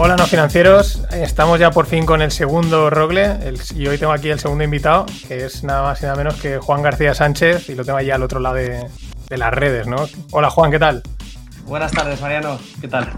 [0.00, 1.02] Hola, no financieros.
[1.12, 4.62] Estamos ya por fin con el segundo Rogle el- y hoy tengo aquí el segundo
[4.62, 7.98] invitado, que es nada más y nada menos que Juan García Sánchez y lo tengo
[7.98, 8.86] allá al otro lado de,
[9.28, 9.96] de las redes, ¿no?
[10.30, 11.02] Hola Juan, ¿qué tal?
[11.64, 12.58] Buenas tardes, Mariano.
[12.80, 13.08] ¿Qué tal?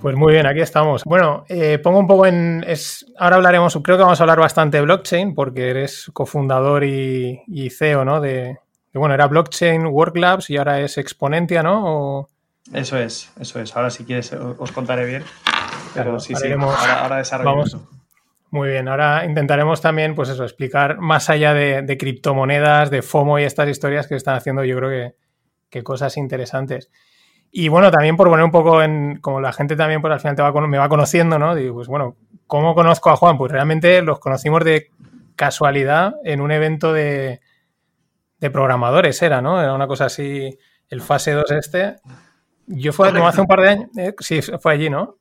[0.00, 1.02] Pues muy bien, aquí estamos.
[1.04, 2.64] Bueno, eh, pongo un poco en...
[2.66, 7.42] Es, ahora hablaremos, creo que vamos a hablar bastante de blockchain porque eres cofundador y,
[7.48, 8.20] y CEO, ¿no?
[8.20, 8.30] De,
[8.92, 11.82] de, bueno, era Blockchain Work Labs y ahora es Exponentia, ¿no?
[12.20, 12.28] O-
[12.72, 13.76] Eso es, eso es.
[13.76, 15.24] Ahora si quieres os contaré bien.
[15.94, 16.48] Pero Claro, sí, sí.
[16.80, 17.68] Ahora, ahora desarrollo Vamos.
[17.68, 17.88] eso.
[18.50, 23.38] Muy bien, ahora intentaremos también, pues eso, explicar más allá de, de criptomonedas, de FOMO
[23.38, 25.14] y estas historias que están haciendo, yo creo que,
[25.70, 26.90] que cosas interesantes.
[27.50, 30.36] Y bueno, también por poner un poco en, como la gente también pues al final
[30.36, 31.54] te va, cono- me va conociendo, ¿no?
[31.54, 33.38] Digo, pues bueno, ¿cómo conozco a Juan?
[33.38, 34.90] Pues realmente los conocimos de
[35.34, 37.40] casualidad en un evento de,
[38.38, 39.62] de programadores, era, ¿no?
[39.62, 40.58] Era una cosa así,
[40.90, 41.96] el fase 2 este.
[42.66, 45.16] Yo fue como hace un par de años, eh, sí, fue allí, ¿no?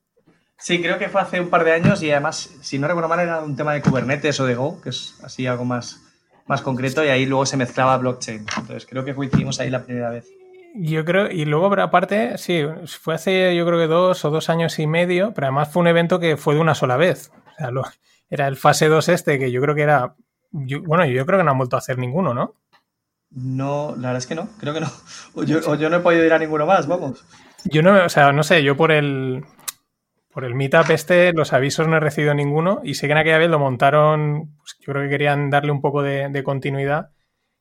[0.63, 3.19] Sí, creo que fue hace un par de años y además, si no recuerdo mal,
[3.19, 6.01] era un tema de Kubernetes o de Go, que es así algo más,
[6.45, 8.45] más concreto y ahí luego se mezclaba blockchain.
[8.57, 10.27] Entonces creo que coincidimos ahí la primera vez.
[10.75, 12.63] Yo creo, y luego, aparte, sí,
[13.01, 15.87] fue hace yo creo que dos o dos años y medio, pero además fue un
[15.87, 17.31] evento que fue de una sola vez.
[17.53, 17.83] O sea, lo-
[18.29, 20.15] era el fase 2 este, que yo creo que era.
[20.51, 22.53] yo- bueno, yo creo que no han vuelto a hacer ninguno, ¿no?
[23.31, 24.87] No, la verdad es que no, creo que no.
[25.33, 27.25] O yo, o yo no he podido ir a ninguno más, vamos.
[27.65, 29.43] Yo no, o sea, no sé, yo por el.
[30.31, 33.37] Por el meetup este, los avisos no he recibido ninguno y sé que en aquella
[33.37, 37.09] vez lo montaron, pues, yo creo que querían darle un poco de, de continuidad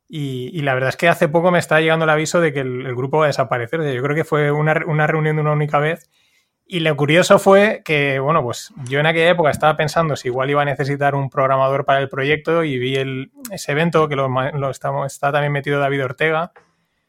[0.08, 2.60] y, y la verdad es que hace poco me está llegando el aviso de que
[2.60, 3.80] el, el grupo va a desaparecer.
[3.80, 6.10] O sea, yo creo que fue una, una reunión de una única vez
[6.64, 10.50] y lo curioso fue que, bueno, pues yo en aquella época estaba pensando si igual
[10.50, 14.28] iba a necesitar un programador para el proyecto y vi el, ese evento que lo,
[14.28, 16.52] lo estamos, está también metido David Ortega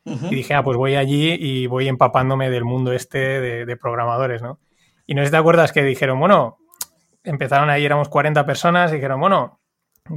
[0.06, 0.28] Ujú.
[0.32, 4.42] y dije, ah, pues voy allí y voy empapándome del mundo este de, de programadores,
[4.42, 4.58] ¿no?
[5.06, 6.58] Y no sé si te acuerdas que dijeron, bueno,
[7.24, 9.62] empezaron ahí, éramos 40 personas, y dijeron, bueno,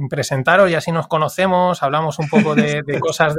[0.09, 3.35] presentaros y así nos conocemos, hablamos un poco de, cosas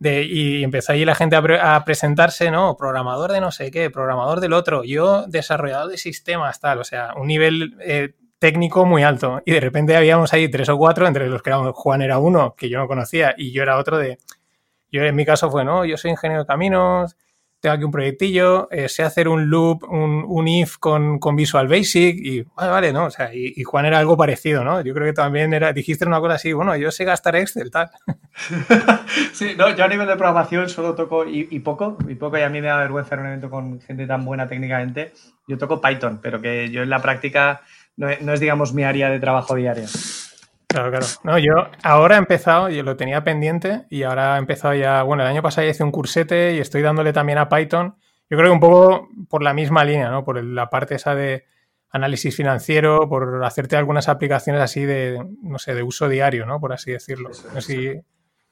[0.00, 2.76] de, Y empezó allí la gente a presentarse, ¿no?
[2.76, 7.14] Programador de no sé qué, programador del otro, yo desarrollador de sistemas, tal, o sea,
[7.16, 9.42] un nivel eh, técnico muy alto.
[9.44, 12.54] Y de repente habíamos ahí tres o cuatro, entre los que éramos, Juan era uno,
[12.56, 14.18] que yo no conocía, y yo era otro de...
[14.90, 17.16] Yo en mi caso fue, no, yo soy ingeniero de caminos,
[17.64, 21.66] tengo aquí un proyectillo, eh, sé hacer un loop, un, un if con, con Visual
[21.66, 23.06] Basic y vale, vale, ¿no?
[23.06, 24.82] O sea, y, Juan era algo parecido, ¿no?
[24.82, 27.90] Yo creo que también era, dijiste una cosa así, bueno, yo sé gastar Excel, tal.
[29.32, 32.50] Sí, no, yo a nivel de programación solo toco y, poco, y poco, y a
[32.50, 35.12] mí me da vergüenza en un evento con gente tan buena técnicamente.
[35.48, 37.62] Yo toco Python, pero que yo en la práctica
[37.96, 39.86] no no es, digamos, mi área de trabajo diaria.
[40.74, 41.06] Claro, claro.
[41.22, 41.52] No, yo
[41.84, 45.40] ahora he empezado, yo lo tenía pendiente y ahora he empezado ya, bueno, el año
[45.42, 47.94] pasado ya hice un cursete y estoy dándole también a Python.
[48.28, 50.24] Yo creo que un poco por la misma línea, ¿no?
[50.24, 51.44] Por la parte esa de
[51.90, 56.58] análisis financiero, por hacerte algunas aplicaciones así de, no sé, de uso diario, ¿no?
[56.58, 57.30] Por así decirlo.
[57.30, 57.92] Eso No si-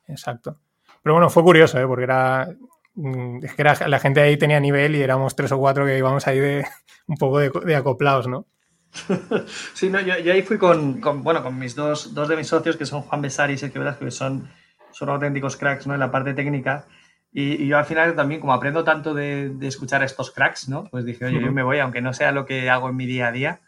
[0.06, 0.60] Exacto.
[1.02, 1.86] Pero bueno, fue curioso, ¿eh?
[1.88, 2.48] Porque era,
[2.94, 5.98] mm, es que era- la gente ahí tenía nivel y éramos tres o cuatro que
[5.98, 6.64] íbamos ahí de
[7.08, 8.46] un poco de, de acoplados, ¿no?
[9.74, 12.46] Sí, no, yo, yo ahí fui con, con, bueno, con mis dos, dos de mis
[12.46, 14.50] socios, que son Juan Besar y Sergio Velasco, que son,
[14.90, 15.94] son auténticos cracks ¿no?
[15.94, 16.86] en la parte técnica.
[17.32, 20.68] Y, y yo al final también, como aprendo tanto de, de escuchar a estos cracks,
[20.68, 20.84] ¿no?
[20.90, 23.28] pues dije, oye, yo me voy, aunque no sea lo que hago en mi día
[23.28, 23.60] a día,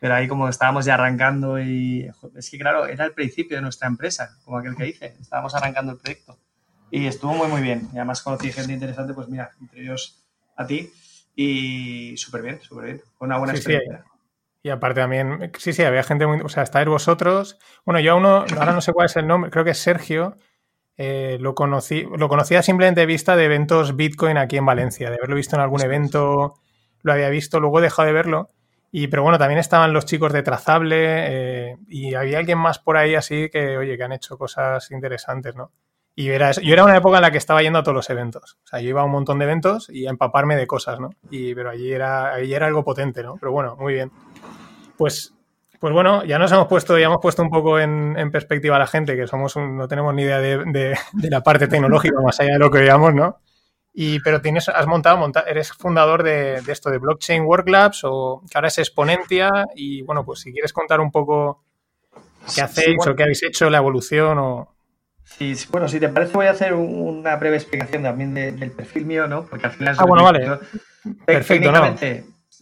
[0.00, 3.86] pero ahí como estábamos ya arrancando y es que claro, era el principio de nuestra
[3.86, 6.38] empresa, como aquel que dice, estábamos arrancando el proyecto.
[6.90, 7.88] Y estuvo muy, muy bien.
[7.92, 10.24] Y además conocí gente interesante, pues mira, entre ellos
[10.56, 10.92] a ti.
[11.34, 13.02] Y súper bien, súper bien.
[13.18, 14.04] Fue una buena Sí, sí, experiencia.
[14.64, 16.40] Y aparte también, sí, sí, había gente muy.
[16.40, 17.58] O sea, estáis vosotros.
[17.84, 20.38] Bueno, yo a uno, ahora no sé cuál es el nombre, creo que es Sergio.
[20.96, 25.16] Eh, lo, conocí, lo conocía simplemente de vista de eventos Bitcoin aquí en Valencia, de
[25.16, 26.54] haberlo visto en algún evento,
[27.02, 28.48] lo había visto, luego he dejado de verlo.
[28.90, 32.96] Y, pero bueno, también estaban los chicos de Trazable eh, y había alguien más por
[32.96, 35.72] ahí así que, oye, que han hecho cosas interesantes, ¿no?
[36.16, 38.56] Y era, yo era una época en la que estaba yendo a todos los eventos.
[38.64, 41.10] O sea, yo iba a un montón de eventos y a empaparme de cosas, ¿no?
[41.28, 43.36] Y, pero allí era, allí era algo potente, ¿no?
[43.36, 44.12] Pero bueno, muy bien.
[44.96, 45.34] Pues,
[45.80, 48.86] pues bueno, ya nos hemos puesto, ya hemos puesto un poco en, perspectiva a la
[48.86, 52.70] gente, que somos no tenemos ni idea de, la parte tecnológica más allá de lo
[52.70, 53.38] que veamos, ¿no?
[53.92, 58.58] Y, pero tienes, has montado, eres fundador de, esto de Blockchain Work Labs o que
[58.58, 61.62] ahora es Exponentia y bueno, pues si quieres contar un poco
[62.54, 64.74] qué hacéis o qué habéis hecho, la evolución o...
[65.22, 69.26] Sí, bueno, si te parece voy a hacer una breve explicación también del perfil mío,
[69.26, 69.44] ¿no?
[69.46, 69.96] Porque al final...
[69.98, 70.58] Ah, bueno, vale.
[71.24, 71.94] Perfecto, ¿no?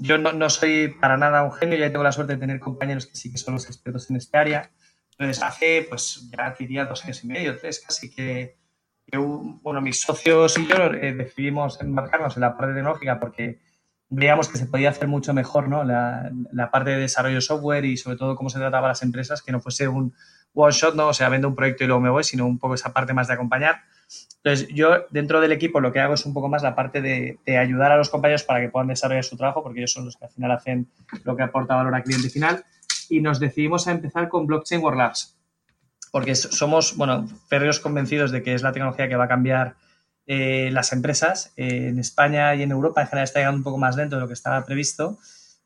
[0.03, 3.17] Yo no, soy para nada un genio, ya tengo la suerte de tener compañeros que
[3.17, 4.71] sí que son los expertos en este área.
[5.13, 8.57] Entonces, hace, pues, ya diría dos años y medio, tres casi, que,
[9.63, 13.61] bueno, mis socios y yo eh, decidimos embarcarnos en la parte tecnológica porque
[14.09, 15.85] veíamos que se podía hacer mucho mejor, ¿no?
[15.85, 19.03] La, la parte de desarrollo de software y sobre todo cómo se trataba a las
[19.03, 20.15] empresas, que no fuese un,
[20.55, 21.09] one shot, ¿no?
[21.09, 23.29] O sea, vendo un proyecto y luego me voy, sino un poco esa parte más
[23.29, 23.83] de acompañar.
[24.45, 27.39] Entonces, yo dentro del equipo lo que hago es un poco más la parte de,
[27.57, 30.25] ayudar a los compañeros para que puedan desarrollar su trabajo, porque ellos son los que
[30.25, 30.89] al final hacen
[31.23, 32.65] lo que aporta valor al cliente final.
[33.09, 35.37] Y nos decidimos a empezar con Blockchain World Labs,
[36.11, 39.77] porque somos, bueno, férreos convencidos de que es la tecnología que va a cambiar
[40.27, 41.53] eh, las empresas.
[41.57, 44.23] Eh, en España y en Europa en general está llegando un poco más lento de
[44.23, 45.19] lo que estaba previsto,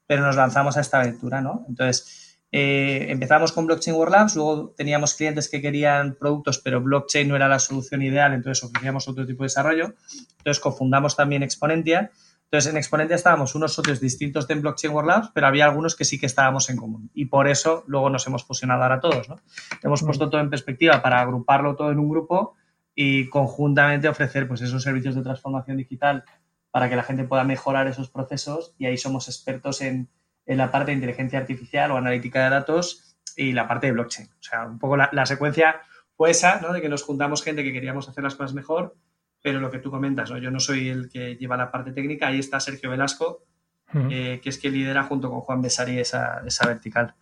[0.07, 1.65] pero nos lanzamos a esta aventura, ¿no?
[1.69, 7.29] Entonces, eh, empezamos con Blockchain World Labs, luego teníamos clientes que querían productos, pero blockchain
[7.29, 9.95] no era la solución ideal, entonces ofrecíamos otro tipo de desarrollo.
[10.39, 12.11] Entonces cofundamos también Exponentia.
[12.45, 16.05] Entonces en Exponentia estábamos unos socios distintos de Blockchain World Labs, pero había algunos que
[16.05, 17.11] sí que estábamos en común.
[17.13, 19.29] Y por eso luego nos hemos fusionado ahora todos.
[19.29, 19.37] ¿no?
[19.83, 20.07] Hemos mm.
[20.07, 22.55] puesto todo en perspectiva para agruparlo todo en un grupo
[22.95, 26.25] y conjuntamente ofrecer pues, esos servicios de transformación digital
[26.71, 30.09] para que la gente pueda mejorar esos procesos y ahí somos expertos en
[30.47, 34.29] en la parte de inteligencia artificial o analítica de datos y la parte de blockchain.
[34.29, 35.81] O sea, un poco la, secuencia
[36.17, 36.73] fue esa, ¿no?
[36.73, 38.97] De que nos juntamos gente que queríamos hacer las cosas mejor,
[39.43, 40.39] pero lo que tú comentas, ¿no?
[40.39, 43.45] Yo no soy el que lleva la parte técnica, ahí está Sergio Velasco,
[44.11, 47.15] eh, que es quien lidera junto con Juan Besari esa, esa vertical.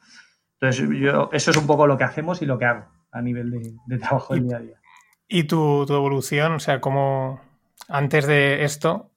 [0.61, 3.51] Entonces, yo, eso es un poco lo que hacemos y lo que hago a nivel
[3.87, 4.81] de, trabajo del día a día.
[5.29, 6.53] ¿Y tu, tu evolución?
[6.53, 7.41] O sea, ¿cómo
[7.89, 9.11] antes de esto,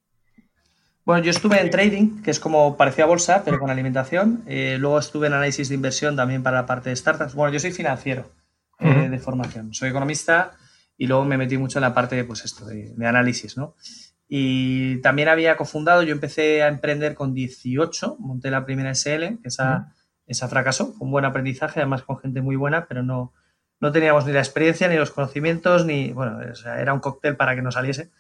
[1.08, 4.44] bueno, yo estuve en trading, que es como parecía bolsa, pero con alimentación.
[4.46, 7.34] Eh, luego estuve en análisis de inversión también para la parte de startups.
[7.34, 8.30] Bueno, yo soy financiero
[8.80, 9.74] eh, de formación.
[9.74, 10.58] Soy economista
[10.98, 13.78] y luego me metí mucho en la parte pues esto, de, análisis, ¿no?
[14.28, 19.48] Y también había cofundado, yo empecé a emprender con 18, monté la primera SL, que
[19.48, 19.94] esa,
[20.26, 23.32] esa fracasó, fue un buen aprendizaje, además con gente muy buena, pero no,
[23.80, 26.40] no teníamos ni la experiencia, ni los conocimientos, ni, bueno,
[26.78, 28.12] era un cóctel para que no saliese.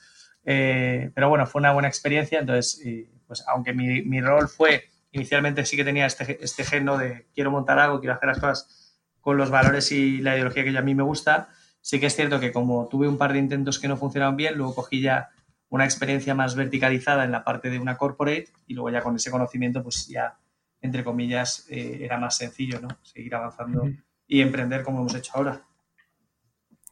[0.49, 2.39] Eh, pero bueno, fue una buena experiencia.
[2.39, 2.81] Entonces,
[3.27, 7.77] pues aunque mi, mi, rol fue, inicialmente sí que tenía este, este de quiero montar
[7.77, 11.03] algo, quiero hacer las cosas con los valores y la ideología que a mí me
[11.03, 11.49] gusta,
[11.81, 14.55] sí que es cierto que como tuve un par de intentos que no funcionaron bien,
[14.55, 15.31] luego cogí ya
[15.67, 19.29] una experiencia más verticalizada en la parte de una corporate y luego ya con ese
[19.29, 20.39] conocimiento, pues ya,
[20.79, 22.87] entre comillas, eh, era más sencillo, ¿no?
[23.03, 23.83] Seguir avanzando
[24.25, 25.61] y emprender como hemos hecho ahora.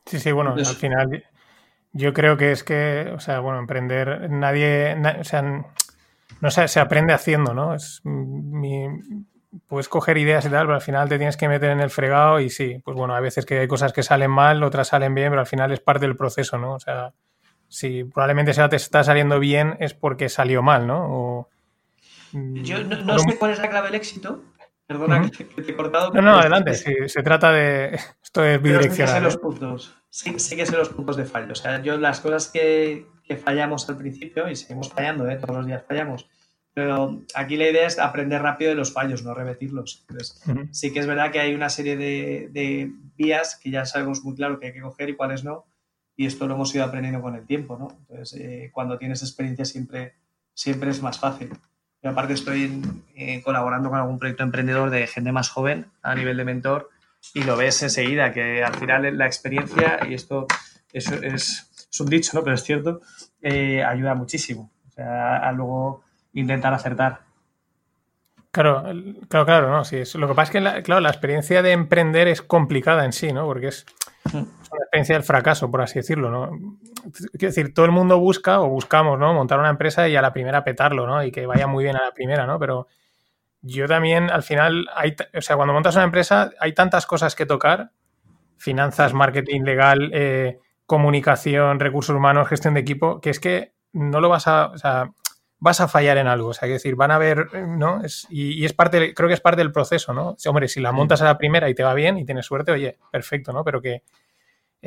[0.06, 1.24] Sí, sí, bueno, al final
[1.96, 5.42] yo creo que es que, o sea, bueno, emprender, nadie, o sea,
[6.42, 7.74] no sé, se aprende haciendo, ¿no?
[7.74, 8.86] Es mi,
[9.68, 12.42] puedes coger ideas y tal, pero al final te tienes que meter en el fregado
[12.42, 15.30] y sí, pues bueno, a veces que hay cosas que salen mal, otras salen bien,
[15.30, 16.74] pero al final es parte del proceso, ¿no?
[16.74, 17.14] O sea,
[17.70, 21.48] si probablemente sea te está saliendo bien es porque salió mal, ¿no?
[22.34, 24.44] Yo no, sé cuál es la clave del éxito,
[24.88, 26.12] Perdona que, te, he cortado.
[26.14, 26.76] No, no, adelante.
[26.76, 28.00] se trata de.
[28.24, 29.16] Esto es bidireccional.
[29.16, 29.96] Sé los puntos.
[30.10, 31.52] Sí, sé que sé los puntos de fallo.
[31.52, 33.08] O sea, yo las cosas que,
[33.44, 35.38] fallamos al principio, y seguimos fallando, ¿eh?
[35.38, 36.30] todos los días fallamos.
[36.74, 40.06] Pero aquí la idea es aprender rápido de los fallos, no repetirlos.
[40.08, 44.36] Entonces, sí que es verdad que hay una serie de, vías que ya sabemos muy
[44.36, 45.66] claro que hay que coger y cuáles no.
[46.18, 47.88] Y esto lo hemos ido aprendiendo con el tiempo, ¿no?
[48.02, 50.16] Entonces, eh, cuando tienes experiencia siempre,
[50.54, 51.50] siempre es más fácil
[52.10, 52.82] aparte estoy
[53.16, 56.90] eh, colaborando con algún proyecto emprendedor de gente más joven a nivel de mentor
[57.34, 60.48] y lo ves enseguida, que al final la experiencia, y esto
[60.94, 62.44] es, es, un dicho, ¿no?
[62.44, 63.02] pero es cierto,
[63.42, 64.72] eh, ayuda muchísimo.
[64.88, 67.22] O sea, a, luego intentar acertar.
[68.52, 68.84] Claro,
[69.28, 70.02] claro, claro, no, sí.
[70.16, 73.34] Lo que pasa es que, la, claro, la experiencia de emprender es complicada en sí,
[73.34, 73.46] ¿no?
[73.46, 73.86] Porque es,
[74.32, 74.44] mm.
[74.86, 76.52] Experiencia del fracaso, por así decirlo, ¿no?
[77.34, 79.34] Quiero decir, todo el mundo busca o buscamos, ¿no?
[79.34, 81.24] Montar una empresa y a la primera petarlo, ¿no?
[81.24, 82.58] Y que vaya muy bien a la primera, ¿no?
[82.60, 82.88] Pero
[83.62, 87.46] yo también al final, hay, o sea, cuando montas una empresa hay tantas cosas que
[87.46, 87.92] tocar,
[88.58, 94.30] finanzas, marketing, legal, eh, comunicación, recursos humanos, gestión de equipo, que es que no lo
[94.30, 95.12] vas a, o sea,
[95.60, 96.50] vas a fallar en algo.
[96.50, 98.02] O sea, que decir, van a ver, ¿no?
[98.30, 100.36] y, es parte, creo que es parte del proceso, ¿no?
[100.48, 102.98] hombre, si la montas a la primera y te va bien y tienes suerte, oye,
[103.12, 103.64] perfecto, ¿no?
[103.64, 104.04] Pero que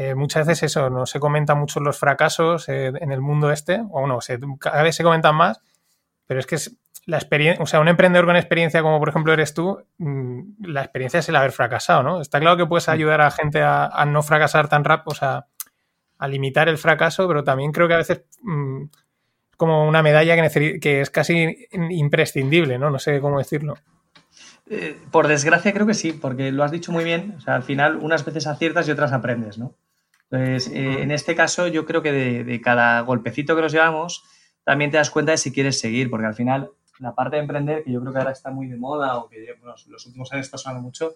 [0.00, 3.82] eh, muchas veces eso, no se comenta mucho los fracasos eh, en el mundo este,
[3.90, 5.60] o no, se, cada vez se comentan más,
[6.24, 6.76] pero es que es
[7.06, 10.82] la experiencia, o sea, un emprendedor con experiencia como por ejemplo eres tú, mm, la
[10.82, 12.20] experiencia es el haber fracasado, ¿no?
[12.20, 15.46] Está claro que puedes ayudar a gente a, no fracasar tan rápido, o sea,
[16.18, 18.84] a limitar el fracaso, pero también creo que a veces mm,
[19.56, 22.88] como una medalla que, que, es casi imprescindible, ¿no?
[22.90, 23.74] No sé cómo decirlo.
[24.70, 27.34] Eh, por desgracia creo que sí, porque lo has dicho muy bien.
[27.36, 29.74] O sea, al final unas veces aciertas y otras aprendes, ¿no?
[30.30, 34.24] Entonces, eh, en este caso yo creo que de, cada golpecito que nos llevamos,
[34.64, 37.84] también te das cuenta de si quieres seguir, porque al final la parte de emprender,
[37.84, 40.58] que yo creo que ahora está muy de moda o que los últimos años está
[40.58, 41.14] sonando mucho,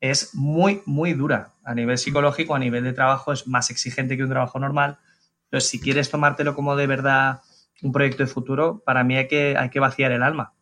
[0.00, 1.54] es muy, muy dura.
[1.64, 4.98] A nivel psicológico, a nivel de trabajo, es más exigente que un trabajo normal.
[5.44, 7.40] Entonces, si quieres tomártelo como de verdad
[7.82, 10.54] un proyecto de futuro, para mí hay que, hay que vaciar el alma.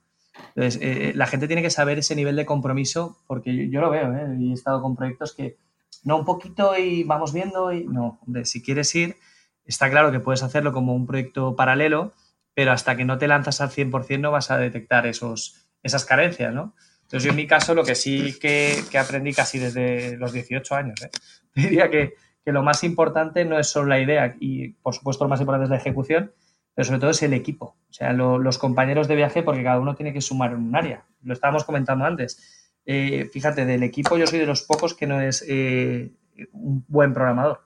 [0.54, 4.12] Entonces, eh, la gente tiene que saber ese nivel de compromiso, porque yo, lo veo,
[4.14, 4.36] ¿eh?
[4.38, 5.56] y he estado con proyectos que
[6.04, 9.16] no un poquito y vamos viendo, y no, si quieres ir,
[9.64, 12.12] está claro que puedes hacerlo como un proyecto paralelo,
[12.54, 16.52] pero hasta que no te lanzas al 100% no vas a detectar esos, esas carencias,
[16.52, 16.74] ¿no?
[17.02, 20.74] Entonces, yo en mi caso, lo que sí que, que aprendí casi desde los 18
[20.74, 21.10] años, ¿eh?
[21.54, 22.14] diría que,
[22.44, 25.64] que lo más importante no es solo la idea y, por supuesto, lo más importante
[25.64, 26.32] es la ejecución,
[26.74, 29.94] pero sobre todo es el equipo, o sea, los compañeros de viaje, porque cada uno
[29.94, 31.04] tiene que sumar en un área.
[31.22, 32.59] Lo estábamos comentando antes.
[32.92, 36.10] Eh, fíjate, del equipo yo soy de los pocos que no es eh,
[36.50, 37.60] un buen programador.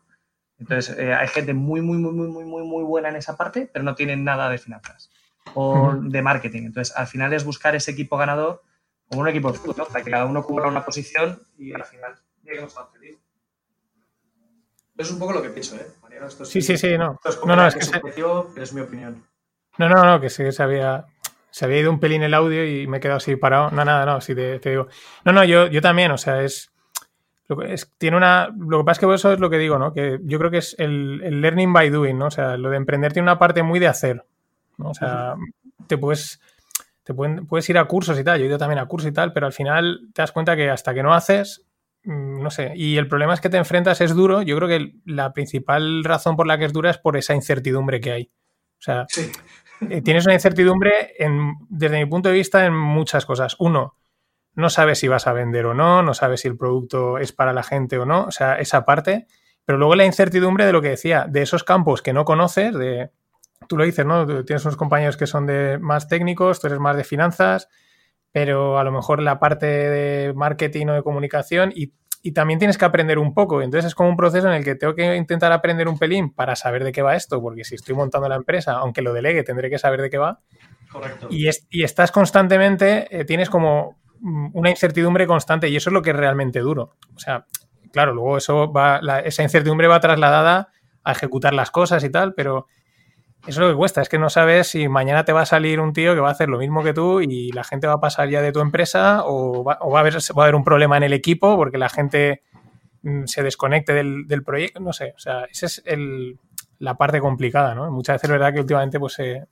[0.58, 3.66] Entonces, eh, hay gente muy, muy, muy, muy, muy, muy, muy buena en esa parte,
[3.72, 5.10] pero no tienen nada de finanzas
[5.54, 6.64] o de marketing.
[6.64, 8.60] Entonces, al final es buscar ese equipo ganador
[9.08, 9.84] como un equipo de fútbol, ¿no?
[9.86, 13.16] Para que cada uno cubra una posición y al final lleguemos a feliz.
[14.98, 15.86] Es un poco lo que pienso, ¿eh?
[16.44, 17.18] sí, sí, sí, no.
[17.46, 19.24] no, no, es que es mi opinión.
[19.78, 21.06] No, no, no, que sí, se había,
[21.54, 23.70] se había ido un pelín el audio y me he quedado así parado.
[23.70, 24.88] No, nada, no, sí te, digo.
[25.24, 26.72] No, no, yo, yo también, o sea, es,
[27.46, 28.48] lo que, es, tiene una.
[28.58, 29.92] Lo que pasa es que eso es lo que digo, ¿no?
[29.92, 32.26] Que yo creo que es el, learning by doing, ¿no?
[32.26, 34.24] O sea, lo de emprender tiene una parte muy de hacer.
[34.78, 34.90] ¿no?
[34.90, 35.34] O sea,
[35.86, 36.40] te puedes.
[37.04, 38.38] Te puedes ir a cursos y tal.
[38.38, 40.70] Yo he ido también a cursos y tal, pero al final te das cuenta que
[40.70, 41.64] hasta que no haces,
[42.04, 44.42] Mm, no sé, y el problema es que te enfrentas, es duro.
[44.42, 48.00] Yo creo que la principal razón por la que es dura es por esa incertidumbre
[48.00, 48.30] que hay.
[48.78, 49.32] O sea, eh,
[50.04, 51.14] tienes una incertidumbre
[51.68, 53.56] desde mi punto de vista en muchas cosas.
[53.58, 53.96] Uno,
[54.54, 57.52] no sabes si vas a vender o no, no sabes si el producto es para
[57.52, 59.26] la gente o no, o sea, esa parte.
[59.64, 63.10] Pero luego la incertidumbre de lo que decía, de esos campos que no conoces, de,
[63.66, 64.26] tú lo dices, ¿no?
[64.44, 67.68] tienes unos compañeros que son de más técnicos, tú eres más de finanzas,
[68.30, 71.92] pero a lo mejor la parte de marketing o de comunicación y,
[72.32, 73.60] también tienes que aprender un poco.
[73.60, 76.56] Entonces es como un proceso en el que tengo que intentar aprender un pelín para
[76.56, 79.68] saber de qué va esto, porque si estoy montando la empresa, aunque lo delegue, tendré
[79.68, 80.40] que saber de qué va.
[80.90, 81.28] Correcto.
[81.30, 86.02] Y, y estás constantemente, eh, tienes como mm, una incertidumbre constante y eso es lo
[86.02, 86.96] que es realmente duro.
[87.14, 87.46] O sea,
[87.92, 90.68] claro, luego eso va, esa incertidumbre va trasladada
[91.02, 92.66] a ejecutar las cosas y tal, pero
[93.46, 95.78] eso es lo que cuesta, es que no sabes si mañana te va a salir
[95.78, 98.00] un tío que va a hacer lo mismo que tú y la gente va a
[98.00, 101.76] pasar ya de tu empresa o va, a, haber, un problema en el equipo porque
[101.76, 102.42] la gente
[103.02, 105.82] mm, se desconecte del, proyecto, no sé, o sea, esa es
[106.78, 107.90] la parte complicada, ¿no?
[107.90, 109.44] Muchas veces es verdad que últimamente pues se...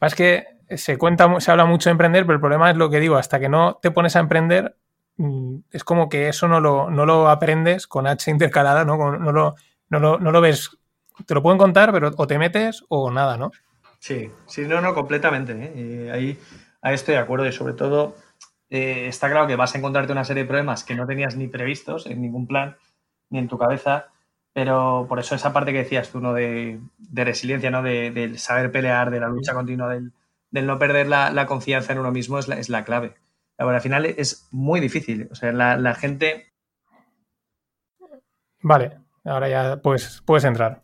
[0.00, 3.00] es que se cuenta, se habla mucho de emprender, pero el problema es lo que
[3.00, 4.76] digo, hasta que no te pones a emprender,
[5.16, 8.96] mm, es como que eso no lo, no lo aprendes con H intercalada, ¿no?
[8.96, 9.56] No lo,
[9.88, 10.78] no lo, no lo ves
[11.26, 13.50] te lo pueden contar, pero o te metes o nada, ¿no?
[13.98, 15.52] Sí, sí, no, no, completamente.
[15.52, 16.10] ¿eh?
[16.12, 16.38] ahí,
[16.82, 18.16] ahí, estoy de acuerdo y sobre todo
[18.70, 21.48] eh, está claro que vas a encontrarte una serie de problemas que no tenías ni
[21.48, 22.76] previstos en ningún plan
[23.30, 24.08] ni en tu cabeza,
[24.52, 26.34] pero por eso esa parte que decías tú, ¿no?
[26.34, 26.80] De,
[27.12, 27.82] resiliencia, ¿no?
[27.82, 30.12] De, del saber pelear, de la lucha continua, del,
[30.50, 33.14] no perder la, confianza en uno mismo es la, es la clave.
[33.58, 35.28] Ahora, al final es muy difícil.
[35.30, 36.52] O sea, la, la gente...
[38.60, 40.83] Vale, ahora ya pues, puedes entrar.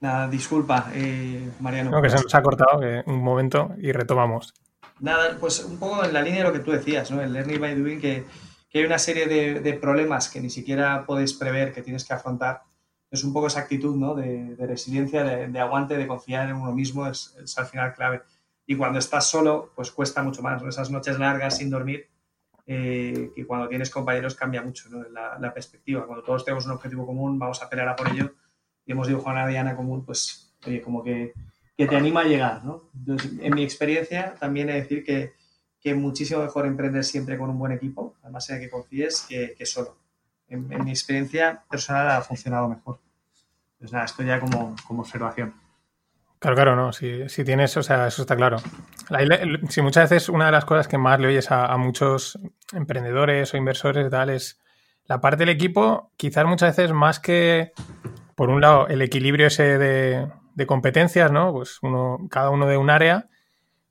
[0.00, 1.90] Nada, disculpa, eh, Mariano.
[1.90, 4.54] No, que se nos ha cortado un momento y retomamos.
[4.98, 7.20] Nada, pues un poco en la línea de lo que tú decías, ¿no?
[7.20, 8.24] El learning by doing, que,
[8.72, 12.62] hay una serie de, problemas que ni siquiera puedes prever, que tienes que afrontar.
[13.10, 14.14] Es un poco esa actitud, ¿no?
[14.14, 18.22] De, resiliencia, de, aguante, de confiar en uno mismo, es, al final clave.
[18.66, 22.08] Y cuando estás solo, pues cuesta mucho más, Esas noches largas sin dormir,
[22.66, 25.02] eh, que cuando tienes compañeros cambia mucho, ¿no?
[25.10, 26.06] La, la perspectiva.
[26.06, 28.32] Cuando todos tenemos un objetivo común, vamos a pelear a por ello
[28.86, 31.32] y hemos dibujado una diana común, pues, oye, como que,
[31.76, 32.90] que, te anima a llegar, ¿no?
[32.94, 35.34] Entonces, en mi experiencia, también he de decir que,
[35.80, 39.66] que muchísimo mejor emprender siempre con un buen equipo, además en el que confíes, que,
[39.66, 39.96] solo.
[40.48, 43.00] En, mi experiencia personal ha funcionado mejor.
[43.78, 45.54] Pues nada, esto ya como, como observación.
[46.40, 46.92] Claro, claro, no.
[46.92, 48.58] Si, si, tienes, o sea, eso está claro.
[49.68, 52.38] si muchas veces una de las cosas que más le oyes a, muchos
[52.72, 54.58] emprendedores o inversores tal es
[55.04, 57.72] la parte del equipo, quizás muchas veces más que,
[58.40, 61.52] por un lado, el equilibrio ese de, de competencias, ¿no?
[61.52, 63.28] Pues uno, cada uno de un área,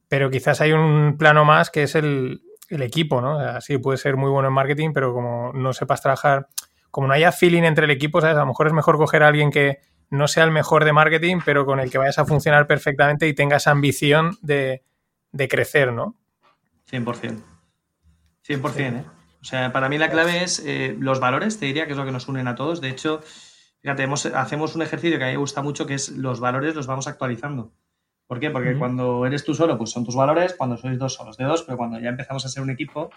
[0.08, 2.41] pero quizás hay un plano más que es el,
[2.72, 3.38] equipo, ¿no?
[3.38, 6.48] O sí, puede ser muy bueno en marketing, pero como no sepas trabajar,
[6.89, 8.38] como no haya feeling entre el equipo, ¿sabes?
[8.38, 11.41] A lo mejor es mejor coger a alguien que no sea el mejor de marketing,
[11.46, 14.82] pero con el que vayas a funcionar perfectamente y tengas ambición de,
[15.48, 16.15] crecer, ¿no?
[16.91, 17.39] 100%.
[18.48, 19.06] 100%, ¿eh?
[19.44, 22.06] O sea, para mí la clave es eh, los valores, te diría que es lo
[22.06, 22.82] que nos unen a todos.
[22.82, 23.22] De hecho,
[23.81, 26.88] fíjate, hacemos un ejercicio que a mí me gusta mucho, que es los valores los
[26.88, 27.74] vamos actualizando.
[28.27, 28.51] ¿Por qué?
[28.51, 31.45] Porque cuando eres tú solo, pues son tus valores, cuando sois dos, son los de
[31.45, 33.09] dos, pero cuando ya empezamos a ser un equipo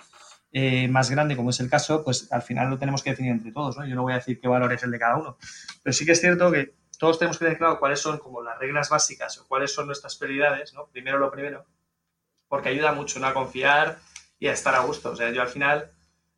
[0.52, 3.52] eh, más grande, como es el caso, pues al final lo tenemos que definir entre
[3.52, 3.86] todos, ¿no?
[3.86, 5.36] Yo no voy a decir qué valor es el de cada uno,
[5.82, 8.58] pero sí que es cierto que todos tenemos que tener claro cuáles son como las
[8.58, 10.86] reglas básicas o cuáles son nuestras prioridades, ¿no?
[10.86, 11.66] Primero lo primero,
[12.48, 13.26] porque ayuda mucho ¿no?
[13.26, 13.98] a confiar
[14.38, 15.10] y a estar a gusto.
[15.10, 15.90] O sea, yo al final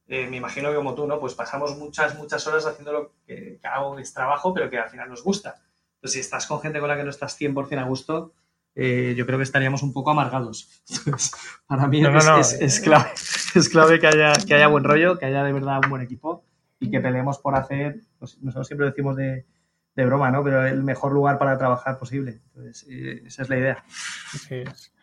[0.06, 1.18] eh, me imagino que como tú, ¿no?
[1.18, 4.90] Pues pasamos muchas, muchas horas haciendo lo que, que hago es trabajo, pero que al
[4.90, 5.56] final nos gusta.
[5.96, 8.34] Entonces, si estás con gente con la que no estás 100% a gusto,
[8.75, 10.68] eh, yo creo que estaríamos un poco amargados.
[11.66, 13.11] para mí es, clave,
[13.54, 16.44] es clave que haya, que haya buen rollo, que haya de verdad un buen equipo
[16.80, 19.46] y que peleemos por hacer, pues nosotros siempre decimos de,
[19.94, 20.42] de broma, ¿no?
[20.42, 22.40] Pero el mejor lugar para trabajar posible.
[22.49, 23.84] Entonces, eh, esa es la idea.
[23.88, 24.94] Sí, es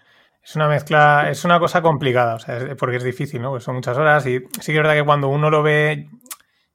[0.56, 3.52] una mezcla, es una cosa complicada, o sea, porque es difícil, ¿no?
[3.52, 6.10] Pues son muchas horas y sí que es verdad que cuando uno lo ve,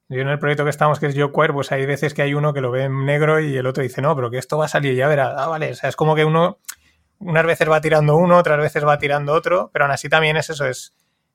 [0.09, 2.53] yo en el proyecto que estamos, que es YoQuare, pues hay veces que hay uno
[2.53, 4.69] que lo ve en negro y el otro dice, no, pero que esto va a
[4.69, 6.59] salir, ya verá, ah, vale, o sea, es como que uno
[7.19, 10.49] unas veces va tirando uno, otras veces va tirando otro, pero aún así también es
[10.49, 10.93] eso, es,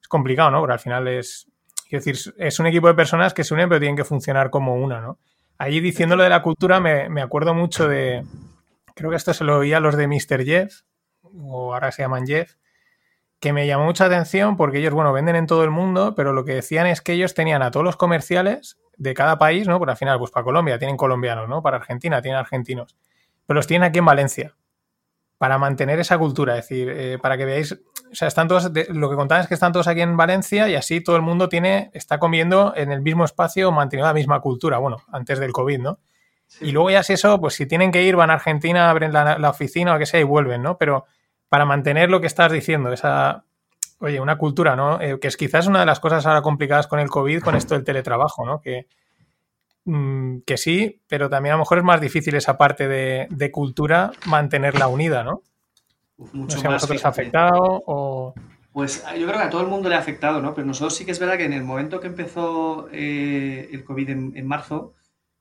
[0.08, 0.60] complicado, ¿no?
[0.60, 1.48] Porque al final es,
[1.88, 4.74] quiero decir, es un equipo de personas que se unen pero tienen que funcionar como
[4.76, 5.18] una, ¿no?
[5.56, 8.22] Allí diciendo lo de la cultura me, acuerdo mucho de,
[8.94, 10.44] creo que esto se lo oía a los de Mr.
[10.44, 10.82] Jeff,
[11.40, 12.54] o ahora se llaman Jeff,
[13.40, 16.44] que me llamó mucha atención porque ellos, bueno, venden en todo el mundo, pero lo
[16.44, 19.78] que decían es que ellos tenían a todos los comerciales de cada país, ¿no?
[19.78, 21.62] Porque al final, pues para Colombia tienen colombianos, ¿no?
[21.62, 22.96] Para Argentina tienen argentinos,
[23.46, 24.54] pero los tienen aquí en Valencia
[25.42, 29.10] para mantener esa cultura, es decir, eh, para que veáis, o sea, están todos, lo
[29.10, 31.90] que contaban es que están todos aquí en Valencia y así todo el mundo tiene,
[31.94, 35.98] está comiendo en el mismo espacio, manteniendo la misma cultura, bueno, antes del COVID, ¿no?
[36.60, 39.50] Y luego ya si eso, pues si tienen que ir, van a Argentina, abren la,
[39.50, 40.78] oficina o que sea y vuelven, ¿no?
[40.78, 41.06] Pero
[41.52, 43.44] para mantener lo que estás diciendo, esa,
[43.98, 44.98] oye, una cultura, ¿no?
[45.02, 47.74] Eh, que es quizás una de las cosas ahora complicadas con el COVID, con esto
[47.74, 48.62] del teletrabajo, ¿no?
[48.62, 48.86] Que,
[49.84, 54.12] Mm, que sí, pero también a lo mejor es más difícil esa parte de, cultura
[54.26, 55.42] mantenerla unida, ¿no?
[56.32, 57.04] mucho no sé, más.
[57.04, 58.34] ha afectado o...?
[58.72, 60.54] Pues yo creo que a todo el mundo le ha afectado, ¿no?
[60.54, 64.08] Pero nosotros sí que es verdad que en el momento que empezó eh, el COVID
[64.08, 64.94] en, marzo,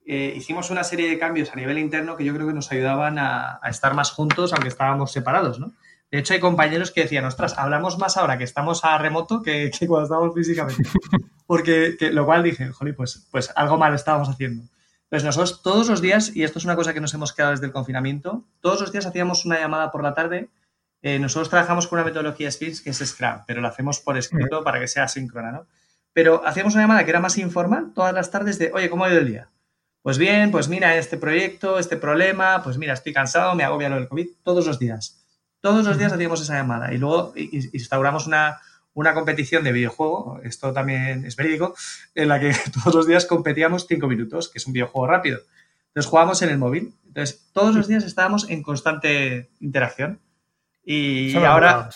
[0.05, 3.19] eh, hicimos una serie de cambios a nivel interno que yo creo que nos ayudaban
[3.19, 5.71] a, a estar más juntos, aunque estábamos separados, ¿no?
[6.11, 9.71] De hecho, hay compañeros que decían, ostras, hablamos más ahora que estamos a remoto que,
[9.87, 10.83] cuando estamos físicamente.
[11.47, 14.65] Porque, lo cual dije, joder, pues, pues algo mal estábamos haciendo.
[15.09, 17.65] Pues nosotros todos los días, y esto es una cosa que nos hemos quedado desde
[17.65, 20.49] el confinamiento, todos los días hacíamos una llamada por la tarde.
[21.01, 24.63] Eh, nosotros trabajamos con una metodología Sprints que es Scrum, pero lo hacemos por escrito
[24.63, 25.67] para que sea síncrona, ¿no?
[26.13, 29.09] Pero hacíamos una llamada que era más informal todas las tardes de, oye, ¿cómo ha
[29.09, 29.49] ido el día?
[30.01, 33.95] Pues bien, pues mira, este proyecto, este problema, pues mira, estoy cansado, me agobia lo
[33.95, 35.20] del COVID, todos los días.
[35.61, 38.59] Todos los días hacíamos esa llamada y luego instauramos una,
[39.13, 41.75] competición de videojuego, esto también es verídico,
[42.15, 45.39] en la que todos los días competíamos cinco minutos, que es un videojuego rápido.
[45.89, 46.93] Entonces jugábamos en el móvil.
[47.05, 50.19] Entonces todos los días estábamos en constante interacción.
[50.83, 51.89] Y ahora,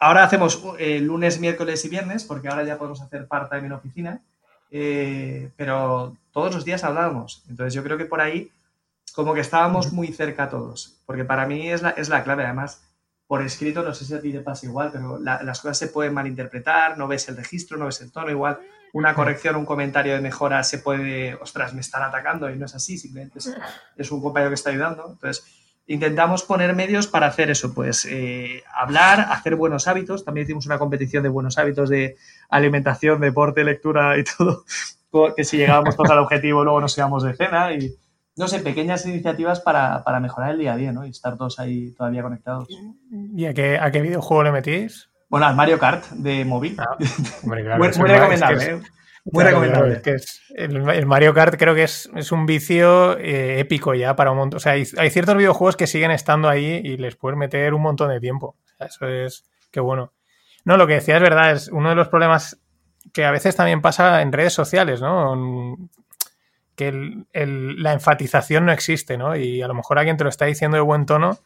[0.00, 4.22] ahora hacemos eh, lunes, miércoles y viernes, porque ahora ya podemos hacer part-time en oficina,
[4.72, 7.44] eh, pero todos los días hablábamos.
[7.48, 8.50] Entonces yo creo que por ahí
[9.16, 12.82] como que estábamos muy cerca todos, porque para mí es la, es la clave, además,
[13.26, 16.12] por escrito, no sé si a ti te pasa igual, pero las cosas se pueden
[16.12, 18.60] malinterpretar, no ves el registro, no ves el tono, igual
[18.92, 22.74] una corrección, un comentario de mejora se puede, ostras, me están atacando y no es
[22.74, 23.40] así, simplemente
[23.96, 25.08] es, un compañero que está ayudando.
[25.12, 25.44] Entonces,
[25.86, 30.78] intentamos poner medios para hacer eso, pues eh, hablar, hacer buenos hábitos, también hicimos una
[30.78, 32.16] competición de buenos hábitos de
[32.50, 34.64] alimentación, deporte, lectura y todo,
[35.34, 37.96] que si llegábamos todos al objetivo luego nos íbamos de cena y
[38.36, 41.06] no sé, pequeñas iniciativas para, mejorar el día a día, ¿no?
[41.06, 42.68] Y estar todos ahí todavía conectados.
[43.10, 45.08] ¿Y a qué, a qué videojuego le metís?
[45.28, 46.76] Bueno, al Mario Kart de móvil.
[46.78, 46.96] Ah,
[47.42, 48.80] muy, recomendable, ¿eh?
[49.24, 50.02] Muy recomendable.
[50.54, 54.58] el, Mario Kart creo que es, un vicio eh, épico ya para un montón.
[54.58, 58.10] O sea, hay, ciertos videojuegos que siguen estando ahí y les puedes meter un montón
[58.10, 58.56] de tiempo.
[58.78, 60.12] eso es, qué bueno.
[60.64, 62.60] No, lo que decía es verdad, es uno de los problemas
[63.12, 65.76] que a veces también pasa en redes sociales, ¿no?
[66.76, 66.92] Que
[67.32, 69.34] la enfatización no existe, ¿no?
[69.34, 71.38] Y a lo mejor alguien te lo está diciendo de buen tono,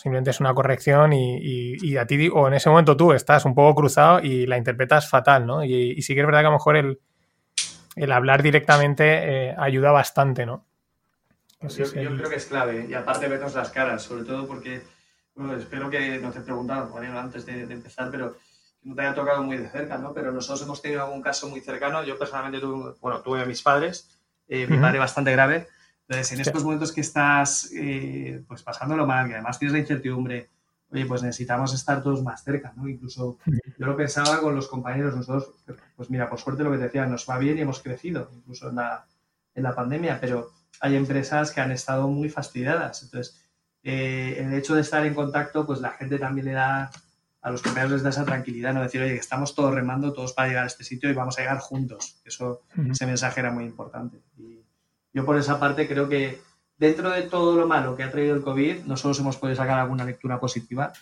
[0.00, 3.74] simplemente es una corrección y, a ti, o en ese momento tú estás un poco
[3.74, 5.62] cruzado y la interpretas fatal, ¿no?
[5.62, 7.00] Y, sí que es verdad que a lo mejor el,
[7.96, 10.64] el hablar directamente eh, ayuda bastante, ¿no?
[11.68, 14.82] yo, creo que es clave, y aparte vernos las caras, sobre todo porque,
[15.34, 18.36] bueno, espero que no te he preguntado, antes de, empezar, pero
[18.82, 20.14] no te haya tocado muy de cerca, ¿no?
[20.14, 22.02] Pero nosotros hemos tenido algún caso muy cercano.
[22.02, 24.18] Yo personalmente tuve, bueno, tuve a mis padres,
[24.50, 25.68] eh, mi padre bastante grave.
[26.08, 30.50] Entonces, en estos momentos que estás eh, pues pasándolo mal, que además tienes la incertidumbre,
[30.90, 32.88] oye, pues necesitamos estar todos más cerca, ¿no?
[32.88, 35.54] Incluso yo lo pensaba con los compañeros, nosotros,
[35.94, 38.70] pues mira, por suerte lo que te decía, nos va bien y hemos crecido, incluso
[38.70, 39.06] en la,
[39.54, 43.04] en la pandemia, pero hay empresas que han estado muy fastidiadas.
[43.04, 43.40] Entonces,
[43.84, 46.90] eh, el hecho de estar en contacto, pues la gente también le da
[47.42, 50.32] a los compañeros les da esa tranquilidad, no decir, oye, que estamos todos remando, todos
[50.32, 52.20] para llegar a este sitio y vamos a llegar juntos.
[52.24, 54.20] Eso, ese mensaje era muy importante.
[54.36, 54.62] Y
[55.12, 56.40] yo por esa parte creo que
[56.76, 60.04] dentro de todo lo malo que ha traído el COVID, nosotros hemos podido sacar alguna
[60.04, 60.92] lectura positiva,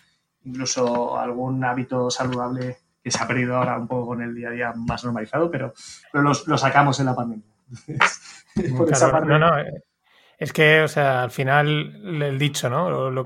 [0.44, 4.52] incluso algún hábito saludable que se ha perdido ahora un poco con el día a
[4.52, 5.72] día más normalizado, pero,
[6.12, 7.46] pero lo, sacamos en la pandemia.
[8.76, 9.28] por esa parte...
[9.28, 9.82] no, no, eh,
[10.38, 13.10] es que, o sea, al final el dicho, ¿no?
[13.10, 13.24] Lo,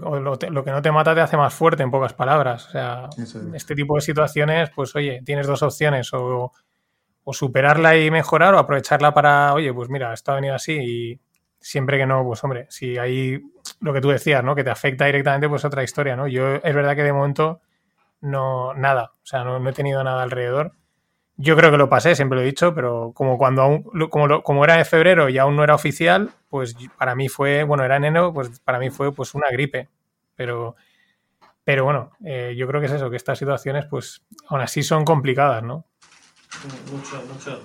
[0.64, 2.66] que no te mata te hace más fuerte, en pocas palabras.
[2.68, 3.10] O sea,
[3.52, 6.52] este tipo de situaciones, pues oye, tienes dos opciones, o,
[7.30, 11.20] superarla y mejorar, o aprovecharla para, oye, pues mira, esto ha venido así y
[11.60, 13.42] siempre que no, pues hombre, si hay
[13.80, 14.54] lo que tú decías, ¿no?
[14.54, 16.26] Que te afecta directamente, pues otra historia, ¿no?
[16.28, 17.60] Yo es verdad que de momento
[18.22, 20.72] no, nada, o sea, no he tenido nada alrededor
[21.36, 24.64] yo creo que lo pasé, siempre lo he dicho, pero como cuando aún, como, como
[24.64, 28.32] era de febrero y aún no era oficial, pues para mí fue, bueno, era enero,
[28.32, 29.88] pues para mí fue pues una gripe.
[30.34, 30.76] Pero,
[31.64, 35.04] pero bueno, eh, yo creo que es eso, que estas situaciones, pues aún así son
[35.04, 35.86] complicadas, ¿no?
[36.90, 37.62] Mucho, mucho.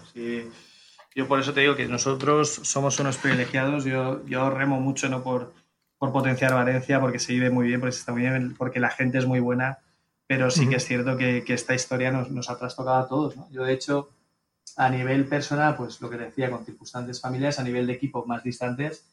[1.13, 3.83] Yo por eso te digo que nosotros somos unos privilegiados.
[3.85, 5.53] Yo, yo remo mucho no por,
[5.97, 8.91] por potenciar Valencia, porque se vive muy bien, porque se está muy bien, porque la
[8.91, 9.79] gente es muy buena
[10.27, 13.35] pero sí que es cierto que, esta historia nos, ha trastocado a todos.
[13.49, 14.09] Yo, de hecho,
[14.75, 18.43] a nivel personal, pues lo que decía, con circunstancias familiares, a nivel de equipo más
[18.43, 19.05] distantes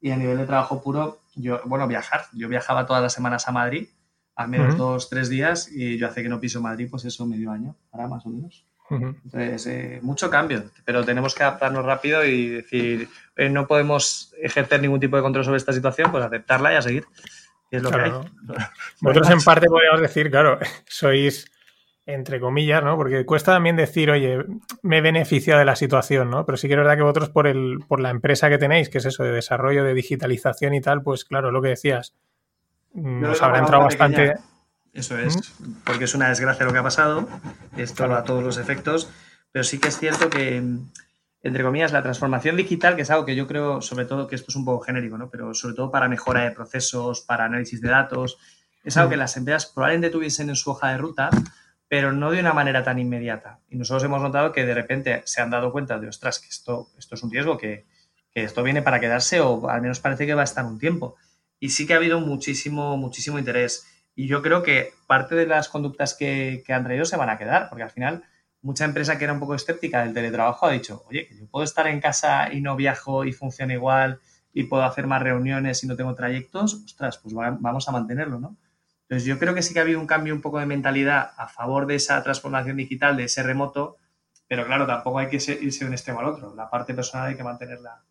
[0.00, 2.22] y a nivel de trabajo puro, yo, bueno, viajar.
[2.32, 3.88] Yo viajaba todas las semanas a Madrid,
[4.34, 7.50] al menos dos, tres días, y yo hace que no piso Madrid, pues eso, medio
[7.50, 8.64] año, ahora más o menos.
[8.90, 14.82] Entonces, eh, mucho cambio, pero tenemos que adaptarnos rápido y decir, eh, no podemos ejercer
[14.82, 17.06] ningún tipo de control sobre esta situación, pues aceptarla y a seguir
[17.76, 18.10] es lo que hay.
[19.00, 21.50] Vosotros en parte podríamos decir, claro, sois
[22.04, 22.96] entre comillas, ¿no?
[22.96, 24.44] Porque cuesta también decir, oye,
[24.82, 26.44] me beneficia de la situación, ¿no?
[26.44, 28.98] Pero sí que es verdad que vosotros por el, por la empresa que tenéis, que
[28.98, 32.14] es eso, de desarrollo, de digitalización y tal, pues claro, lo que decías,
[32.92, 34.34] nos habrá entrado bastante.
[34.92, 35.54] Eso es,
[35.84, 37.28] porque es una desgracia lo que ha pasado,
[37.76, 39.08] esto a todos los efectos,
[39.50, 40.62] pero sí que es cierto que
[41.42, 44.50] entre comillas, la transformación digital, que es algo que yo creo, sobre todo, que esto
[44.50, 45.28] es un poco genérico, ¿no?
[45.28, 48.38] Pero sobre todo para mejora de procesos, para análisis de datos,
[48.84, 49.20] es algo que mm.
[49.20, 51.30] las empresas probablemente tuviesen en su hoja de ruta,
[51.88, 53.60] pero no de una manera tan inmediata.
[53.68, 56.88] Y nosotros hemos notado que de repente se han dado cuenta de, ostras, que esto,
[56.96, 57.86] esto es un riesgo, que,
[58.34, 61.16] esto viene para quedarse o al menos parece que va a estar un tiempo.
[61.60, 63.86] Y sí que ha habido muchísimo, muchísimo interés.
[64.14, 67.36] Y yo creo que parte de las conductas que, que han traído se van a
[67.36, 68.24] quedar, porque al final
[68.62, 71.64] mucha empresa que era un poco escéptica del teletrabajo ha dicho, oye, que yo puedo
[71.64, 74.20] estar en casa y no viajo y funciona igual
[74.54, 78.56] y puedo hacer más reuniones y no tengo trayectos, ostras, pues vamos a mantenerlo, ¿no?
[79.02, 81.48] Entonces yo creo que sí que ha habido un cambio un poco de mentalidad a
[81.48, 83.96] favor de esa transformación digital, de ese remoto,
[84.48, 86.54] pero claro, tampoco hay que irse de un extremo al otro.
[86.54, 88.02] La parte personal hay que mantenerla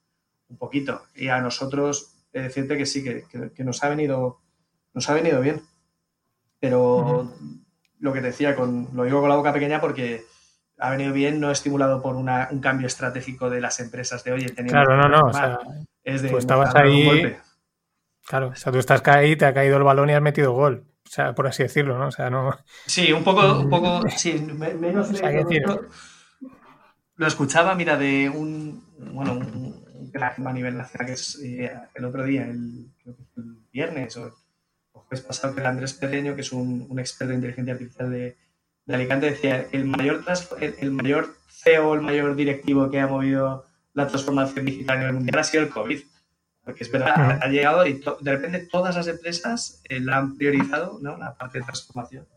[0.49, 1.03] un poquito.
[1.15, 4.41] Y a nosotros, decirte que sí, que, nos ha venido,
[4.93, 5.61] nos ha venido bien.
[6.59, 7.31] Pero
[7.99, 10.23] lo que decía, con, lo digo con la boca pequeña porque
[10.81, 14.71] ha venido bien, no estimulado por un cambio estratégico de las empresas de, oye, tenemos...
[14.71, 15.59] Claro, no, no, o sea,
[16.03, 16.29] es de...
[16.29, 17.35] Tú estabas ahí...
[18.25, 20.85] Claro, o sea, tú estás ahí, te ha caído el balón y has metido gol.
[21.05, 22.07] O sea, por así decirlo, ¿no?
[22.07, 22.57] O sea, no...
[22.87, 24.33] Sí, un poco, un poco, sí,
[24.79, 25.11] menos...
[25.11, 25.31] O sea,
[27.15, 32.05] lo escuchaba, mira, de un, bueno, un, crack a nivel nacional que es eh, el
[32.05, 32.87] otro día, el,
[33.71, 34.35] viernes o,
[34.93, 38.09] o jueves pasado, que el Andrés Perreño, que es un, un experto de inteligencia artificial
[38.09, 38.35] de,
[38.91, 40.23] de Alicante decía, el mayor,
[40.59, 45.39] el mayor CEO, el mayor directivo que ha movido la transformación digital en el mundial
[45.39, 46.01] ha sido el COVID.
[46.63, 50.99] Porque es verdad, ha, llegado y de repente todas las empresas eh, la han priorizado,
[51.01, 51.17] ¿no?
[51.17, 52.27] La parte de transformación,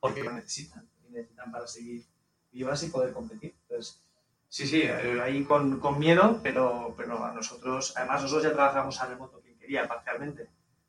[0.00, 0.88] porque lo necesitan.
[1.10, 2.06] necesitan para seguir
[2.50, 3.54] vivas y poder competir.
[3.68, 4.00] Entonces,
[4.48, 8.98] sí, sí, eh, ahí con, con, miedo, pero, pero a nosotros, además nosotros ya trabajamos
[9.02, 10.48] a remoto quien quería parcialmente.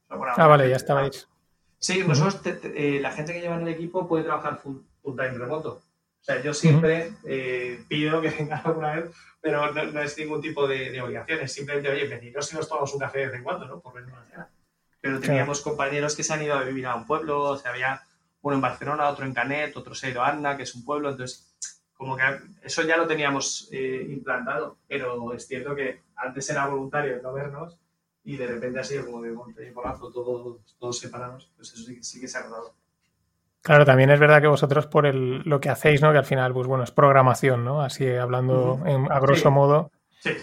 [0.10, 1.28] ah, vale, ya estabais.
[1.80, 5.38] Sí, nosotros, eh, la gente que lleva en el equipo puede trabajar full, full time
[5.38, 5.74] remoto.
[5.74, 10.68] O sea, yo siempre eh, pido que vengan alguna vez, pero no, es ningún tipo
[10.68, 13.68] de, de obligación, simplemente, oye, veniros si nos tomamos un café de vez en cuando,
[13.68, 13.80] ¿no?
[13.80, 14.50] Por ver una cena.
[15.00, 18.02] Pero teníamos compañeros que se han ido a vivir a un pueblo, o sea, había
[18.41, 21.12] uno en Barcelona, otro en Canet, otro se ha ido a que es un pueblo,
[21.12, 21.56] entonces
[21.94, 22.24] como que
[22.63, 27.78] eso ya lo teníamos eh, implantado, pero es cierto que antes era voluntario no vernos
[28.24, 31.91] y de repente ha sido como de monte y polazo, todos, todos separados, pues eso
[32.02, 32.76] sí, que se ha notado.
[33.65, 36.12] Claro, también es verdad que vosotros por el, lo que hacéis, ¿no?
[36.12, 37.82] Que al final, pues bueno, es programación, ¿no?
[37.82, 39.89] Así hablando a grosso modo.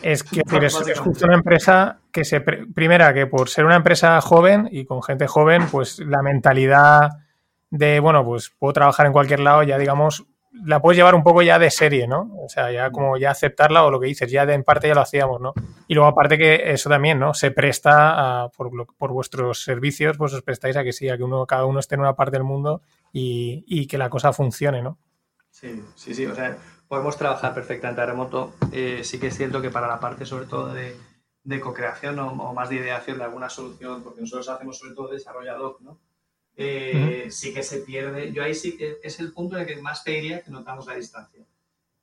[0.02, 2.40] Es que es, justo una empresa que se.
[2.40, 7.10] Primera, que por ser una empresa joven y con gente joven, pues la mentalidad
[7.70, 11.42] de, bueno, pues puedo trabajar en cualquier lado, ya digamos, la puedes llevar un poco
[11.42, 12.30] ya de serie, ¿no?
[12.38, 14.94] O sea, ya como ya aceptarla o lo que dices, ya de en parte ya
[14.94, 15.54] lo hacíamos, ¿no?
[15.88, 17.32] Y luego aparte que eso también, ¿no?
[17.34, 21.46] Se presta por, por, vuestros servicios, pues os prestáis a que sí, a que uno,
[21.46, 24.98] cada uno esté en una parte del mundo y, y que la cosa funcione, ¿no?
[25.50, 26.56] Sí, sí, sí, o sea,
[26.88, 28.54] podemos trabajar perfectamente a remoto.
[28.72, 30.96] Eh, sí que es cierto que para la parte sobre todo de,
[31.44, 35.08] de co-creación o, o, más de ideación de alguna solución, porque nosotros hacemos sobre todo
[35.08, 35.98] desarrollador, ¿no?
[36.62, 38.32] Eh, sí que se pierde.
[38.32, 40.86] Yo ahí sí que es el punto en el que más te diría que notamos
[40.86, 41.44] la distancia.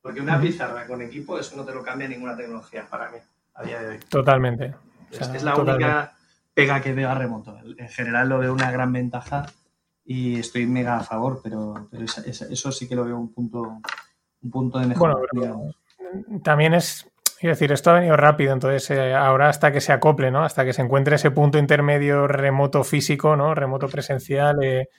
[0.02, 3.18] Porque una pizarra con equipo, eso no te lo cambia ninguna tecnología para mí,
[3.54, 3.98] a día de hoy.
[4.08, 4.74] Totalmente.
[5.10, 6.14] es la única
[6.54, 7.58] pega que veo a remoto.
[7.76, 9.46] En general lo veo una gran ventaja
[10.04, 13.80] y estoy mega a favor, pero, eso sí que lo veo un punto,
[14.42, 15.16] un punto de mejora.
[15.32, 15.74] Bueno,
[16.42, 17.09] también es,
[17.40, 20.44] Quiero decir, esto ha venido rápido, entonces eh, ahora hasta que se acople, ¿no?
[20.44, 23.54] Hasta que se encuentre ese punto intermedio remoto físico, ¿no?
[23.54, 24.62] Remoto presencial.
[24.62, 24.90] Eh,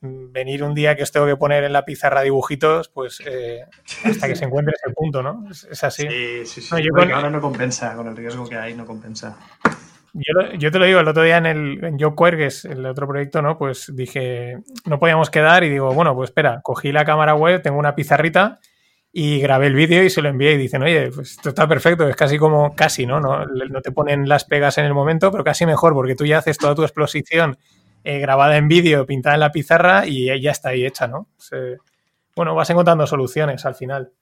[0.00, 3.64] venir un día que os tengo que poner en la pizarra dibujitos, pues eh,
[4.04, 5.44] hasta que se encuentre ese punto, ¿no?
[5.50, 6.06] Es, así.
[6.08, 6.82] Sí, sí, sí.
[6.84, 9.36] yo Ahora no compensa, con el riesgo que hay, no compensa.
[10.12, 13.08] Yo, te lo digo, el otro día en el en Yo que es el otro
[13.08, 13.58] proyecto, ¿no?
[13.58, 17.78] Pues dije, no podíamos quedar y digo, bueno, pues espera, cogí la cámara web, tengo
[17.80, 18.60] una pizarrita
[19.14, 22.08] y grabé el vídeo y se lo envié y dicen, oye, pues esto está perfecto,
[22.08, 23.20] es casi como, casi, ¿no?
[23.20, 23.44] ¿no?
[23.44, 26.56] No te ponen las pegas en el momento, pero casi mejor, porque tú ya haces
[26.56, 27.58] toda tu exposición
[28.04, 31.28] eh, grabada en vídeo, pintada en la pizarra y ya está ahí hecha, ¿no?
[32.34, 34.12] bueno, vas encontrando soluciones al final.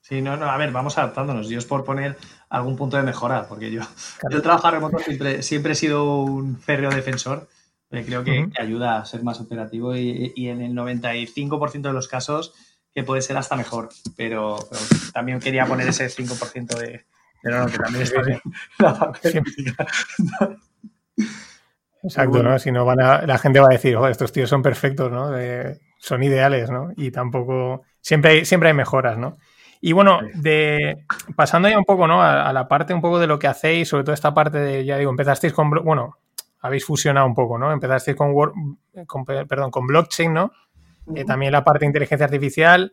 [0.00, 1.48] Sí, no, no, a ver, vamos adaptándonos.
[1.48, 2.16] Yo es por poner
[2.48, 3.82] algún punto de mejora, porque yo,
[4.30, 7.48] yo trabajo remoto siempre, siempre he sido un férreo defensor,
[7.90, 12.54] creo que, ayuda a ser más operativo y, y en el 95% de los casos
[12.94, 14.58] que puede ser hasta mejor, pero,
[15.12, 17.04] también quería poner ese 5% de,
[17.42, 18.12] pero no, que también es
[22.02, 22.58] Exacto, ¿no?
[22.58, 25.30] Si no van a, la gente va a decir, oh, estos tíos son perfectos, ¿no?
[25.98, 26.92] son ideales, ¿no?
[26.96, 29.36] Y tampoco, siempre hay, siempre hay mejoras, ¿no?
[29.82, 31.04] Y bueno, de,
[31.36, 32.22] pasando ya un poco, ¿no?
[32.22, 34.96] A, la parte un poco de lo que hacéis, sobre todo esta parte de, ya
[34.96, 36.16] digo, empezasteis con, bueno,
[36.60, 37.72] habéis fusionado un poco, ¿no?
[37.72, 38.34] Empezasteis con,
[39.06, 40.52] con perdón, con blockchain, ¿no?
[41.14, 42.92] Eh, también la parte de inteligencia artificial.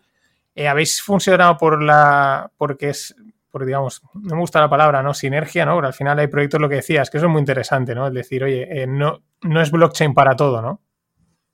[0.55, 2.51] Eh, habéis funcionado por la.
[2.57, 3.15] porque es.
[3.51, 5.13] Por, digamos, no me gusta la palabra, ¿no?
[5.13, 5.75] Sinergia, ¿no?
[5.75, 8.07] Pero al final hay proyectos, lo que decías, que eso es muy interesante, ¿no?
[8.07, 10.81] Es decir, oye, eh, no, no es blockchain para todo, ¿no?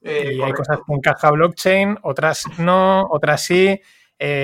[0.05, 3.79] y hay cosas que encaja blockchain, otras no, otras sí.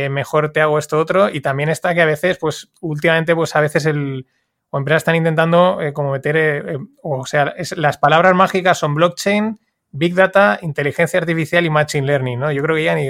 [0.10, 1.28] mejor te hago esto otro.
[1.28, 4.26] Y también está que a veces, pues, últimamente, pues a veces el.
[4.70, 6.78] O empresas están intentando como meter.
[7.04, 9.60] o sea, las palabras mágicas son blockchain
[9.92, 12.52] Big Data, inteligencia artificial y Machine Learning, ¿no?
[12.52, 13.10] Yo creo que ya ni...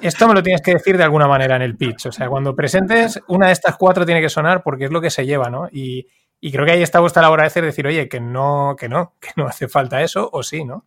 [0.00, 2.06] Esto me lo tienes que decir de alguna manera en el pitch.
[2.06, 5.10] O sea, cuando presentes, una de estas cuatro tiene que sonar porque es lo que
[5.10, 5.68] se lleva, ¿no?
[5.70, 6.06] Y,
[6.40, 9.30] creo que ahí está vuestra labor de hacer, decir, oye, que no, que no, que
[9.36, 10.84] no hace falta eso, o sí, ¿no?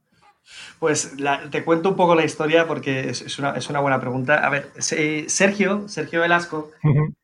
[0.80, 1.16] Pues
[1.52, 4.46] te cuento un poco la historia porque es, una, buena pregunta.
[4.46, 6.72] A ver, Sergio, Sergio Velasco,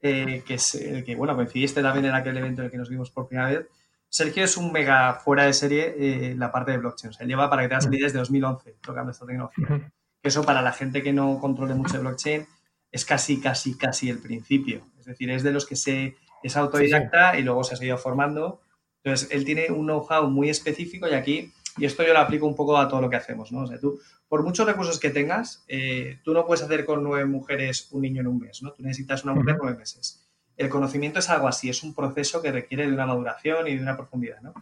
[0.01, 2.89] eh, que es el que, bueno, coincidiste también en aquel evento en el que nos
[2.89, 3.67] vimos por primera vez,
[4.13, 7.09] Sergio es un mega fuera de serie eh, la parte de blockchain.
[7.09, 9.91] O sea, lleva para que te hagas idea desde 2011 tocando esta tecnología.
[10.21, 12.45] Eso para la gente que no controle mucho de blockchain
[12.91, 14.85] es casi, casi, casi el principio.
[14.99, 18.61] Es decir, es de los que se, es autodidacta y luego se ha seguido formando.
[19.03, 22.55] Entonces, él tiene un know-how muy específico y aquí, y esto yo lo aplico un
[22.55, 23.61] poco a todo lo que hacemos, ¿no?
[23.61, 27.25] O sea, tú, por muchos recursos que tengas, eh, tú no puedes hacer con nueve
[27.25, 28.73] mujeres un niño en un mes, ¿no?
[28.73, 30.22] Tú necesitas una mujer nueve meses
[30.57, 33.81] el conocimiento es algo así, es un proceso que requiere de una maduración y de
[33.81, 34.53] una profundidad, ¿no?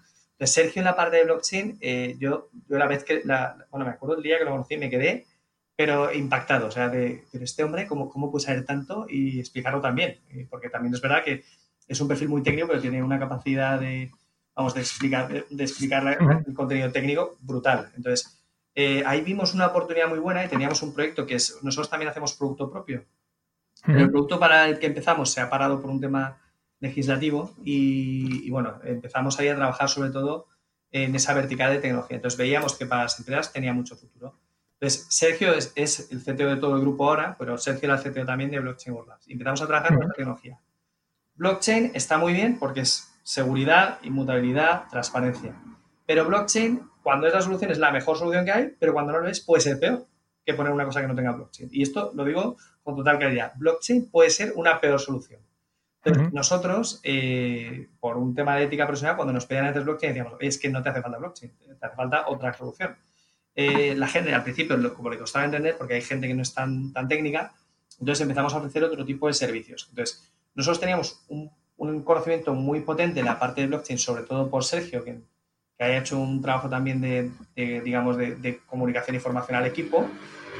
[0.42, 3.86] Entonces, Sergio en la parte de blockchain, eh, yo, yo la vez que, la, bueno,
[3.86, 5.28] me acuerdo el día que lo conocí, me quedé,
[5.76, 10.20] pero impactado, o sea, de, este hombre, ¿cómo, cómo puede saber tanto y explicarlo también?
[10.30, 11.44] Eh, porque también es verdad que
[11.88, 14.12] es un perfil muy técnico, pero tiene una capacidad de,
[14.56, 17.92] vamos, de explicar, de, explicar el contenido técnico brutal.
[17.96, 18.42] Entonces,
[18.74, 22.10] eh, ahí vimos una oportunidad muy buena y teníamos un proyecto que es, nosotros también
[22.10, 23.06] hacemos producto propio
[23.88, 26.38] el producto para el que empezamos se ha parado por un tema
[26.80, 30.48] legislativo y, bueno, empezamos ahí a trabajar sobre todo
[30.92, 32.18] en esa vertical de tecnología.
[32.18, 34.36] Entonces veíamos que para las empresas tenía mucho futuro.
[34.74, 38.12] Entonces, Sergio es, es, el CTO de todo el grupo ahora, pero Sergio era el
[38.12, 39.28] CTO también de Blockchain World Labs.
[39.30, 40.60] Empezamos a trabajar con esta tecnología.
[41.36, 45.56] Blockchain está muy bien porque es seguridad, inmutabilidad, transparencia.
[46.08, 49.20] Pero blockchain, cuando es la solución, es la mejor solución que hay, pero cuando no
[49.20, 50.08] lo es, puede ser peor
[50.46, 51.70] que poner una cosa que no tenga blockchain.
[51.72, 53.54] Y esto lo digo con total claridad.
[53.56, 55.42] Blockchain puede ser una peor solución.
[56.04, 60.40] Entonces, nosotros, eh, por un tema de ética personal, cuando nos pedían antes blockchain, decíamos,
[60.40, 62.98] es que no te hace falta blockchain, te hace falta otra solución.
[63.54, 66.54] Eh, la gente al principio, como le costaba entender, porque hay gente que no es
[66.54, 67.54] tan, tan técnica,
[68.00, 69.88] entonces empezamos a ofrecer otro tipo de servicios.
[69.90, 71.52] Entonces, nosotros teníamos un,
[72.04, 75.20] conocimiento muy potente en la parte de blockchain, sobre todo por Sergio, que,
[75.82, 80.08] que haya hecho un trabajo también de, digamos, de, comunicación y formación al equipo.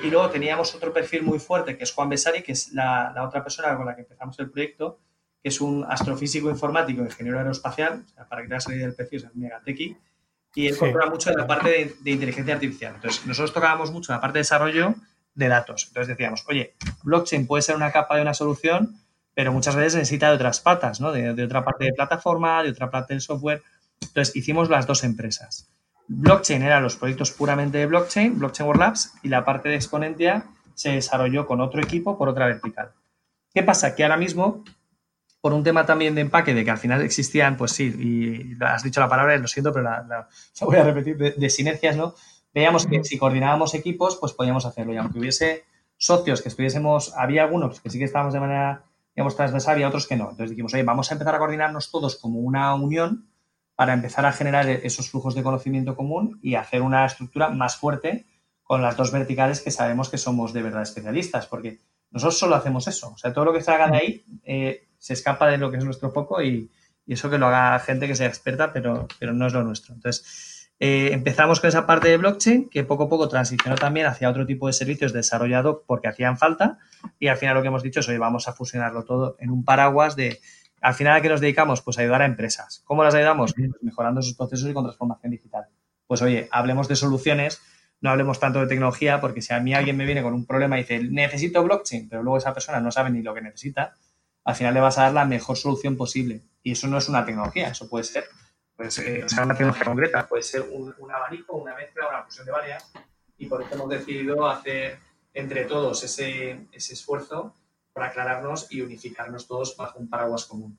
[0.04, 3.24] Y luego teníamos otro perfil muy fuerte, que es Juan Besari, que es la, la
[3.24, 4.98] otra persona con la que empezamos el proyecto,
[5.44, 9.96] que es un astrofísico informático, ingeniero aeroespacial, para que te idea del perfil, es megatequi,
[10.56, 12.96] y él controla mucho de la parte de, inteligencia artificial.
[12.96, 14.96] Entonces, nosotros tocábamos mucho la parte de desarrollo
[15.36, 15.86] de datos.
[15.90, 19.00] Entonces decíamos, oye, blockchain puede ser una capa de una solución,
[19.36, 21.12] pero muchas veces necesita de otras patas, ¿no?
[21.12, 23.62] De, otra parte de plataforma, de otra parte del software.
[24.02, 25.72] Entonces, hicimos las dos empresas.
[26.08, 30.46] Blockchain eran los proyectos puramente de blockchain, Blockchain World Labs, y la parte de Exponentia
[30.74, 32.92] se desarrolló con otro equipo por otra vertical.
[33.54, 33.96] ¿Qué pasa?
[33.96, 34.64] Que ahora mismo
[35.42, 38.84] por un tema también de empaque, de que al final existían, pues sí, y has
[38.84, 40.28] dicho la palabra, lo siento, pero la,
[40.62, 42.14] voy a repetir, de, sinergias, ¿no?
[42.54, 44.94] Veíamos que si coordinábamos equipos, pues podíamos hacerlo.
[44.94, 45.64] Y aunque hubiese
[45.98, 48.84] socios que estuviésemos, había algunos que sí que estábamos de manera,
[49.16, 50.26] digamos, transversal, había otros que no.
[50.26, 53.31] Entonces dijimos, oye, vamos a empezar a coordinarnos todos como una unión
[53.82, 58.28] para empezar a generar esos flujos de conocimiento común y hacer una estructura más fuerte
[58.62, 61.80] con las dos verticales que sabemos que somos de verdad especialistas, porque
[62.12, 63.10] nosotros solo hacemos eso.
[63.10, 65.84] O sea, todo lo que salga de ahí eh, se escapa de lo que es
[65.84, 66.70] nuestro foco y,
[67.08, 69.96] eso que lo haga gente que sea experta, pero, pero no es lo nuestro.
[69.96, 74.30] Entonces, eh, empezamos con esa parte de blockchain que poco a poco transicionó también hacia
[74.30, 76.78] otro tipo de servicios desarrollados porque hacían falta
[77.18, 79.66] y al final lo que hemos dicho es, hoy vamos a fusionarlo todo en un
[79.66, 80.40] paraguas de,
[80.82, 81.82] al final a qué nos dedicamos?
[81.82, 82.82] Pues ayudar a empresas.
[82.86, 83.54] ¿Cómo las ayudamos?
[83.54, 85.68] Pues mejorando sus procesos y con transformación digital.
[86.08, 87.62] Pues oye, hablemos de soluciones,
[88.02, 90.78] no hablemos tanto de tecnología, porque si a mí alguien me viene con un problema
[90.78, 93.94] y dice, necesito blockchain, pero luego esa persona no sabe ni lo que necesita,
[94.44, 96.42] al final le vas a dar la mejor solución posible.
[96.64, 98.26] Y eso no es una tecnología, eso puede ser
[98.76, 102.92] pues, eh, una tecnología concreta, puede ser un, abanico, una mezcla, una fusión de varias.
[103.38, 104.98] Y por eso hemos decidido hacer
[105.34, 107.56] entre todos ese, ese esfuerzo
[107.94, 110.78] para aclararnos y unificarnos todos bajo un paraguas común.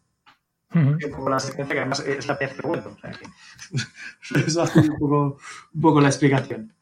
[0.75, 4.81] Un poco la secuencia que además es la pieza que O sea que eso hace
[4.81, 5.38] un poco,
[5.75, 6.75] un poco la explicación.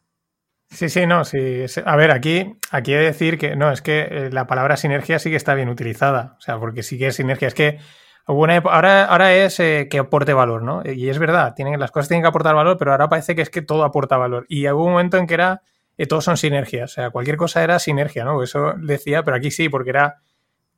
[0.69, 1.65] Sí, sí, no, sí.
[1.85, 5.19] A ver, aquí, aquí he de decir que no, es que eh, la palabra sinergia
[5.19, 6.35] sí que está bien utilizada.
[6.37, 7.49] O sea, porque sí que es sinergia.
[7.49, 7.79] Es que
[8.25, 10.81] ahora, ahora es eh, que aporte valor, ¿no?
[10.85, 13.49] Y es verdad, tienen, las cosas tienen que aportar valor, pero ahora parece que es
[13.49, 14.45] que todo aporta valor.
[14.47, 15.61] Y hubo un momento en que era,
[16.01, 16.91] eh, todos son sinergias.
[16.91, 18.41] O sea, cualquier cosa era sinergia, ¿no?
[18.41, 20.21] Eso decía, pero aquí sí, porque era.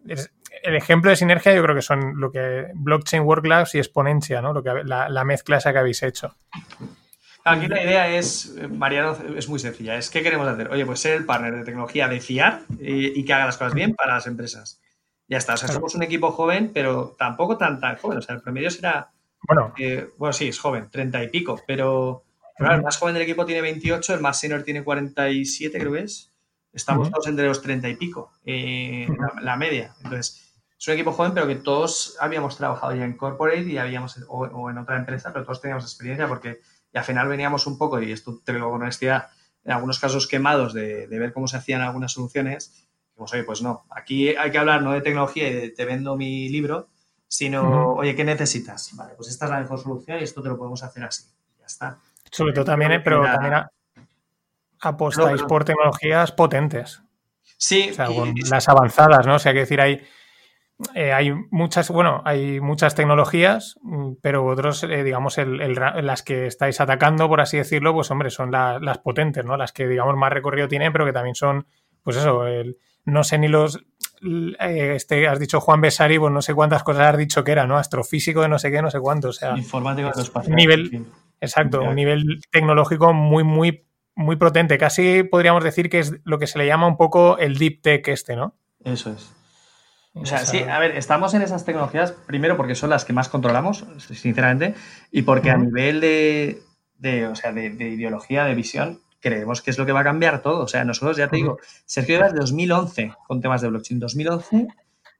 [0.06, 4.42] el ejemplo de sinergia yo creo que son lo que blockchain work labs y exponencia,
[4.42, 4.54] ¿no?
[4.54, 6.36] Lo que, la, la mezcla esa que habéis hecho.
[7.46, 9.98] Aquí la idea es, Mariano, es muy sencilla.
[9.98, 10.70] Es qué queremos hacer.
[10.70, 13.96] Oye, pues ser el partner de tecnología de fiar y, que haga las cosas bien
[13.96, 14.82] para las empresas.
[15.28, 15.56] Ya está.
[15.56, 18.20] O sea, somos un equipo joven, pero tampoco tan tan joven.
[18.20, 19.12] O sea, el promedio será.
[19.46, 22.24] Bueno, eh, bueno sí, es joven, 30 y pico, pero,
[22.58, 26.32] el más joven del equipo tiene 28, el más senior tiene 47, creo que es.
[26.72, 29.08] Estamos todos entre los 30 y pico, eh,
[29.42, 29.94] la, media.
[30.04, 34.18] Entonces, es un equipo joven, pero que todos habíamos trabajado ya en corporate y habíamos,
[34.28, 36.62] o en otra empresa, pero todos teníamos experiencia porque
[36.94, 39.30] y al final veníamos un poco, y esto te lo digo con honestidad,
[39.64, 42.88] en algunos casos quemados de, ver cómo se hacían algunas soluciones.
[43.10, 46.16] Dijimos, oye, pues no, aquí hay que hablar no de tecnología y de te vendo
[46.16, 46.90] mi libro,
[47.28, 48.96] sino, oye, ¿qué necesitas?
[48.96, 51.26] Vale, pues esta es la mejor solución y esto te lo podemos hacer así.
[51.58, 51.98] Y ya está.
[52.34, 53.54] Sobre todo también, pero también
[54.82, 57.02] apostáis por tecnologías potentes.
[57.58, 57.90] Sí.
[57.92, 58.10] O sea,
[58.50, 59.36] las avanzadas, ¿no?
[59.36, 60.02] O sea, hay que decir, hay
[60.96, 66.82] eh, hay muchas, bueno, hay muchas tecnologías, mm, pero vosotros, eh, digamos, las que estáis
[66.82, 69.56] atacando, por así decirlo, pues hombre, son las potentes, ¿no?
[69.56, 71.68] Las que, digamos, más recorrido tienen, pero que también son,
[72.02, 72.44] pues eso,
[73.06, 73.86] no sé ni los,
[74.60, 77.68] eh, este, has dicho Juan Besari, pues no sé cuántas cosas has dicho que era,
[77.68, 77.78] ¿no?
[77.78, 79.56] Astrofísico de no sé qué, no sé cuánto, o sea.
[79.58, 81.06] Informático de Nivel,
[81.42, 84.78] exacto, un nivel tecnológico muy, muy, muy potente.
[84.78, 88.08] Casi podríamos decir que es lo que se le llama un poco el deep tech
[88.08, 88.56] este, ¿no?
[88.84, 89.32] Eso es.
[90.16, 93.30] O sea, sí, a ver, estamos en esas tecnologías, primero porque son las que más
[93.30, 94.76] controlamos, sinceramente,
[95.12, 99.88] y porque a nivel de, o sea, de, ideología, de visión, creemos que es lo
[99.88, 100.64] que va a cambiar todo.
[100.64, 104.00] O sea, nosotros, ya te digo, Sergio era de 2011 con temas de blockchain.
[104.00, 104.68] 2011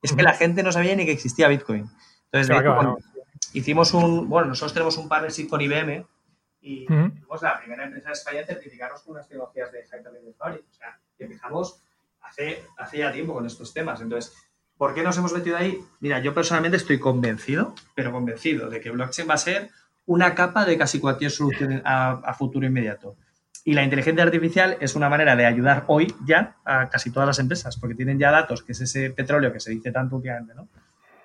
[0.04, 1.90] es que la gente no sabía ni que existía Bitcoin.
[2.32, 2.56] Entonces,
[3.54, 6.06] hicimos un, bueno, nosotros tenemos un partnership con IBM
[6.62, 10.64] y fuimos la primera empresa de España en certificarnos con unas tecnologías de Hyperlink Fabric.
[10.70, 11.82] O sea, empezamos
[12.22, 14.02] hace, hace ya tiempo con estos temas.
[14.02, 14.34] Entonces,
[14.78, 15.84] ¿por qué nos hemos metido ahí?
[16.00, 19.70] Mira, yo personalmente estoy convencido, pero convencido de que blockchain va a ser
[20.06, 23.16] una capa de casi cualquier solución a, futuro inmediato.
[23.66, 27.40] Y la inteligencia artificial es una manera de ayudar hoy ya a casi todas las
[27.40, 30.68] empresas, porque tienen ya datos, que es ese petróleo que se dice tanto últimamente, ¿no?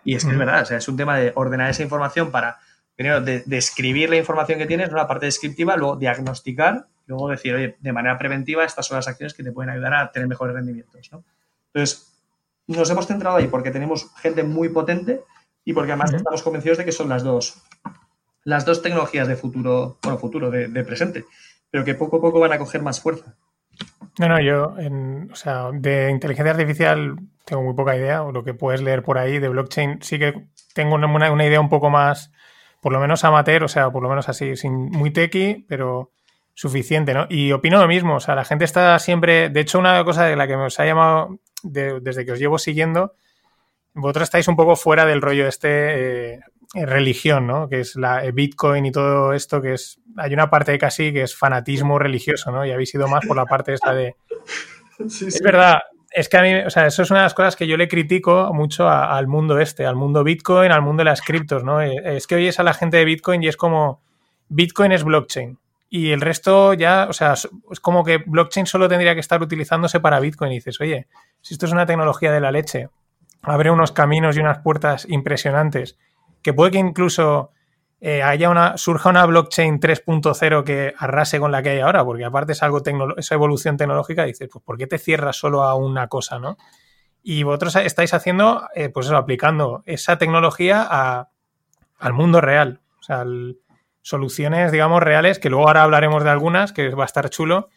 [0.09, 2.61] Y es que es verdad, o sea, es un tema de ordenar esa información para,
[2.96, 7.92] primero, describir la información que tienes, una parte descriptiva, luego diagnosticar, luego decir, oye, de
[7.92, 11.24] manera preventiva, estas son las acciones que te pueden ayudar a tener mejores rendimientos, ¿no?
[11.74, 12.11] Entonces,
[12.68, 15.20] nos hemos centrado ahí porque tenemos gente muy potente
[15.62, 17.62] y porque además estamos convencidos de que son las dos,
[18.44, 21.26] las dos tecnologías de futuro, bueno, futuro, de, presente,
[21.70, 23.34] pero que poco a poco van a coger más fuerza.
[24.18, 24.74] No, no, yo,
[25.30, 27.14] o sea, de inteligencia artificial
[27.49, 30.49] tengo muy poca idea, o lo que puedes leer por ahí de blockchain, sí que
[30.74, 32.30] tengo una, una idea un poco más,
[32.82, 36.12] por lo menos amateur, o sea, por lo menos así, sin, muy techy, pero
[36.53, 37.26] suficiente, ¿no?
[37.30, 40.36] Y opino lo mismo, o sea, la gente está siempre, de hecho, una cosa de
[40.36, 43.14] la que me os ha llamado desde que os llevo siguiendo,
[43.94, 46.40] vosotros estáis un poco fuera del rollo este eh,
[46.74, 47.68] religión, ¿no?
[47.68, 51.22] Que es la eh, Bitcoin y todo esto, que es, hay una parte casi que
[51.22, 52.66] es fanatismo religioso, ¿no?
[52.66, 54.16] Y habéis ido más por la parte esta de...
[54.99, 55.78] Es verdad,
[56.11, 57.88] es que a mí, o sea, eso es una de las cosas que yo le
[57.88, 61.82] critico mucho al mundo este, al mundo Bitcoin, al mundo de las criptos, ¿no?
[61.82, 64.00] Eh, es que oyes a la gente de Bitcoin y es como,
[64.48, 65.59] Bitcoin es blockchain.
[65.90, 70.00] Y el resto ya, o sea, es como que blockchain solo tendría que estar utilizándose
[70.00, 70.50] para Bitcoin.
[70.50, 71.06] Dices, oye,
[71.40, 72.88] si esto es una tecnología de la leche,
[73.42, 75.98] abre unos caminos y unas puertas impresionantes,
[76.42, 77.52] que puede que incluso
[78.01, 82.24] eh, haya una, surja una blockchain 3.0 que arrase con la que hay ahora, porque
[82.24, 82.80] aparte es algo
[83.16, 86.57] esa evolución tecnológica, dices, pues ¿por qué te cierras solo a una cosa, no?
[87.22, 91.26] Y vosotros estáis haciendo, eh, pues eso, aplicando esa tecnología
[91.99, 93.24] al mundo real, o sea,
[94.03, 97.68] soluciones, digamos, reales, que luego ahora hablaremos de algunas, que va a estar chulo.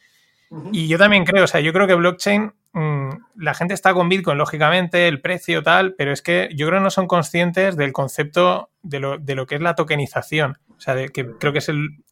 [0.72, 4.10] Y yo también creo, o sea, yo creo que blockchain, mm, la gente está con
[4.10, 7.94] Bitcoin, lógicamente, el precio tal, pero es que yo creo que no son conscientes del
[7.94, 10.58] concepto de lo, de lo que es la tokenización.
[10.78, 12.04] O sea, de, que creo que es el,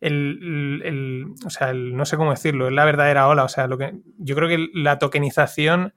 [0.00, 3.44] el, o sea, no sé cómo decirlo, es la verdadera ola.
[3.44, 5.94] O sea, lo que, yo creo que la tokenización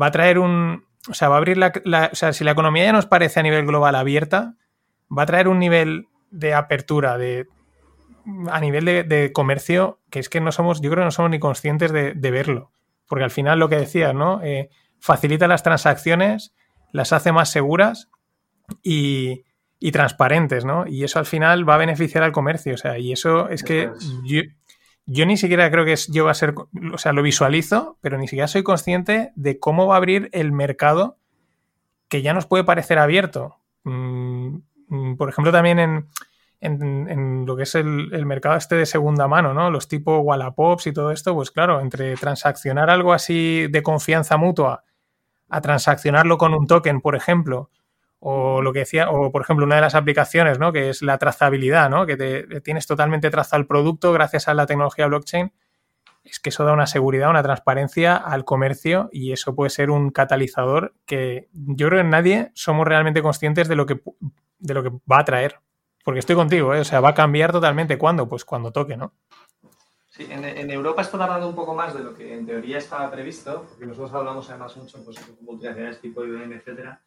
[0.00, 1.72] va a traer un, o sea, va a abrir la,
[2.12, 4.54] o sea, si la economía ya nos parece a nivel global abierta,
[5.16, 7.48] va a traer un nivel de apertura, de
[8.50, 11.38] a nivel de, comercio, que es que no somos, yo creo que no somos ni
[11.38, 12.70] conscientes de, verlo.
[13.08, 14.42] Porque al final lo que decías, ¿no?
[14.42, 16.54] Eh, facilita las transacciones,
[16.92, 18.08] las hace más seguras
[18.82, 19.44] y,
[19.80, 20.86] y transparentes, ¿no?
[20.86, 22.74] Y eso al final va a beneficiar al comercio.
[22.74, 23.90] O sea, y eso es que
[24.24, 24.42] yo,
[25.06, 26.54] yo, ni siquiera creo que yo va a ser,
[26.92, 30.52] o sea, lo visualizo, pero ni siquiera soy consciente de cómo va a abrir el
[30.52, 31.18] mercado
[32.08, 33.56] que ya nos puede parecer abierto.
[33.84, 36.08] Mm, mm, por ejemplo, también en,
[36.60, 39.70] en, lo que es el, mercado este de segunda mano, ¿no?
[39.70, 44.84] Los tipo Wallapops y todo esto, pues claro, entre transaccionar algo así de confianza mutua
[45.48, 47.70] a transaccionarlo con un token, por ejemplo,
[48.20, 50.72] o lo que decía, o por ejemplo, una de las aplicaciones, ¿no?
[50.72, 52.06] Que es la trazabilidad, ¿no?
[52.06, 55.52] Que te, tienes totalmente trazado el producto gracias a la tecnología blockchain.
[56.24, 60.10] Es que eso da una seguridad, una transparencia al comercio y eso puede ser un
[60.10, 64.02] catalizador que yo creo que nadie somos realmente conscientes de lo que,
[64.58, 65.60] de lo que va a traer.
[66.08, 66.80] Porque estoy contigo, ¿eh?
[66.80, 67.98] o sea, va a cambiar totalmente.
[67.98, 68.26] ¿Cuándo?
[68.26, 69.12] Pues cuando toque, ¿no?
[70.08, 73.66] Sí, en, Europa está tardando un poco más de lo que en teoría estaba previsto,
[73.68, 77.02] porque nosotros hablamos además mucho pues, con multinacionales tipo IBM, etcétera,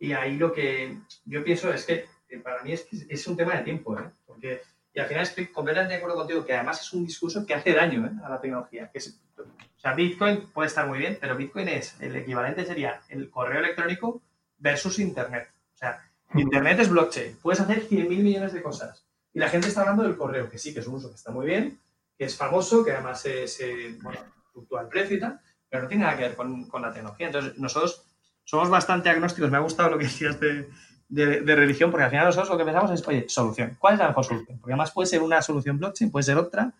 [0.00, 2.06] y ahí lo que yo pienso es que
[2.42, 4.10] para mí es, es un tema de tiempo, ¿eh?
[4.26, 7.54] Porque, y al final estoy completamente de acuerdo contigo que además es un discurso que
[7.54, 8.10] hace daño ¿eh?
[8.24, 8.90] a la tecnología.
[8.92, 13.30] Que o sea, Bitcoin puede estar muy bien, pero Bitcoin es, el equivalente sería el
[13.30, 14.20] correo electrónico
[14.58, 15.52] versus Internet.
[15.72, 19.06] O sea, Internet es blockchain, puedes hacer 100.000 millones de cosas.
[19.32, 21.30] Y la gente está hablando del correo, que sí, que es un uso que está
[21.30, 21.80] muy bien,
[22.16, 24.20] que es famoso, que además se, bueno,
[24.52, 25.18] fluctúa el precio
[25.68, 27.28] pero no tiene nada que ver con, con la tecnología.
[27.28, 28.04] Entonces, nosotros
[28.44, 29.50] somos bastante agnósticos.
[29.50, 30.68] Me ha gustado lo que decías de,
[31.08, 33.76] de, religión, porque al final nosotros lo que pensamos es, oye, solución.
[33.78, 34.58] ¿Cuál es la mejor solución?
[34.58, 36.72] Porque además puede ser una solución blockchain, puede ser otra,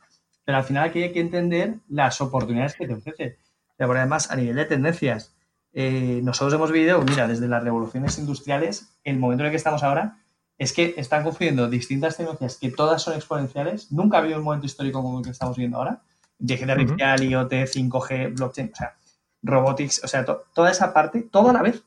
[0.45, 3.39] pero al final aquí hay que entender las oportunidades que te ofrece.
[3.77, 5.35] Pero además, a nivel de tendencias,
[5.73, 9.83] eh, nosotros hemos vivido, mira, desde las revoluciones industriales, el momento en el que estamos
[9.83, 10.19] ahora,
[10.59, 13.91] es que están confluyendo distintas tecnologías que todas son exponenciales.
[13.91, 16.03] Nunca ha habido un momento histórico como el que estamos viviendo ahora.
[16.39, 18.71] Inteligencia artificial, IoT, 5G, blockchain.
[18.73, 18.95] O sea,
[19.43, 21.83] robotics, o sea, toda esa parte, todo a la vez.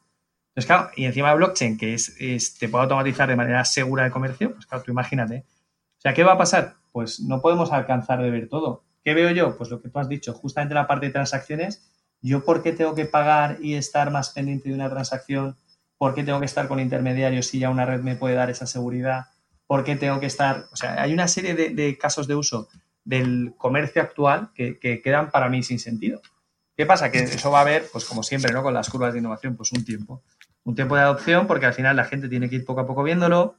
[0.49, 4.11] Entonces, claro, y encima de blockchain, que es, te puede automatizar de manera segura el
[4.11, 5.45] comercio, pues claro, tú imagínate.
[5.97, 6.75] O sea, ¿qué va a pasar?
[6.91, 8.84] Pues no podemos alcanzar de ver todo.
[9.03, 9.57] ¿Qué veo yo?
[9.57, 11.93] Pues lo que tú has dicho, justamente la parte de transacciones.
[12.24, 15.55] ¿Yo por qué tengo que pagar y estar más pendiente de una transacción?
[15.99, 18.65] ¿Por qué tengo que estar con intermediarios si ya una red me puede dar esa
[18.65, 19.28] seguridad?
[19.67, 20.65] ¿por qué tengo que estar?
[20.71, 22.69] O sea, hay una serie de, casos de uso
[23.03, 26.21] del comercio actual que, quedan para mí sin sentido.
[26.78, 27.11] ¿Qué pasa?
[27.11, 28.63] Que eso va a haber, pues como siempre, ¿no?
[28.63, 30.21] Con las curvas de innovación, pues un tiempo.
[30.63, 33.03] Un tiempo de adopción porque al final la gente tiene que ir poco a poco
[33.03, 33.55] viéndolo,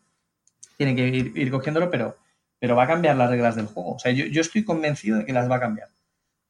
[0.77, 2.17] tiene que ir, cogiéndolo, pero,
[2.61, 3.95] pero va a cambiar las reglas del juego.
[3.95, 5.89] O sea, yo, estoy convencido de que las va a cambiar.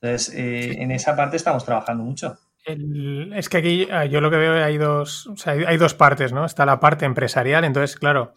[0.04, 2.36] Entonces, eh, en esa parte estamos trabajando mucho.
[2.66, 6.30] es que aquí ah, yo lo que veo hay dos, o sea, hay dos partes,
[6.30, 6.44] ¿no?
[6.44, 8.34] Está la parte empresarial, entonces, claro,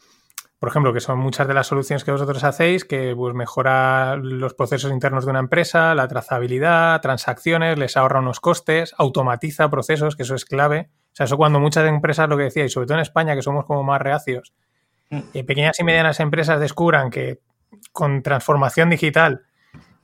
[0.59, 4.53] por ejemplo, que son muchas de las soluciones que vosotros hacéis, que pues, mejora los
[4.53, 10.23] procesos internos de una empresa, la trazabilidad, transacciones, les ahorra unos costes, automatiza procesos, que
[10.23, 10.89] eso es clave.
[11.07, 13.41] O sea, eso cuando muchas empresas, lo que decía, y sobre todo en España, que
[13.41, 14.53] somos como más reacios,
[15.09, 15.19] mm.
[15.33, 17.41] eh, pequeñas y medianas empresas descubran que
[17.91, 19.46] con transformación digital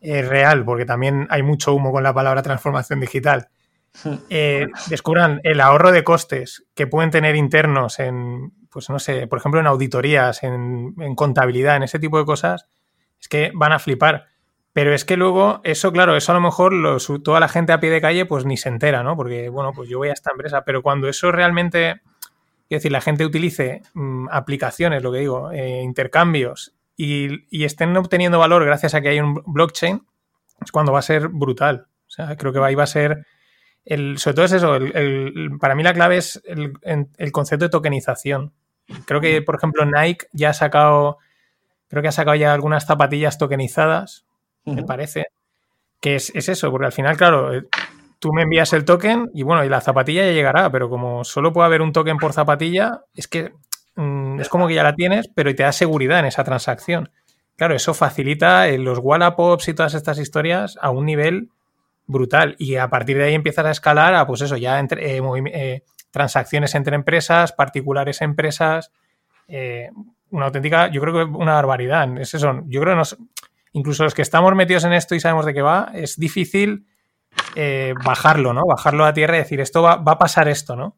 [0.03, 3.49] eh, real, porque también hay mucho humo con la palabra transformación digital,
[4.29, 9.37] eh, descubran el ahorro de costes que pueden tener internos en pues no sé, por
[9.37, 12.67] ejemplo, en auditorías, en, contabilidad, en ese tipo de cosas,
[13.21, 14.25] es que van a flipar.
[14.73, 16.73] Pero es que luego, eso, claro, eso a lo mejor
[17.23, 19.15] toda la gente a pie de calle pues ni se entera, ¿no?
[19.15, 21.99] Porque, bueno, pues yo voy a esta empresa, pero cuando eso realmente, es
[22.69, 28.65] decir, la gente utilice mm, aplicaciones, lo que digo, eh, intercambios y, estén obteniendo valor
[28.65, 30.05] gracias a que hay un blockchain,
[30.63, 31.87] es cuando va a ser brutal.
[32.07, 33.25] O sea, creo que ahí va a ser
[33.85, 34.79] el, sobre todo es eso,
[35.59, 38.53] para mí la clave es el, concepto de tokenización.
[39.05, 41.17] Creo que, por ejemplo, Nike ya ha sacado,
[41.87, 44.25] creo que ha sacado ya algunas zapatillas tokenizadas,
[44.65, 45.27] me parece,
[45.99, 47.67] que es, eso, porque al final, claro, eh,
[48.19, 51.51] tú me envías el token y bueno, y la zapatilla ya llegará, pero como solo
[51.51, 53.53] puede haber un token por zapatilla, es que
[53.95, 57.09] mm, es como que ya la tienes, pero te da seguridad en esa transacción.
[57.55, 61.49] Claro, eso facilita eh, los Wallapops y todas estas historias a un nivel
[62.07, 62.55] brutal.
[62.59, 66.75] Y a partir de ahí empiezas a escalar a, pues eso, ya entre, eh, transacciones
[66.75, 68.91] entre empresas, particulares empresas,
[69.47, 69.89] eh,
[70.29, 72.17] una auténtica, yo creo que una barbaridad.
[72.17, 73.17] Es eso, yo creo que nos,
[73.73, 76.87] incluso los que estamos metidos en esto y sabemos de qué va, es difícil
[77.55, 78.65] eh, bajarlo, ¿no?
[78.65, 80.97] Bajarlo a tierra y decir, esto va, a pasar esto, ¿no?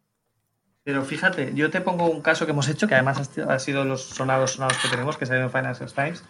[0.85, 4.03] Pero fíjate, yo te pongo un caso que hemos hecho, que además ha sido los
[4.03, 6.23] sonados sonados que tenemos, que se en Financial Times,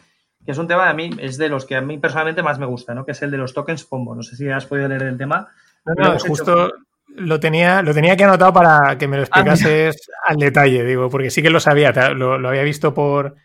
[0.45, 2.57] que es un tema de a mí, es de los que a mí personalmente más
[2.57, 3.05] me gusta, ¿no?
[3.05, 4.15] Que es el de los tokens POMBO.
[4.15, 5.49] No sé si has podido leer el tema.
[5.97, 6.71] No, justo,
[7.15, 11.09] lo tenía, lo tenía que anotado para que me lo ah, explicases al detalle, digo,
[11.09, 13.35] porque sí que lo sabía, lo, había visto por,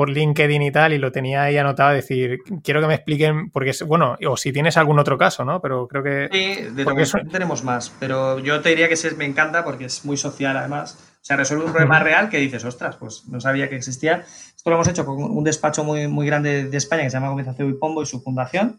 [0.00, 3.74] por LinkedIn y tal, y lo tenía ahí anotado decir, quiero que me expliquen, porque
[3.84, 5.60] bueno, o si tienes algún otro caso, ¿no?
[5.60, 6.30] Pero creo que...
[6.32, 6.86] Sí, de
[7.30, 10.98] tenemos más, pero yo te diría que ese me encanta porque es muy social además.
[11.16, 14.24] O sea, resuelve un problema real que dices, ostras, pues no sabía que existía.
[14.56, 17.28] Esto lo hemos hecho con un despacho muy, muy grande de España que se llama
[17.28, 18.78] Conversación y Pombo y su fundación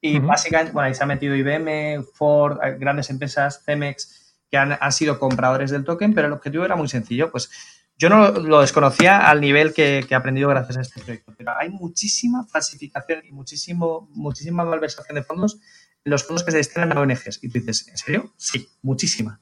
[0.00, 5.18] y básicamente, bueno, ahí se ha metido IBM, Ford, grandes empresas, Cemex, que han, sido
[5.18, 7.30] compradores del token, pero el objetivo era muy sencillo.
[7.30, 7.50] Pues
[8.02, 11.70] yo no lo desconocía al nivel que, he aprendido gracias a este proyecto, pero hay
[11.70, 15.60] muchísima falsificación y muchísimo, muchísima malversación de fondos
[16.04, 17.38] en los fondos que se destinan a ONGs.
[17.44, 18.32] Y tú dices, ¿en serio?
[18.36, 19.40] Sí, muchísima.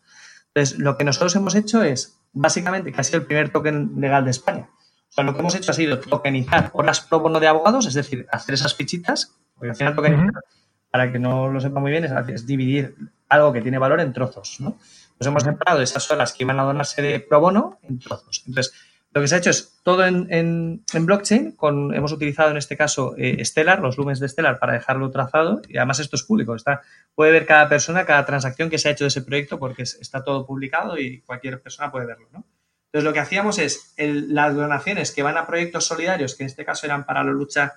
[0.49, 4.27] Entonces, lo que nosotros hemos hecho es, básicamente, que ha sido el primer token legal
[4.27, 4.69] de España.
[5.09, 7.95] O sea, lo que hemos hecho ha sido tokenizar horas pro bono de abogados, es
[7.95, 10.43] decir, hacer esas fichitas porque al final tokenizar,
[10.91, 12.97] para que no lo sepa muy bien, es, dividir
[13.29, 14.79] algo que tiene valor en trozos, ¿no?
[15.21, 18.43] Pues hemos separado esas horas que iban a donarse de pro bono en trozos.
[18.47, 18.73] Entonces,
[19.13, 21.59] lo que se ha hecho es todo en, blockchain,
[21.93, 25.77] hemos utilizado en este caso eh, Stellar, los lumens de Stellar para dejarlo trazado y
[25.77, 26.81] además esto es público, está,
[27.15, 30.25] puede ver cada persona, cada transacción que se ha hecho de ese proyecto porque está
[30.25, 32.27] todo publicado y cualquier persona puede verlo.
[32.33, 36.65] Entonces lo que hacíamos es las donaciones que van a proyectos solidarios, que en este
[36.65, 37.75] caso eran para la lucha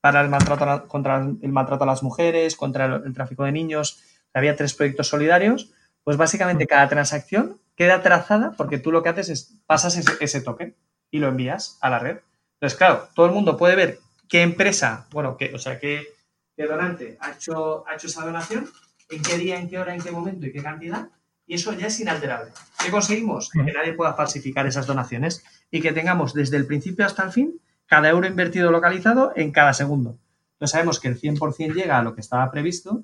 [0.00, 4.02] para el maltrato, contra el maltrato a las mujeres, contra el, tráfico de niños.
[4.32, 5.74] Había tres proyectos solidarios.
[6.06, 6.66] Pues básicamente mm.
[6.68, 10.76] cada transacción queda trazada porque tú lo que haces es pasas ese, token
[11.10, 12.18] y lo envías a la red.
[12.54, 13.98] Entonces, claro, todo el mundo puede ver
[14.28, 16.06] qué empresa, bueno, qué, o sea, qué,
[16.56, 18.70] donante ha hecho, ha hecho esa donación,
[19.10, 21.08] en qué día, en qué hora, en qué momento y qué cantidad,
[21.44, 22.52] y eso ya es inalterable.
[22.80, 23.50] ¿Qué conseguimos?
[23.50, 25.42] Que nadie pueda falsificar esas donaciones
[25.72, 29.72] y que tengamos desde el principio hasta el fin cada euro invertido localizado en cada
[29.72, 30.20] segundo.
[30.52, 33.02] Entonces sabemos que el 100% llega a lo que estaba previsto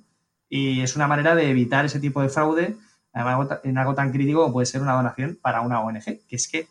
[0.49, 2.77] y es una manera de evitar ese tipo de fraude
[3.13, 6.67] además en algo tan crítico puede ser una donación para una ONG, que es que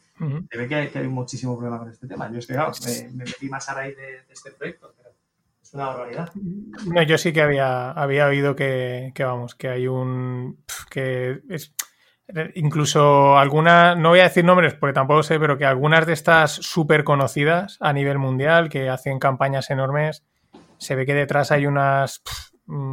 [0.52, 2.32] se ve que hay, muchísimo problema con este tema.
[2.32, 5.10] Yo es que, claro, me, metí más a raíz de, este proyecto, pero
[5.62, 6.30] es una barbaridad.
[6.36, 10.64] No, yo sí que había, había oído que, que, vamos, que hay un...
[10.90, 11.74] que es
[12.56, 16.52] incluso algunas, no voy a decir nombres porque tampoco sé, pero que algunas de estas
[16.52, 20.24] súper conocidas a nivel mundial que hacen campañas enormes,
[20.78, 22.22] se ve que detrás hay unas,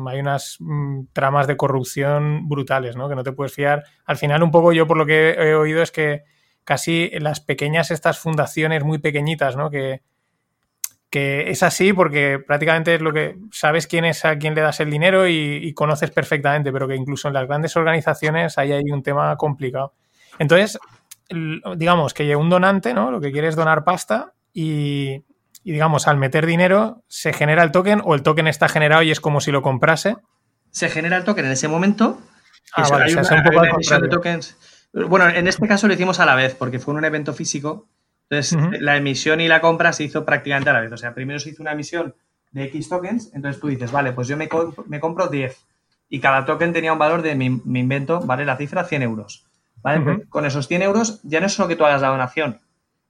[0.08, 3.08] hay unas mm, tramas de corrupción brutales, ¿no?
[3.08, 3.84] Que no te puedes fiar.
[4.04, 6.24] Al final, un poco yo por lo que he oído es que
[6.64, 9.70] casi las pequeñas, estas fundaciones muy pequeñitas, ¿no?
[9.70, 10.02] Que,
[11.10, 14.80] que es así porque prácticamente es lo que sabes quién es a quién le das
[14.80, 19.02] el dinero y, conoces perfectamente, pero que incluso en las grandes organizaciones ahí hay un
[19.02, 19.94] tema complicado.
[20.38, 20.78] Entonces,
[21.76, 23.10] digamos que un donante, ¿no?
[23.10, 25.24] Lo que quiere es donar pasta y,
[25.72, 29.20] digamos, al meter dinero se genera el token o el token está generado y es
[29.20, 30.16] como si lo comprase.
[30.70, 32.20] Se genera el token en ese momento.
[32.74, 34.56] Ah, vale, un poco de tokens.
[34.92, 37.88] Bueno, en este caso lo hicimos a la vez porque fue un evento físico
[38.30, 40.92] entonces, la emisión y la compra se hizo prácticamente a la vez.
[40.92, 42.14] O sea, primero se hizo una emisión
[42.50, 45.66] de X tokens, entonces tú dices, vale, pues yo me, compro 10
[46.08, 49.46] y cada token tenía un valor de, mi, invento, vale, la cifra 100 euros.
[49.80, 50.26] ¿Vale?
[50.28, 52.58] Con esos 100 euros ya no es solo que tú hagas la donación,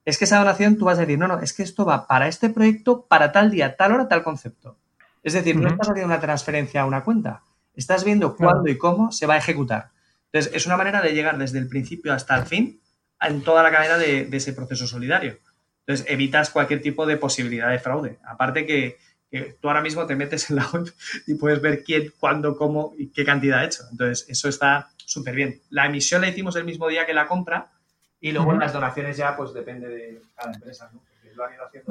[0.09, 2.28] es que esa donación tú vas a decir, no, no, es que esto va para
[2.28, 4.78] este proyecto, para tal día, tal hora, tal concepto.
[5.22, 7.42] Es decir, no estás haciendo una transferencia a una cuenta,
[7.74, 9.90] estás viendo cuándo y cómo se va a ejecutar.
[10.32, 12.80] Entonces, es una manera de llegar desde el principio hasta el fin
[13.20, 15.40] en toda la cadena de, ese proceso solidario.
[15.80, 18.18] Entonces, evitas cualquier tipo de posibilidad de fraude.
[18.24, 18.96] Aparte que,
[19.61, 20.90] tú ahora mismo te metes en la web
[21.26, 23.82] y puedes ver quién, cuándo, cómo y qué cantidad ha hecho.
[23.90, 25.61] Entonces, eso está súper bien.
[25.68, 27.72] La emisión la hicimos el mismo día que la compra
[28.20, 30.90] y luego las donaciones ya, pues depende de cada empresa,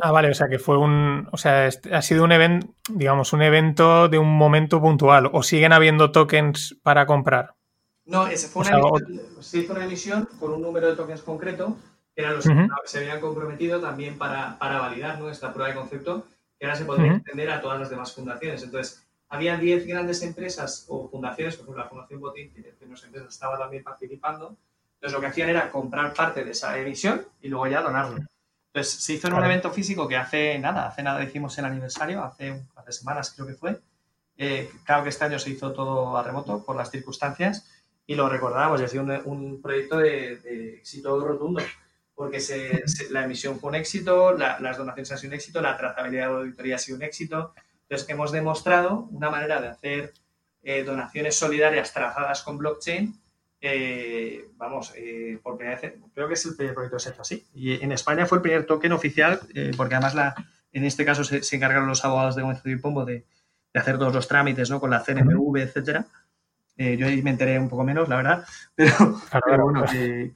[0.01, 3.41] Ah, vale, o sea que fue un, o sea, ha sido un evento, digamos, un
[3.41, 7.53] evento de un momento puntual, o siguen habiendo tokens para comprar.
[8.05, 11.77] No, ese fue una emisión, se hizo una emisión con un número de tokens concreto,
[12.15, 16.25] que eran los que se habían comprometido también para, para validar nuestra prueba de concepto,
[16.59, 18.63] que ahora se podría extender a todas las demás fundaciones.
[18.63, 23.07] Entonces, había 10 grandes empresas o fundaciones, por ejemplo, la Fundación Botín, que en nuestra
[23.07, 24.55] empresa estaba también participando.
[24.97, 28.17] Entonces, lo que hacían era comprar parte de esa emisión y luego ya donarlo.
[28.73, 32.23] Entonces, se hizo en un evento físico que hace nada, hace nada hicimos el aniversario,
[32.23, 33.79] hace, hace semanas creo que fue.
[34.37, 37.67] Eh, claro que este año se hizo todo a remoto por las circunstancias
[38.05, 41.61] y lo recordábamos, y ha sido un, proyecto de, éxito rotundo,
[42.15, 42.39] porque
[43.09, 46.39] la emisión fue un éxito, las donaciones han sido un éxito, la trazabilidad de la
[46.39, 47.53] auditoría ha sido un éxito.
[47.83, 50.13] Entonces, hemos demostrado una manera de hacer
[50.63, 53.13] eh, donaciones solidarias trazadas con blockchain.
[53.59, 57.47] Eh, vamos, eh, porque creo que es el primer proyecto que se ha hecho así.
[57.53, 59.39] Y en España fue el primer token oficial,
[59.75, 60.35] porque además la,
[60.71, 63.25] en este caso se, encargaron los abogados de Gómez y Pombo de,
[63.73, 64.79] de, hacer todos los trámites ¿no?
[64.79, 66.05] con la CNMV, etcétera.
[66.77, 68.45] Eh, yo ahí me enteré un poco menos, la verdad,
[68.75, 70.35] pero, bueno, que,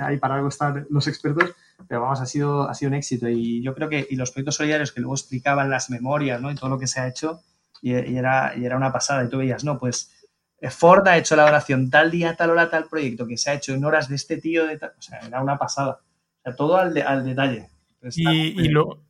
[0.00, 1.54] ahí para algo están los expertos,
[1.88, 4.56] pero vamos, ha sido, ha sido un éxito y yo creo que y los proyectos
[4.56, 6.50] solidarios que luego explicaban las memorias ¿no?
[6.50, 7.40] y todo lo que se ha hecho
[7.80, 10.19] y, era, y era una pasada y tú veías, no, pues eh,
[10.68, 13.72] Ford ha hecho la oración tal día, tal hora, tal proyecto que se ha hecho
[13.72, 16.96] en horas de este tío, de o sea, era una pasada, o sea, todo al,
[17.00, 17.68] al detalle.
[18.14, 19.02] y, y, lo,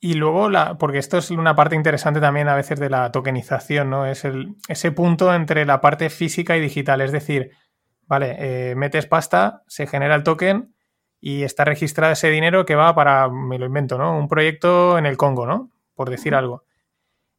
[0.00, 3.90] y luego, la, porque esto es una parte interesante también a veces de la tokenización,
[3.90, 4.06] ¿no?
[4.06, 7.00] Es el, ese punto entre la parte física y digital.
[7.00, 7.50] Es decir,
[8.06, 10.74] vale, eh, metes pasta, se genera el token
[11.20, 14.18] y está registrado ese dinero que va para, me lo invento, ¿no?
[14.18, 15.70] Un proyecto en el Congo, ¿no?
[15.94, 16.64] Por decir algo.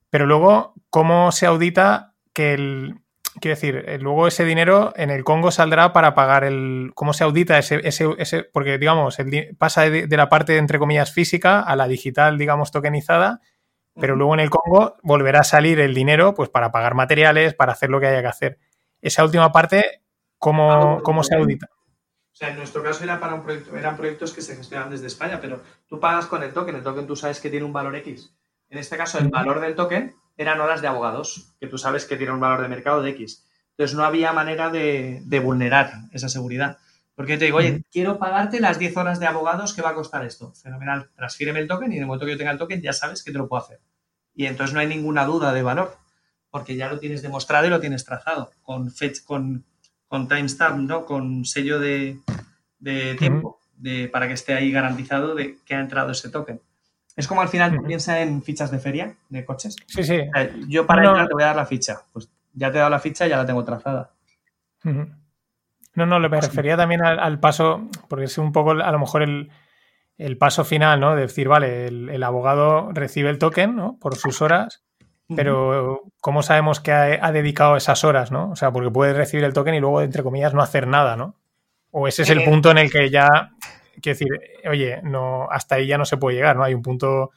[0.10, 3.00] Pero luego, ¿cómo se audita que el,
[3.40, 6.92] Quiero decir, eh, luego ese dinero en el Congo saldrá para pagar el.
[6.96, 7.80] ¿Cómo se audita ese.
[7.88, 12.38] ese, ese porque, digamos, el, pasa de, la parte, entre comillas, física a la digital,
[12.38, 13.42] digamos, tokenizada,
[14.00, 17.74] pero luego en el Congo volverá a salir el dinero pues para pagar materiales, para
[17.74, 18.60] hacer lo que haya que hacer.
[19.02, 20.02] Esa última parte,
[20.40, 21.68] ¿cómo, cómo se audita?
[21.72, 25.08] O sea, en nuestro caso era para un proyecto, eran proyectos que se gestionan desde
[25.08, 27.96] España, pero tú pagas con el token, el token tú sabes que tiene un valor
[27.96, 28.34] X.
[28.70, 32.16] En este caso, el valor del token eran horas de abogados, que tú sabes que
[32.16, 33.46] tienen un valor de mercado de X.
[33.72, 36.78] Entonces no había manera de, vulnerar esa seguridad.
[37.16, 39.96] Porque yo te digo, oye, quiero pagarte las 10 horas de abogados que va a
[39.96, 40.54] costar esto.
[40.54, 43.24] Fenomenal, transfíreme el token y en el momento que yo tenga el token ya sabes
[43.24, 43.80] que te lo puedo hacer.
[44.36, 45.98] Y entonces no hay ninguna duda de valor,
[46.52, 48.94] porque ya lo tienes demostrado y lo tienes trazado, con,
[49.26, 49.66] con,
[50.08, 51.06] con timestamp, ¿no?
[51.06, 52.20] Con sello de,
[53.18, 56.62] tiempo, de, para que esté ahí garantizado de que ha entrado ese token.
[57.18, 59.76] Es como al final piensa en fichas de feria de coches.
[59.88, 60.22] Sí, sí.
[60.68, 62.02] yo para entrar te voy a dar la ficha.
[62.14, 64.12] Pues ya te he dado la ficha y ya la tengo trazada.
[64.84, 70.38] No, no, me refería también al, paso, porque es un poco a lo mejor el,
[70.38, 71.16] paso final, ¿no?
[71.16, 73.98] De decir, vale, el, abogado recibe el token, ¿no?
[74.00, 74.84] Por sus horas,
[75.36, 78.52] pero ¿cómo sabemos que ha, dedicado esas horas, ¿no?
[78.52, 81.34] O sea, porque puede recibir el token y luego, entre comillas, no hacer nada, ¿no?
[81.90, 83.50] O ese es el eh, punto en el que ya
[84.02, 84.28] Quiero decir,
[84.70, 86.64] oye, no, hasta ahí ya no se puede llegar, ¿no?
[86.64, 87.32] Hay un punto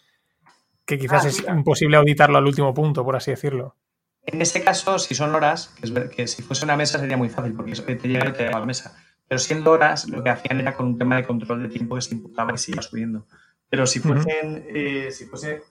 [0.85, 3.77] que quizás ah, es imposible auditarlo al último punto, por así decirlo.
[4.27, 7.55] En ese caso, si son horas, que, que si fuese una mesa sería muy fácil,
[7.55, 8.97] porque te llega y te a la mesa.
[9.27, 12.03] Pero siendo horas, lo que hacían era con un tema de control de tiempo que
[12.03, 13.27] se imputaba y se iba subiendo.
[13.69, 15.63] Pero si fuesen, eh, si fuese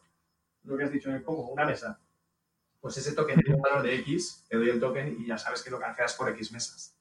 [0.64, 2.00] lo que has dicho en el Congo, una mesa,
[2.80, 5.62] pues ese token tiene un valor de X, te doy el token y ya sabes
[5.62, 6.96] que lo canjeas por X mesas.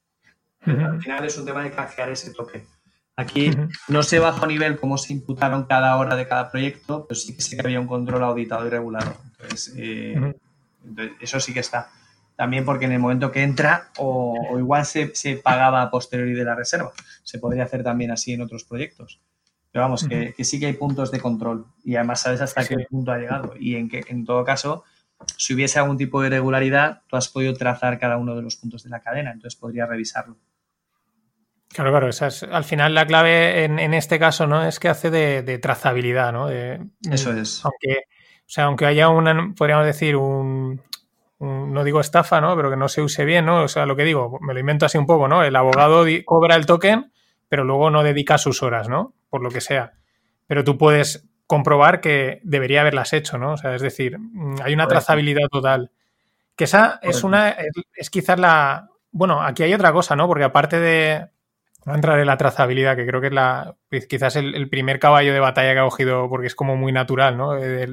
[0.63, 2.67] Al final es un tema de canjear ese token.
[3.19, 3.51] Aquí
[3.89, 7.43] no sé bajo nivel cómo se imputaron cada hora de cada proyecto, pero sí que
[7.43, 9.13] sé que había un control auditado y regulado.
[9.33, 10.37] Entonces, eh,
[11.21, 11.91] eso sí que está.
[12.37, 15.11] También porque en el momento que entra, o, igual se,
[15.43, 16.93] pagaba a posteriori de la reserva.
[17.25, 19.21] Se podría hacer también así en otros proyectos.
[19.73, 23.11] Pero vamos, que, sí que hay puntos de control y además sabes hasta qué punto
[23.11, 23.55] ha llegado.
[23.59, 24.85] Y en que, en todo caso,
[25.37, 28.85] si hubiese algún tipo de irregularidad, tú has podido trazar cada uno de los puntos
[28.85, 30.37] de la cadena, entonces podrías revisarlo.
[31.69, 34.65] Claro, claro, esa es al final la clave en, este caso, ¿no?
[34.65, 36.49] Es que hace de, trazabilidad, ¿no?
[36.49, 37.65] Eso es.
[37.65, 38.05] Aunque,
[38.41, 40.81] o sea, aunque haya una, podríamos decir, un,
[41.41, 42.57] no digo estafa, ¿no?
[42.57, 43.63] Pero que no se use bien, ¿no?
[43.63, 45.45] O sea, lo que digo, me lo invento así un poco, ¿no?
[45.45, 47.13] El abogado cobra el token,
[47.49, 49.15] pero luego no dedica sus horas, ¿no?
[49.29, 49.93] Por lo que sea.
[50.47, 53.53] Pero tú puedes comprobar que debería haberlas hecho, ¿no?
[53.53, 54.19] O sea, es decir,
[54.63, 55.91] hay una trazabilidad total.
[56.57, 57.55] Que esa es una,
[57.95, 60.27] es quizás la, bueno, aquí hay otra cosa, ¿no?
[60.27, 61.29] Porque aparte de,
[61.93, 65.33] a entrar en la trazabilidad, que creo que es la pues, quizás el, primer caballo
[65.33, 67.53] de batalla que ha cogido, porque es como muy natural, ¿no?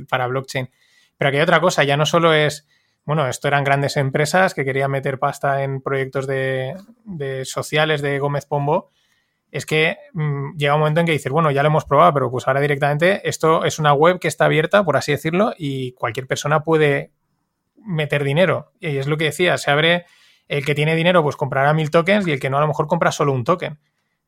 [0.09, 0.69] para blockchain.
[1.17, 2.67] Pero aquí hay otra cosa, ya no solo es,
[3.05, 6.75] bueno, esto eran grandes empresas que querían meter pasta en proyectos de,
[7.45, 8.91] sociales de Gómez Pombo,
[9.51, 12.31] es que mm, llega un momento en que dices, bueno, ya lo hemos probado, pero
[12.31, 16.27] pues ahora directamente esto es una web que está abierta, por así decirlo, y cualquier
[16.27, 17.11] persona puede
[17.77, 18.71] meter dinero.
[18.79, 20.05] Y es lo que decía, se abre
[20.47, 22.87] el que tiene dinero pues comprará mil tokens y el que no a lo mejor
[22.87, 23.79] compra solo un token.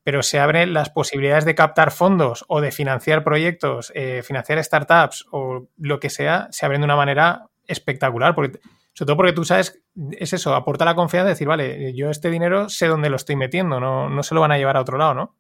[0.04, 5.26] Pero se abren las posibilidades de captar fondos o de financiar proyectos, eh, financiar startups
[5.32, 8.34] o lo que sea, se abren de una manera espectacular.
[8.34, 8.60] Porque,
[8.94, 12.30] sobre todo porque tú sabes, es eso, aporta la confianza de decir, vale, yo este
[12.30, 14.98] dinero sé dónde lo estoy metiendo, no, no se lo van a llevar a otro
[14.98, 15.36] lado, ¿no?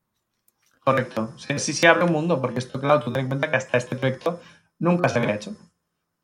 [0.87, 1.33] Correcto.
[1.37, 3.95] Sí, sí, abre un mundo, porque esto, claro, tú ten en cuenta que hasta este
[3.95, 4.39] proyecto
[4.79, 5.55] nunca se había hecho.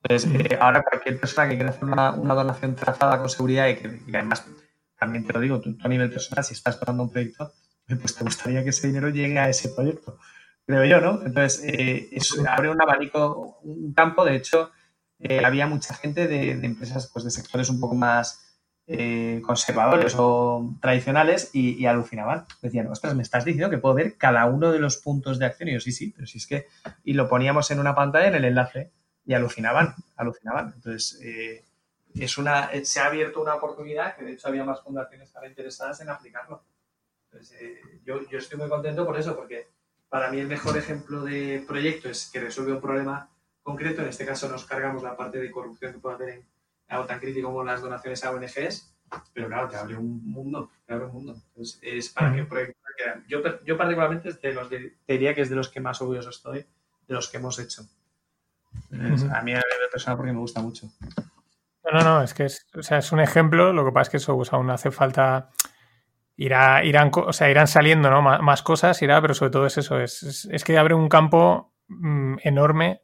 [0.03, 4.01] Entonces, eh, ahora cualquier persona que quiera hacer una, donación trazada con seguridad y que
[4.13, 4.45] además,
[4.99, 7.53] también te lo digo, tú, a nivel personal, si estás tomando un proyecto,
[7.87, 10.17] pues te gustaría que ese dinero llegue a ese proyecto,
[10.65, 11.25] creo yo, ¿no?
[11.25, 12.09] Entonces, eh,
[12.49, 14.71] abre un abanico, un campo, de hecho,
[15.19, 18.41] eh, había mucha gente de, empresas pues, de sectores un poco más
[19.43, 22.45] conservadores o tradicionales y, alucinaban.
[22.61, 25.69] Decían, ostras, me estás diciendo que puedo ver cada uno de los puntos de acción.
[25.69, 26.67] Y yo, sí, sí, pero si es que...
[27.05, 28.91] Y lo poníamos en una pantalla en el enlace
[29.25, 30.73] y alucinaban, alucinaban.
[30.75, 31.63] Entonces, eh,
[32.15, 35.47] es una, eh, se ha abierto una oportunidad que de hecho había más fundaciones que
[35.47, 36.63] interesadas en aplicarlo.
[37.25, 39.67] Entonces, eh, yo, yo, estoy muy contento por eso, porque
[40.09, 43.29] para mí el mejor ejemplo de proyecto es que resuelve un problema
[43.63, 44.01] concreto.
[44.01, 46.45] En este caso nos cargamos la parte de corrupción que puede haber en
[46.89, 48.93] algo tan crítico como las donaciones a ONGs,
[49.33, 51.33] pero claro, te abre un mundo, te abre un mundo.
[51.33, 52.83] Entonces, es para que el proyecto
[53.27, 56.59] yo, yo particularmente de los te diría que es de los que más orgulloso estoy
[56.59, 57.83] de los que hemos hecho.
[58.91, 60.87] A mí a nivel personal porque me gusta mucho.
[61.83, 64.09] No, no, no, es que es, o sea, es un ejemplo, lo que pasa es
[64.09, 65.49] que eso pues, aún hace falta,
[66.37, 68.21] irá, irán, o sea, irán saliendo ¿no?
[68.21, 72.37] más, cosas, irá, pero sobre todo es eso, es, es, que abre un campo mm,
[72.43, 73.01] enorme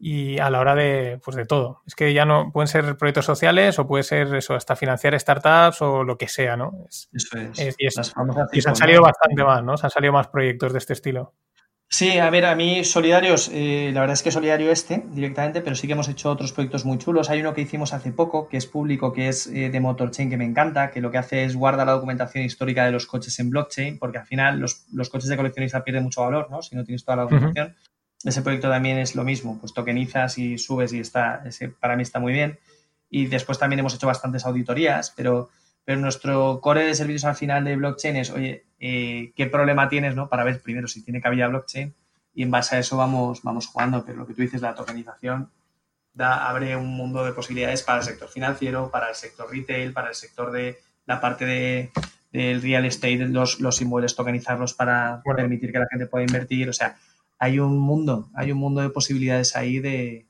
[0.00, 1.82] y a la hora de, pues de todo.
[1.86, 5.82] Es que ya no pueden ser proyectos sociales o puede ser eso, hasta financiar startups
[5.82, 6.86] o lo que sea, ¿no?
[6.88, 7.76] eso es.
[7.78, 7.86] y,
[8.52, 9.76] y se han salido bastante más, ¿no?
[9.76, 11.34] Se han salido más proyectos de este estilo.
[11.90, 15.74] Sí, a ver, a mí solidarios, eh, la verdad es que solidario este directamente, pero
[15.74, 17.30] sí que hemos hecho otros proyectos muy chulos.
[17.30, 20.36] Hay uno que hicimos hace poco, que es público, que es eh, de Motorchain, que
[20.36, 23.48] me encanta, que lo que hace es guardar la documentación histórica de los coches en
[23.48, 26.60] blockchain, porque al final los, coches de coleccionista pierden mucho valor, ¿no?
[26.60, 27.74] Si no tienes toda la documentación.
[28.22, 32.02] Ese proyecto también es lo mismo, pues tokenizas y subes y está, ese para mí
[32.02, 32.58] está muy bien.
[33.08, 35.48] Y después también hemos hecho bastantes auditorías, pero
[35.88, 40.14] pero nuestro core de servicios al final de blockchain es, oye, eh, ¿qué problema tienes
[40.14, 40.28] ¿no?
[40.28, 41.94] para ver primero si tiene cabida blockchain?
[42.34, 44.04] Y en base a eso vamos, vamos jugando.
[44.04, 45.50] Pero lo que tú dices, la tokenización
[46.12, 50.10] da, abre un mundo de posibilidades para el sector financiero, para el sector retail, para
[50.10, 50.76] el sector de
[51.06, 51.90] la parte de,
[52.32, 56.68] del real estate, los, los inmuebles, tokenizarlos para permitir que la gente pueda invertir.
[56.68, 56.98] O sea,
[57.38, 60.26] hay un mundo, hay un mundo de posibilidades ahí de,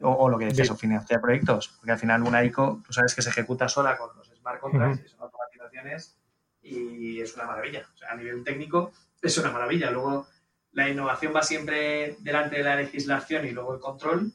[0.00, 1.68] o, lo que decías, o financiar proyectos.
[1.78, 4.27] Porque al final una ICO, tú sabes que se ejecuta sola con los
[4.58, 6.18] contracts y son automatizaciones
[6.62, 7.86] y es una maravilla.
[7.94, 8.92] O sea, a nivel técnico
[9.22, 9.90] es una maravilla.
[9.90, 10.26] Luego
[10.72, 14.32] la innovación va siempre delante de la legislación y luego el control,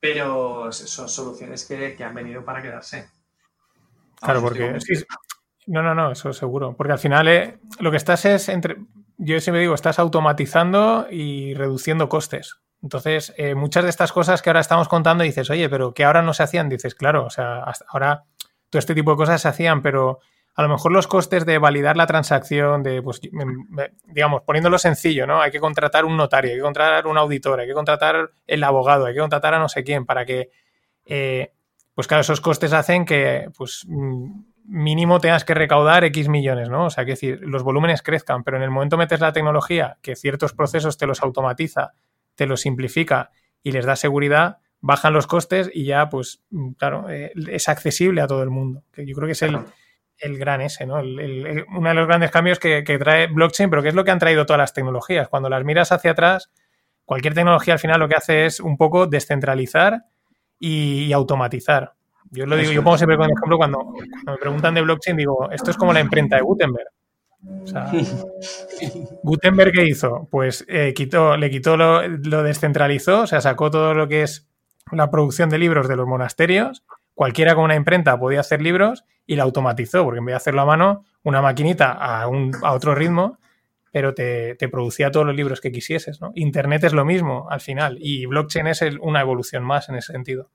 [0.00, 3.08] pero son soluciones que, han venido para quedarse.
[4.20, 4.78] claro, porque
[5.66, 6.74] no, no, no, eso seguro.
[6.76, 8.76] Porque al final eh, lo que estás es entre.
[9.18, 12.56] Yo siempre digo, estás automatizando y reduciendo costes.
[12.82, 16.22] Entonces, eh, muchas de estas cosas que ahora estamos contando dices, oye, pero que ahora
[16.22, 18.24] no se hacían, dices, claro, o sea, hasta ahora
[18.70, 20.20] todo este tipo de cosas se hacían, pero
[20.54, 23.20] a lo mejor los costes de validar la transacción, de, pues,
[24.06, 25.40] digamos, poniéndolo sencillo, ¿no?
[25.40, 29.06] Hay que contratar un notario, hay que contratar un auditor, hay que contratar el abogado,
[29.06, 30.50] hay que contratar a no sé quién para que,
[31.04, 31.52] eh,
[31.94, 36.86] pues claro, esos costes hacen que, pues, mm, mínimo tengas que recaudar X millones, ¿no?
[36.86, 40.16] O sea, que decir, los volúmenes crezcan, pero en el momento metes la tecnología que
[40.16, 41.92] ciertos procesos te los automatiza,
[42.34, 43.30] te los simplifica
[43.62, 46.42] y les da seguridad, bajan los costes y ya, pues,
[46.78, 48.84] claro, eh, es accesible a todo el mundo.
[48.92, 49.58] Que yo creo que es el,
[50.18, 50.96] el gran ese, ¿no?
[50.96, 54.46] uno de los grandes cambios que, trae blockchain, pero que es lo que han traído
[54.46, 55.28] todas las tecnologías.
[55.28, 56.50] Cuando las miras hacia atrás,
[57.04, 60.04] cualquier tecnología al final lo que hace es un poco descentralizar
[60.58, 61.94] y, automatizar.
[62.30, 63.94] Yo lo digo, yo pongo siempre como ejemplo cuando,
[64.26, 66.88] me preguntan de blockchain, digo, esto es como la imprenta de Gutenberg.
[67.62, 67.90] O sea,
[69.22, 70.28] Gutenberg, ¿qué hizo?
[70.30, 74.48] Pues eh, quitó, le quitó lo, lo descentralizó, o sea, sacó todo lo que es
[74.92, 76.84] la producción de libros de los monasterios.
[77.14, 80.62] Cualquiera con una imprenta podía hacer libros y la automatizó, porque en vez de hacerlo
[80.62, 83.38] a mano, una maquinita a, un, a otro ritmo,
[83.92, 86.20] pero te, producía todos los libros que quisieses.
[86.20, 86.32] ¿no?
[86.34, 90.50] Internet es lo mismo al final y blockchain es una evolución más en ese sentido.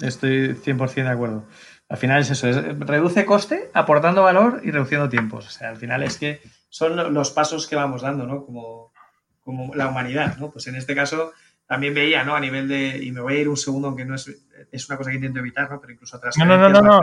[0.00, 1.46] Estoy 100% de acuerdo.
[1.88, 5.46] Al final es eso, reduce coste aportando valor y reduciendo tiempos.
[5.46, 8.44] O sea, al final es que son los pasos que vamos dando, ¿no?
[8.44, 8.92] Como,
[9.40, 10.50] como la humanidad, ¿no?
[10.50, 11.32] Pues en este caso
[11.66, 12.34] también veía, ¿no?
[12.34, 14.28] A nivel de, y me voy a ir un segundo, aunque no es,
[14.70, 15.80] es una cosa que intento evitar, ¿no?
[15.80, 16.36] Pero incluso otras...
[16.38, 17.00] No, no, no, no, no.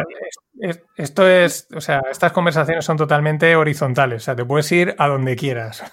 [0.96, 5.08] Esto es, o sea, estas conversaciones son totalmente horizontales, o sea, te puedes ir a
[5.08, 5.84] donde quieras.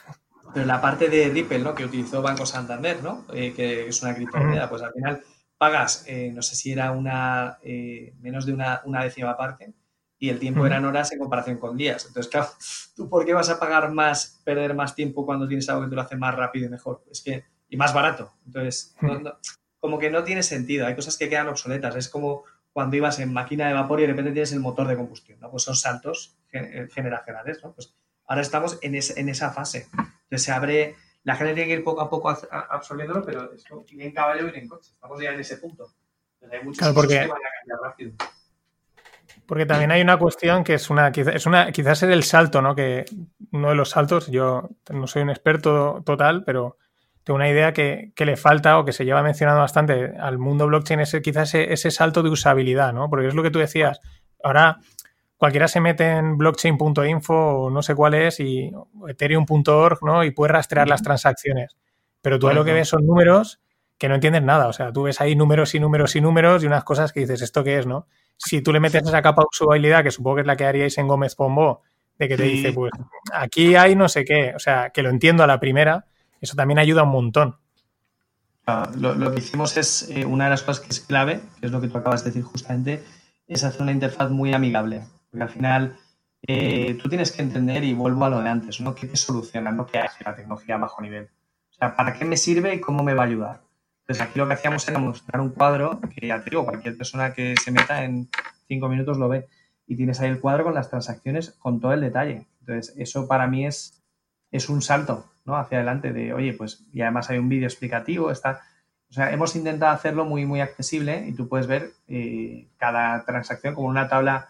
[0.53, 1.75] Pero la parte de Ripple, ¿no?
[1.75, 3.25] Que utilizó Banco Santander, ¿no?
[3.33, 5.21] Eh, que es una criptomoneda, pues al final
[5.59, 9.75] pagas, eh, no sé si era una, eh, menos de una, una, décima parte,
[10.19, 12.07] y el tiempo eran horas en comparación con días.
[12.07, 12.49] Entonces, claro,
[12.97, 15.97] ¿tú por qué vas a pagar más, perder más tiempo cuando tienes algo que te
[15.97, 17.05] lo hace más rápido y mejor?
[17.11, 18.35] Es que y más barato.
[18.45, 18.95] Entonces,
[19.79, 20.87] como que no tiene sentido.
[20.87, 21.97] Hay cosas que quedan obsoletas.
[21.97, 24.97] Es como cuando ibas en máquina de vapor y de repente tienes el motor de
[24.97, 25.51] combustión, ¿no?
[25.51, 27.73] Pues son saltos eh, generacionales, ¿no?
[27.73, 27.95] Pues
[28.27, 29.89] ahora estamos en, en esa fase.
[29.93, 33.51] Entonces se abre, la gente tiene que ir poco a poco absorbiéndolo, pero
[33.93, 34.91] ni en caballo ni en coche.
[34.93, 35.93] Estamos ya en ese punto.
[36.51, 37.21] hay muchas claro, porque...
[37.21, 38.13] que van a cambiar rápido.
[39.47, 42.75] Porque también hay una cuestión que es una, es una, quizás es el salto, ¿no?
[42.75, 43.05] Que
[43.53, 46.77] uno de los saltos, yo no soy un experto total, pero
[47.33, 51.17] una idea que, le falta o que se lleva mencionando bastante al mundo blockchain es
[51.23, 53.09] quizás ese, salto de usabilidad, ¿no?
[53.09, 54.01] Porque es lo que tú decías.
[54.43, 54.79] Ahora
[55.37, 58.71] cualquiera se mete en blockchain.info o no sé cuál es y
[59.09, 60.25] ethereum.org, ¿no?
[60.25, 61.77] Y puede rastrear las transacciones.
[62.21, 63.61] Pero tú lo que ves son números
[64.01, 64.67] que no entiendes nada.
[64.69, 67.43] O sea, tú ves ahí números y números y números y unas cosas que dices,
[67.43, 68.07] ¿esto qué es, no?
[68.39, 70.97] Si tú le metes esa capa de usabilidad, que supongo que es la que haríais
[70.97, 71.83] en Gómez Pombo,
[72.19, 72.93] de que te dice, pues
[73.33, 74.55] aquí hay no sé qué.
[74.57, 76.07] O sea, que lo entiendo a la primera,
[76.41, 77.57] eso también ayuda un montón.
[78.67, 81.73] Ah, lo, que hicimos es, eh, una de las cosas que es clave, que es
[81.73, 83.03] lo que tú acabas de decir justamente,
[83.47, 85.03] es hacer una interfaz muy amigable.
[85.31, 85.97] Porque al final
[86.47, 88.95] eh, tú tienes que entender, y vuelvo a lo de antes, ¿no?
[88.95, 89.73] ¿Qué te soluciona?
[89.73, 91.25] No qué hace la tecnología a bajo nivel.
[91.71, 93.61] O sea, ¿para qué me sirve y cómo me va a ayudar?
[94.03, 97.33] Entonces aquí lo que hacíamos era mostrar un cuadro que ya te digo, cualquier persona
[97.33, 98.29] que se meta en
[98.67, 99.49] cinco minutos lo ve.
[99.87, 102.47] Y tienes ahí el cuadro con las transacciones con todo el detalle.
[102.61, 104.03] Entonces, eso para mí es,
[104.53, 105.27] es un salto
[105.57, 108.61] hacia adelante de, oye, pues, y además hay un vídeo explicativo, está,
[109.11, 113.75] o sea, hemos intentado hacerlo muy, muy accesible y tú puedes ver eh, cada transacción
[113.75, 114.49] como una tabla,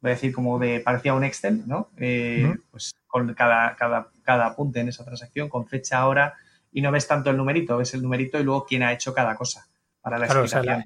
[0.00, 1.88] voy a decir, como de, parecía un Excel, ¿no?
[1.96, 6.34] Eh, pues con cada, cada, cada apunte en esa transacción, con fecha, hora,
[6.72, 9.34] y no ves tanto el numerito, ves el numerito y luego quién ha hecho cada
[9.36, 9.66] cosa
[10.00, 10.84] para la claro, explicación.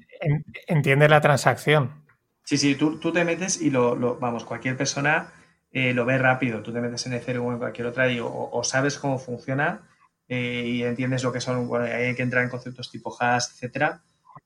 [0.67, 2.05] entiende la transacción.
[2.43, 5.33] Sí, sí, tú, tú te metes y lo, lo, vamos, cualquier persona
[5.71, 6.61] eh, lo ves rápido.
[6.61, 9.81] Tú te metes en Ethereum o en cualquier otra y o, sabes cómo funciona
[10.27, 14.01] eh, y entiendes lo que son, bueno, hay que entrar en conceptos tipo hash, etcétera,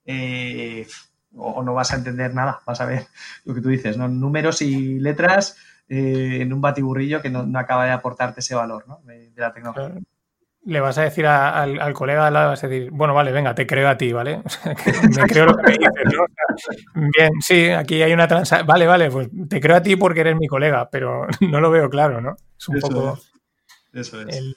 [0.06, 0.88] eh,
[1.36, 3.08] o, no vas a entender nada, vas a ver
[3.46, 4.08] lo que tú dices, ¿no?
[4.08, 5.58] números y letras
[5.94, 9.02] en un batiburrillo que no, acaba de aportarte ese valor ¿no?
[9.04, 10.02] de, la tecnología
[10.64, 13.66] le vas a decir al, colega al lado, vas a decir, bueno, vale, venga, te
[13.66, 14.42] creo a ti, ¿vale?
[15.18, 17.10] me creo lo que me dices, ¿no?
[17.18, 20.36] bien, sí, aquí hay una transacción, vale, vale, pues te creo a ti porque eres
[20.36, 22.36] mi colega, pero no lo veo claro, ¿no?
[22.58, 23.20] Es un poco...
[23.94, 24.56] Eso es.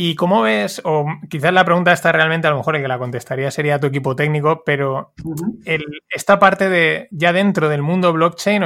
[0.00, 2.98] ¿Y cómo ves, o quizás la pregunta está realmente, a lo mejor el que la
[2.98, 5.12] contestaría sería tu equipo técnico, pero
[6.08, 8.62] esta parte de ya dentro del mundo blockchain,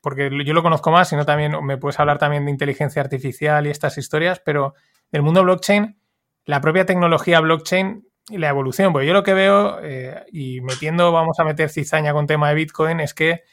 [0.00, 3.70] porque yo lo conozco más, sino también me puedes hablar también de inteligencia artificial y
[3.70, 4.74] estas historias, pero
[5.14, 5.96] del mundo blockchain,
[6.44, 8.92] la propia tecnología blockchain y la evolución.
[8.92, 12.56] Porque yo lo que veo, eh, y metiendo, vamos a meter cizaña con tema de
[12.56, 13.44] Bitcoin, es que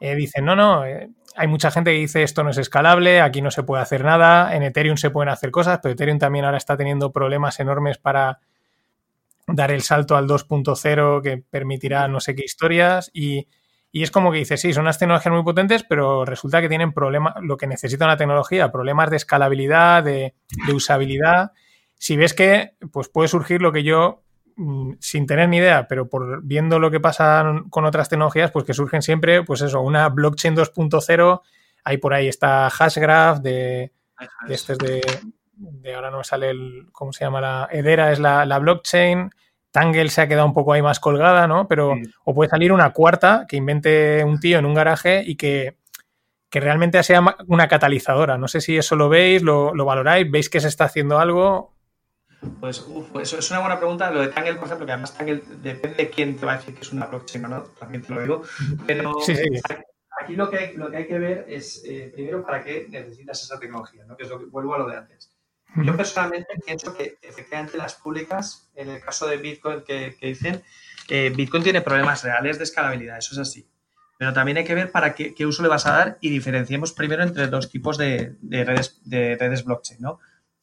[0.00, 3.42] eh, dicen, no, no, eh, hay mucha gente que dice esto no es escalable, aquí
[3.42, 6.56] no se puede hacer nada, en Ethereum se pueden hacer cosas, pero Ethereum también ahora
[6.56, 8.40] está teniendo problemas enormes para
[9.46, 13.48] dar el salto al 2.0 que permitirá no sé qué historias y
[13.94, 16.94] y es como que dice, sí, son unas tecnologías muy potentes, pero resulta que tienen
[16.94, 20.34] problemas, lo que necesita una tecnología, problemas de escalabilidad, de,
[20.74, 21.52] usabilidad.
[21.98, 24.24] Si ves que, pues puede surgir lo que yo
[24.56, 28.64] mm, sin tener ni idea, pero por viendo lo que pasa con otras tecnologías, pues
[28.64, 31.42] que surgen siempre, pues eso, una blockchain 2.0,
[31.84, 33.92] ahí por ahí está Hashgraph de,
[34.46, 35.02] de este es de,
[35.94, 37.40] ahora no me sale el, ¿cómo se llama?
[37.40, 39.30] La Hedera es la, blockchain,
[39.72, 41.66] Tangle se ha quedado un poco ahí más colgada, ¿no?
[41.66, 41.94] Pero,
[42.24, 45.78] o puede salir una cuarta que invente un tío en un garaje y que,
[46.52, 48.36] realmente sea una catalizadora.
[48.36, 51.72] No sé si eso lo veis, lo, lo valoráis, veis que se está haciendo algo.
[52.60, 54.10] Pues, uf, eso es una buena pregunta.
[54.10, 56.74] Lo de Tangle, por ejemplo, que además Tangle depende de quién te va a decir
[56.74, 58.42] que es una blockchain o no, también te lo digo.
[58.86, 59.16] Pero
[60.20, 63.42] aquí lo que hay, lo que, hay que ver es, eh, primero, para qué necesitas
[63.42, 64.16] esa tecnología, ¿no?
[64.16, 65.31] que es lo que vuelvo a lo de antes.
[65.76, 70.62] Yo personalmente pienso que efectivamente las públicas, en el caso de Bitcoin que, dicen,
[71.08, 73.66] eh, Bitcoin tiene problemas reales de escalabilidad, eso es así.
[74.18, 76.92] Pero también hay que ver para qué, qué uso le vas a dar y diferenciemos
[76.92, 80.00] primero entre dos tipos de, de redes, de redes blockchain.
[80.00, 80.20] ¿no?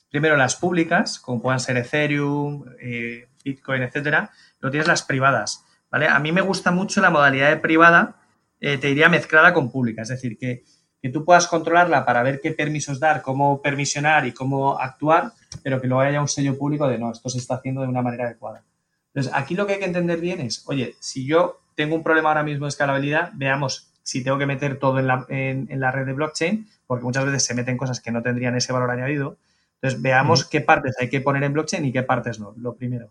[0.10, 4.32] Primero las públicas, como puedan ser Ethereum, eh, Bitcoin, etcétera.
[4.60, 5.66] Luego tienes las privadas.
[5.91, 6.07] ¿vale?
[6.07, 8.22] A mí me gusta mucho la modalidad de privada,
[8.62, 10.03] eh, te diría mezclada con pública.
[10.03, 10.64] Es decir, que,
[11.01, 15.31] que, tú puedas controlarla para ver qué permisos dar, cómo permisionar y cómo actuar,
[15.63, 18.01] pero que luego haya un sello público de no, esto se está haciendo de una
[18.01, 18.63] manera adecuada.
[19.13, 22.29] Entonces, aquí lo que hay que entender bien es, oye, si yo tengo un problema
[22.29, 26.05] ahora mismo de escalabilidad, veamos si tengo que meter todo en la, en, la red
[26.05, 29.37] de blockchain, porque muchas veces se meten cosas que no tendrían ese valor añadido.
[29.75, 33.09] Entonces, veamos qué partes hay que poner en blockchain y qué partes no, lo primero.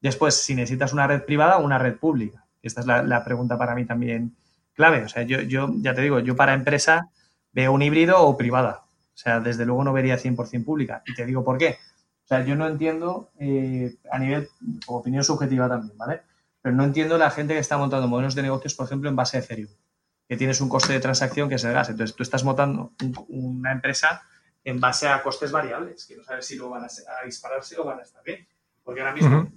[0.00, 2.44] Después, si necesitas una red privada o una red pública.
[2.62, 4.34] Esta es la, la pregunta para mí también
[4.74, 5.02] clave.
[5.02, 7.10] O sea, yo, yo ya te digo, yo para empresa
[7.56, 8.84] veo un híbrido o privada.
[9.14, 11.02] O sea, desde luego no vería 100% pública.
[11.06, 11.78] Y te digo por qué.
[12.24, 14.50] O sea, yo no entiendo, eh, a nivel,
[14.86, 16.20] opinión subjetiva también, ¿vale?
[16.60, 19.38] Pero no entiendo la gente que está montando modelos de negocios, por ejemplo, en base
[19.38, 19.70] a Ethereum,
[20.28, 21.88] que tienes un coste de transacción que es el gas.
[21.88, 22.92] Entonces, tú estás montando
[23.28, 24.22] una empresa
[24.62, 28.00] en base a costes variables, que no sabes si lo van a, dispararse o van
[28.00, 28.46] a estar bien.
[28.84, 29.50] Porque ahora mismo,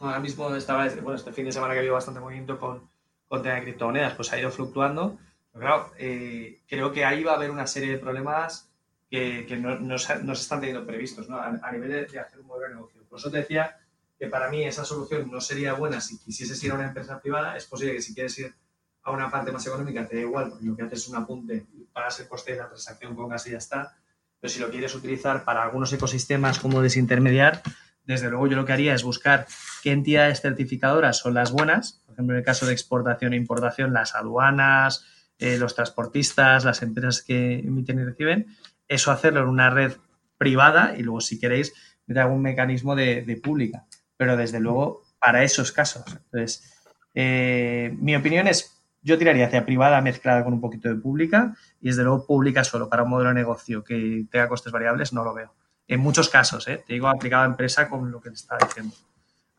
[0.00, 2.90] ahora mismo estaba, bueno, este fin de semana que ha habido bastante movimiento con,
[3.28, 5.16] con tema de criptomonedas, pues ha ido fluctuando.
[5.52, 8.70] Pero claro, eh, creo que ahí va a haber una serie de problemas
[9.10, 11.38] que, no, se, están teniendo previstos ¿no?
[11.38, 13.02] a, nivel de, hacer un modelo de negocio.
[13.08, 13.76] Por eso te decía
[14.18, 17.56] que para mí esa solución no sería buena si quisieses ir a una empresa privada.
[17.56, 18.54] Es posible que si quieres ir
[19.02, 21.66] a una parte más económica te da igual, porque lo que haces es un apunte
[21.92, 23.96] pagas el coste de la transacción, pongas y ya está.
[24.40, 27.62] Pero si lo quieres utilizar para algunos ecosistemas como desintermediar,
[28.04, 29.46] desde luego yo lo que haría es buscar
[29.82, 33.92] qué entidades certificadoras son las buenas, por ejemplo, en el caso de exportación e importación,
[33.92, 35.04] las aduanas,
[35.40, 38.46] eh, los transportistas, las empresas que emiten y reciben,
[38.88, 39.92] eso hacerlo en una red
[40.38, 41.72] privada y luego si queréis
[42.06, 43.86] meter algún mecanismo de, pública,
[44.16, 46.04] pero desde luego para esos casos.
[46.06, 46.72] Entonces,
[47.14, 51.88] eh, mi opinión es, yo tiraría hacia privada mezclada con un poquito de pública y
[51.88, 55.34] desde luego pública solo para un modelo de negocio que tenga costes variables, no lo
[55.34, 55.54] veo
[55.90, 56.84] en muchos casos, ¿eh?
[56.86, 58.94] te digo aplicado a empresa con lo que te estaba diciendo.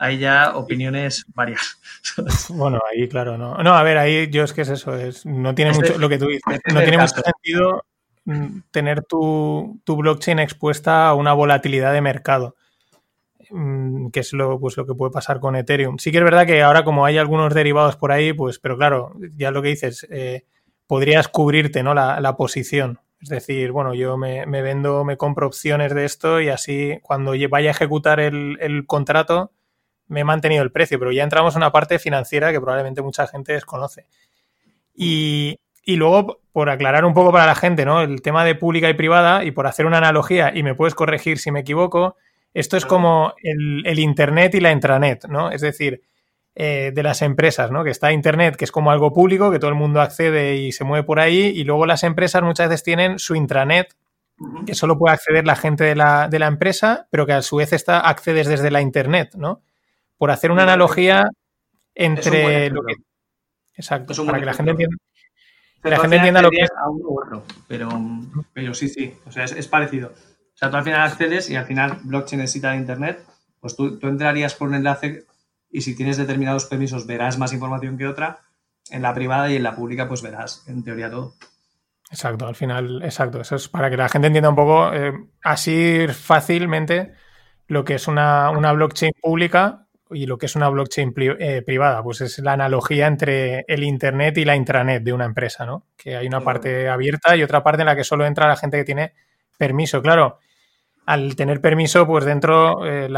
[0.02, 1.80] Hay ya opiniones varias.
[2.50, 3.58] Bueno, ahí claro, no.
[3.58, 6.18] No, a ver, ahí yo es que es eso, es, no tiene mucho, lo que
[6.18, 7.86] tú dices, no tiene mucho sentido
[8.26, 12.56] mm, tener tu, blockchain expuesta a una volatilidad de mercado,
[13.52, 16.00] mm, que es lo, pues, lo que puede pasar con Ethereum.
[16.00, 19.14] Sí que es verdad que ahora como hay algunos derivados por ahí, pues, pero claro,
[19.38, 20.46] ya lo que dices, eh,
[20.88, 21.94] podrías cubrirte ¿no?
[21.94, 23.00] la, la posición.
[23.22, 27.70] Es decir, bueno, yo me, vendo, me compro opciones de esto y así cuando vaya
[27.70, 29.52] a ejecutar el, contrato
[30.12, 33.28] me he mantenido el precio, pero ya entramos en una parte financiera que probablemente mucha
[33.28, 34.06] gente desconoce.
[34.94, 35.58] Y,
[35.88, 38.02] luego, por aclarar un poco para la gente, ¿no?
[38.02, 41.40] El tema de pública y privada, y por hacer una analogía, y me puedes corregir
[41.40, 42.18] si me equivoco,
[42.54, 45.50] esto es como el, el Internet y la intranet, ¿no?
[45.50, 46.02] Es decir,
[46.54, 47.86] eh, de las empresas, ¿no?
[47.86, 50.84] Que está Internet, que es como algo público, que todo el mundo accede y se
[50.84, 53.96] mueve por ahí, y luego las empresas muchas veces tienen su intranet,
[54.66, 57.56] que solo puede acceder la gente de la, de la empresa, pero que a su
[57.58, 59.62] vez está, accedes desde la Internet, ¿no?
[60.22, 61.24] Por hacer una analogía
[61.96, 62.94] entre lo que...
[63.74, 64.96] Exacto, para que la gente entienda.
[65.82, 66.70] la gente entienda lo que es.
[66.70, 67.90] A uno pero,
[68.54, 70.10] pero sí, sí, o sea, es, parecido.
[70.10, 73.26] O sea, tú al final accedes y al final blockchain necesita de Internet,
[73.60, 75.26] pues tú, tú entrarías por un enlace
[75.72, 78.42] y si tienes determinados permisos verás más información que otra.
[78.92, 81.34] En la privada y en la pública pues verás en teoría todo.
[82.12, 83.42] Exacto, al final, exacto.
[83.42, 87.16] Eso es para que la gente entienda un poco eh, así fácilmente
[87.72, 89.81] lo que es una, blockchain pública
[90.14, 92.04] y lo que es una blockchain eh, privada.
[92.04, 95.88] Pues es la analogía entre el Internet y la intranet de una empresa, ¿no?
[95.98, 98.78] Que hay una parte abierta y otra parte en la que solo entra la gente
[98.78, 99.14] que tiene
[99.58, 100.02] permiso.
[100.02, 100.40] Claro,
[101.06, 103.10] al tener permiso, pues dentro eh,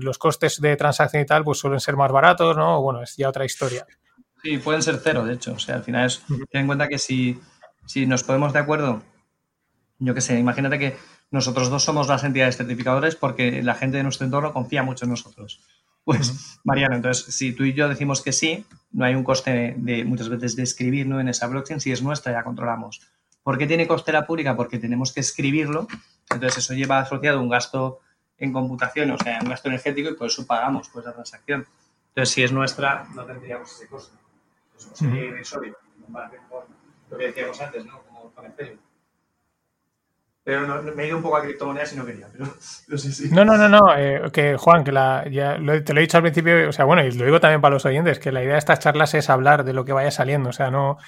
[0.00, 2.80] los costes de transacción y tal, pues suelen ser más baratos, ¿no?
[2.80, 3.86] Bueno, es ya otra historia.
[4.42, 5.54] Sí, pueden ser cero, de hecho.
[5.54, 7.40] O sea, al final es, ten en cuenta que si,
[7.86, 9.02] si nos podemos de acuerdo,
[9.98, 10.96] yo qué sé, imagínate que
[11.30, 15.12] nosotros dos somos las entidades certificadores porque la gente de nuestro entorno confía mucho en
[15.12, 15.60] nosotros.
[16.04, 20.04] Pues, Mariano, entonces, si tú y yo decimos que sí, no hay un coste de,
[20.04, 21.18] muchas veces de escribir ¿no?
[21.18, 21.80] en esa blockchain.
[21.80, 23.00] Si es nuestra, ya controlamos.
[23.42, 24.56] ¿Por qué tiene coste la pública?
[24.56, 25.86] Porque tenemos que escribirlo.
[26.30, 28.00] Entonces, eso lleva asociado un gasto
[28.38, 31.66] en computación, o sea, un gasto energético, y por eso pagamos pues, la transacción.
[32.08, 34.16] Entonces, si es nuestra, no tendríamos ese coste.
[34.76, 35.76] Eso sería irrisorio,
[37.10, 38.02] lo que decíamos antes, ¿no?
[38.02, 38.44] Como con.
[40.44, 42.28] Pero me he ido un poco a criptomonedas y no quería.
[42.86, 43.30] Pero, sí, sí.
[43.32, 43.96] No, no, no, no.
[43.96, 47.02] Eh, que Juan, que la, ya te lo he dicho al principio, o sea, bueno,
[47.02, 49.64] y lo digo también para los oyentes, que la idea de estas charlas es hablar
[49.64, 50.50] de lo que vaya saliendo.
[50.50, 50.98] O sea, no,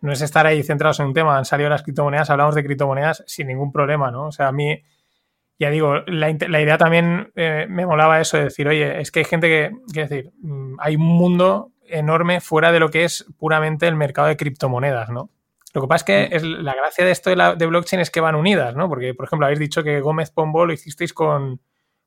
[0.00, 1.38] no es estar ahí centrados en un tema.
[1.38, 4.26] Han salido las criptomonedas, hablamos de criptomonedas sin ningún problema, ¿no?
[4.26, 4.82] O sea, a mí,
[5.56, 9.20] ya digo, la, la idea también eh, me molaba eso de decir, oye, es que
[9.20, 13.24] hay gente que, quiero decir, mm, hay un mundo enorme fuera de lo que es
[13.38, 15.30] puramente el mercado de criptomonedas, ¿no?
[15.72, 16.36] Lo que pasa es que mm.
[16.36, 18.88] es, la gracia de esto de, la, de, blockchain es que van unidas, ¿no?
[18.88, 21.60] Porque, por ejemplo, habéis dicho que Gómez Pombo lo hicisteis con,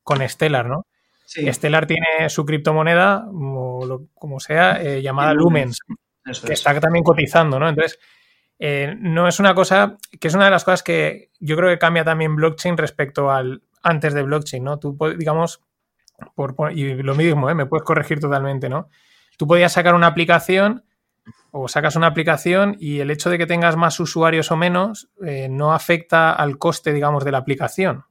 [0.03, 0.85] con Stellar, ¿no?
[1.25, 1.51] Sí.
[1.51, 5.79] Stellar tiene su criptomoneda, o lo, como sea, eh, llamada Lumens,
[6.45, 7.69] que está también cotizando, ¿no?
[7.69, 7.99] Entonces,
[8.59, 11.79] eh, no es una cosa, que es una de las cosas que yo creo que
[11.79, 14.79] cambia también blockchain respecto al antes de blockchain, ¿no?
[14.79, 15.61] Tú, digamos,
[16.35, 17.55] por, y lo mismo, ¿eh?
[17.55, 18.89] me puedes corregir totalmente, ¿no?
[19.37, 20.85] Tú podías sacar una aplicación
[21.55, 25.47] o sacas una aplicación y el hecho de que tengas más usuarios o menos eh,
[25.49, 28.05] no afecta al coste, digamos, de la aplicación.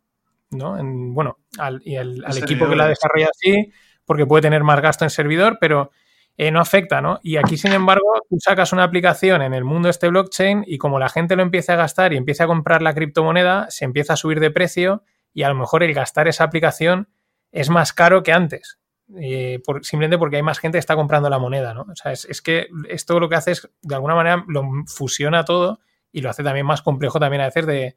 [0.52, 0.78] ¿no?
[1.12, 3.72] bueno, al, y el, al equipo que la desarrolla sí,
[4.04, 5.90] porque puede tener más gasto en servidor, pero
[6.36, 7.18] eh, no afecta, ¿no?
[7.24, 11.00] Y aquí, sin embargo, tú sacas una aplicación en el mundo este blockchain y como
[11.00, 14.16] la gente lo empieza a gastar y empieza a comprar la criptomoneda, se empieza a
[14.16, 15.02] subir de precio
[15.34, 17.08] y a lo mejor el gastar esa aplicación
[17.50, 18.78] es más caro que antes.
[19.20, 21.82] Eh, simplemente porque hay más gente que está comprando la moneda, ¿no?
[21.82, 25.80] O sea, es, que esto lo que hace es, de alguna manera, lo fusiona todo
[26.12, 27.96] y lo hace también más complejo también a veces de,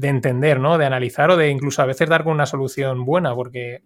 [0.00, 0.78] entender, ¿no?
[0.78, 3.82] De analizar o de incluso a veces dar con una solución buena, porque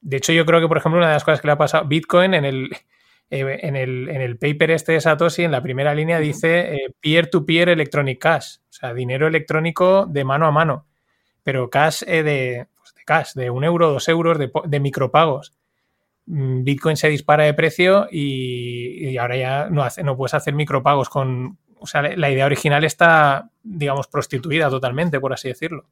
[0.00, 1.86] de hecho yo creo que, por ejemplo, una de las cosas que le ha pasado
[1.86, 2.70] Bitcoin en el,
[3.30, 8.18] eh, en el, paper este de Satoshi, en la primera línea dice eh, peer-to-peer electronic
[8.18, 10.86] cash, o sea, dinero electrónico de mano a mano,
[11.42, 12.66] pero cash de,
[13.04, 15.54] cash, de un euro, dos euros, de, micropagos.
[16.26, 21.08] Mm, Bitcoin se dispara de precio y, ahora ya no, hace, no puedes hacer micropagos
[21.08, 21.58] con...
[21.78, 25.86] O sea, la idea original está, digamos, prostituida totalmente, por así decirlo.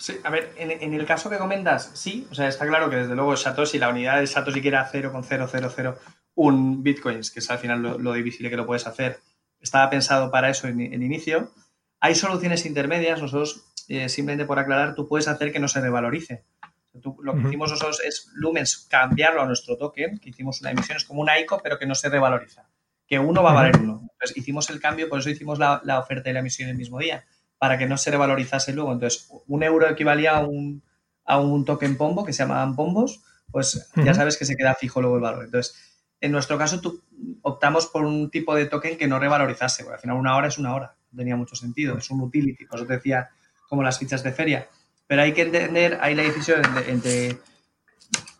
[0.00, 3.14] Sí, a ver, en, el caso que comentas, sí, o sea, está claro que desde
[3.14, 8.12] luego Satoshi, la unidad de Satoshi que era 0,001 bitcoins, que es al final lo,
[8.14, 9.20] difícil que lo puedes hacer,
[9.60, 11.52] estaba pensado para eso en, en inicio.
[12.00, 16.44] Hay soluciones intermedias, nosotros eh, simplemente por aclarar, tú puedes hacer que no se revalorice.
[16.92, 21.04] lo que hicimos nosotros es Lumens cambiarlo a nuestro token, que hicimos una emisión, es
[21.04, 22.68] como un ICO, pero que no se revaloriza.
[23.08, 24.08] Que uno va a valer uno.
[24.12, 27.24] Entonces hicimos el cambio, por eso hicimos la, oferta y la emisión el mismo día,
[27.58, 28.92] para que no se revalorizase luego.
[28.92, 30.84] Entonces, un euro equivalía a un,
[31.24, 35.00] a un token pombo que se llamaban pombos, pues ya sabes que se queda fijo
[35.00, 35.46] luego el valor.
[35.46, 35.74] Entonces,
[36.20, 37.02] en nuestro caso, tú,
[37.42, 40.58] optamos por un tipo de token que no revalorizase, porque al final una hora es
[40.58, 42.66] una hora, tenía mucho sentido, es un utility.
[42.66, 43.30] Por eso te decía
[43.70, 44.68] como las fichas de feria.
[45.06, 47.38] Pero hay que entender, hay la decisión entre,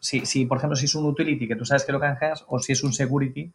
[0.00, 2.72] si, por ejemplo, si es un utility que tú sabes que lo canjeas o si
[2.72, 3.50] es un security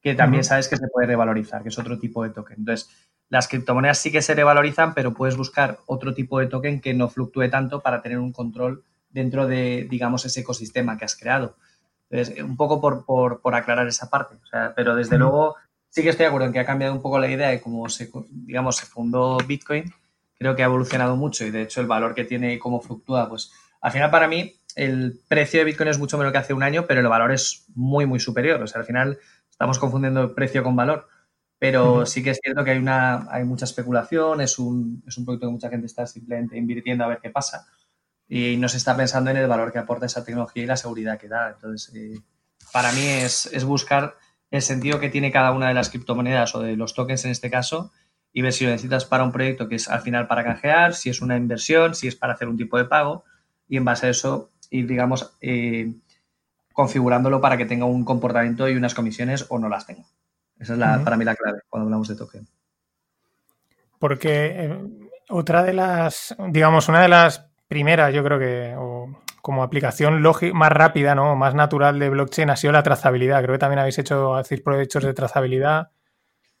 [0.00, 2.58] que también sabes que se puede revalorizar, que es otro tipo de token.
[2.60, 2.88] Entonces,
[3.28, 7.08] las criptomonedas sí que se revalorizan, pero puedes buscar otro tipo de token que no
[7.08, 11.56] fluctúe tanto para tener un control dentro de, digamos, ese ecosistema que has creado.
[12.08, 14.36] Entonces, un poco por, aclarar esa parte.
[14.76, 15.56] pero desde luego
[15.88, 17.88] sí que estoy de acuerdo en que ha cambiado un poco la idea de cómo
[17.88, 19.92] se, digamos, se fundó Bitcoin
[20.38, 23.28] creo que ha evolucionado mucho y de hecho el valor que tiene y cómo fluctúa,
[23.28, 26.62] pues al final para mí el precio de Bitcoin es mucho menos que hace un
[26.62, 28.62] año, pero el valor es muy, muy superior.
[28.62, 29.18] O sea, al final
[29.50, 31.08] estamos confundiendo precio con valor.
[31.58, 35.24] Pero sí que es cierto que hay, una, hay mucha especulación, es un, es un
[35.24, 37.66] producto que mucha gente está simplemente invirtiendo a ver qué pasa
[38.28, 41.18] y no se está pensando en el valor que aporta esa tecnología y la seguridad
[41.18, 41.50] que da.
[41.50, 42.20] Entonces, eh,
[42.72, 44.16] para mí es, es buscar
[44.50, 47.50] el sentido que tiene cada una de las criptomonedas o de los tokens en este
[47.50, 47.92] caso
[48.36, 51.08] y ver si lo necesitas para un proyecto que es al final para canjear, si
[51.08, 53.24] es una inversión, si es para hacer un tipo de pago
[53.66, 55.94] y en base a eso ir, digamos, eh,
[56.74, 60.04] configurándolo para que tenga un comportamiento y unas comisiones o no las tenga.
[60.58, 62.46] Esa es la, para mí la clave cuando hablamos de token.
[63.98, 64.78] Porque eh,
[65.30, 68.76] otra de las, digamos, una de las primeras, yo creo que,
[69.40, 70.22] como aplicación
[70.52, 71.36] más rápida, ¿no?
[71.36, 73.40] Más natural de blockchain ha sido la trazabilidad.
[73.40, 75.90] Creo que también habéis hecho, hacéis proyectos de trazabilidad.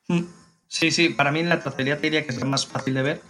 [0.08, 0.45] Mm.
[0.68, 3.20] Sí, sí, para mí la trazabilidad te diría que es más fácil de ver,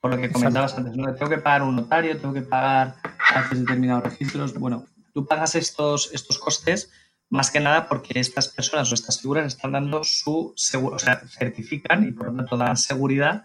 [0.00, 1.12] por lo que comentabas antes, ¿no?
[1.14, 2.96] Tengo que pagar un notario, tengo que pagar
[3.34, 4.54] hacer determinados registros.
[4.54, 6.90] Bueno, tú pagas estos, estos costes
[7.28, 11.20] más que nada porque estas personas o estas figuras están dando su seguro, o sea,
[11.26, 13.44] certifican y por lo tanto dan seguridad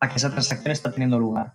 [0.00, 1.54] a que esa transacción está teniendo lugar.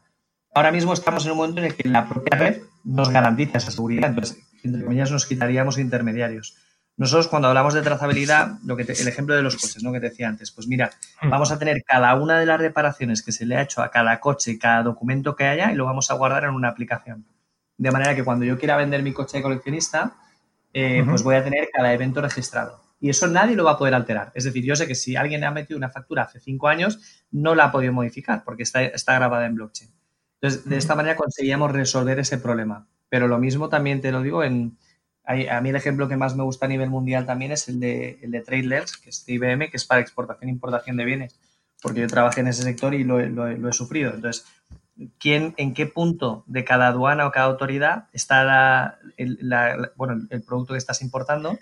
[0.56, 3.70] Ahora mismo estamos en un momento en el que la propia red nos garantiza esa
[3.70, 4.10] seguridad.
[4.10, 6.56] Entonces, entre comillas, nos quitaríamos intermediarios.
[6.98, 9.94] Nosotros cuando hablamos de trazabilidad, lo que el ejemplo de los coches, ¿no?
[9.94, 10.90] Que te decía antes, pues mira,
[11.22, 11.30] mm.
[11.30, 14.19] vamos a tener cada una de las reparaciones que se le ha hecho a cada
[14.19, 17.26] coche, cada documento que haya y lo vamos a guardar en una aplicación.
[17.78, 20.15] De manera que cuando yo quiera vender mi coche de coleccionista,
[20.74, 22.82] eh, pues voy a tener cada evento registrado.
[22.99, 24.32] Y eso nadie lo va a poder alterar.
[24.34, 27.53] Es decir, yo sé que si alguien ha metido una factura hace cinco años, no
[27.53, 29.91] la ha podido modificar porque está, está grabada en blockchain.
[30.41, 32.88] Entonces, de esta manera conseguíamos resolver ese problema.
[33.10, 34.78] Pero lo mismo también te lo digo en...
[35.28, 38.18] A mí el ejemplo que más me gusta a nivel mundial también es el de,
[38.22, 41.36] el de TradeLens, que es IBM, que es para exportación e importación de bienes,
[41.82, 44.14] porque yo trabajé en ese sector y lo, he sufrido.
[44.14, 44.45] Entonces,
[45.20, 49.38] ¿quién, en qué punto de cada aduana o cada autoridad está el,
[49.98, 51.60] bueno, el producto que estás importando?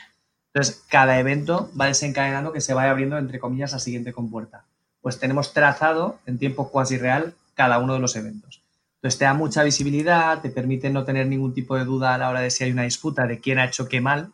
[0.53, 4.65] Entonces, cada evento va desencadenando que se vaya abriendo, entre comillas, la siguiente compuerta.
[5.01, 8.64] Pues tenemos trazado en tiempo cuasi real cada uno de los eventos.
[9.05, 12.27] Entonces te da mucha visibilidad, te permite no tener ningún tipo de duda a la
[12.27, 14.31] hora de si hay una disputa de quién ha hecho qué mal.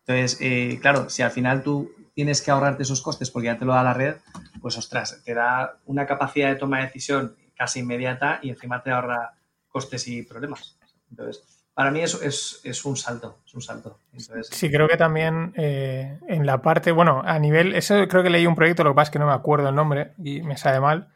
[0.00, 3.64] Entonces, eh, claro, si al final tú tienes que ahorrarte esos costes porque ya te
[3.64, 4.16] lo da la red,
[4.60, 8.90] pues ostras, te da una capacidad de toma de decisión casi inmediata y encima te
[8.90, 9.32] ahorra
[9.70, 10.76] costes y problemas.
[11.08, 13.98] Entonces, para mí eso es, un salto, es un salto.
[14.42, 18.46] sí, creo que también eh, en la parte, bueno, a nivel, eso creo que leí
[18.46, 20.80] un proyecto, lo que pasa es que no me acuerdo el nombre y me sale
[20.80, 21.08] mal,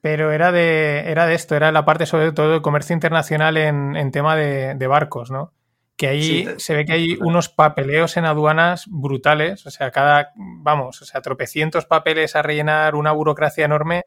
[0.00, 4.10] pero era de, era de esto, era la parte sobre todo de comercio internacional en,
[4.12, 5.52] tema de, barcos, ¿no?
[5.96, 11.02] Que ahí se ve que hay unos papeleos en aduanas brutales, o sea, cada, vamos,
[11.02, 14.04] o sea, tropecientos papeles a rellenar, una burocracia enorme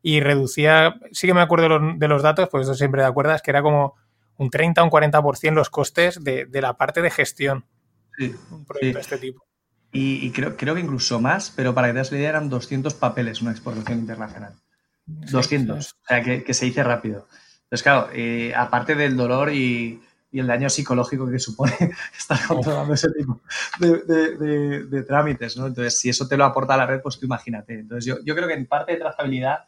[0.00, 3.50] y reducía, sí que me acuerdo de los, datos, pues eso siempre te acuerdas, que
[3.50, 3.94] era como
[4.38, 7.66] un 30 o un 40% los costes de, la parte de gestión.
[8.16, 9.44] Sí, un proyecto de este tipo.
[9.92, 12.94] Y, creo, creo que incluso más, pero para que te das la idea eran 200
[12.94, 14.54] papeles una exportación internacional.
[15.06, 17.28] 200, o sea, que, se dice rápido.
[17.64, 20.00] Entonces, claro, eh, aparte del dolor y,
[20.32, 21.72] el daño psicológico que supone
[22.18, 23.40] estar controlando ese tipo
[23.78, 25.68] de, trámites, ¿no?
[25.68, 27.74] Entonces, si eso te lo aporta la red, pues tú imagínate.
[27.74, 29.60] Entonces, yo, yo creo que en parte de trazabilidad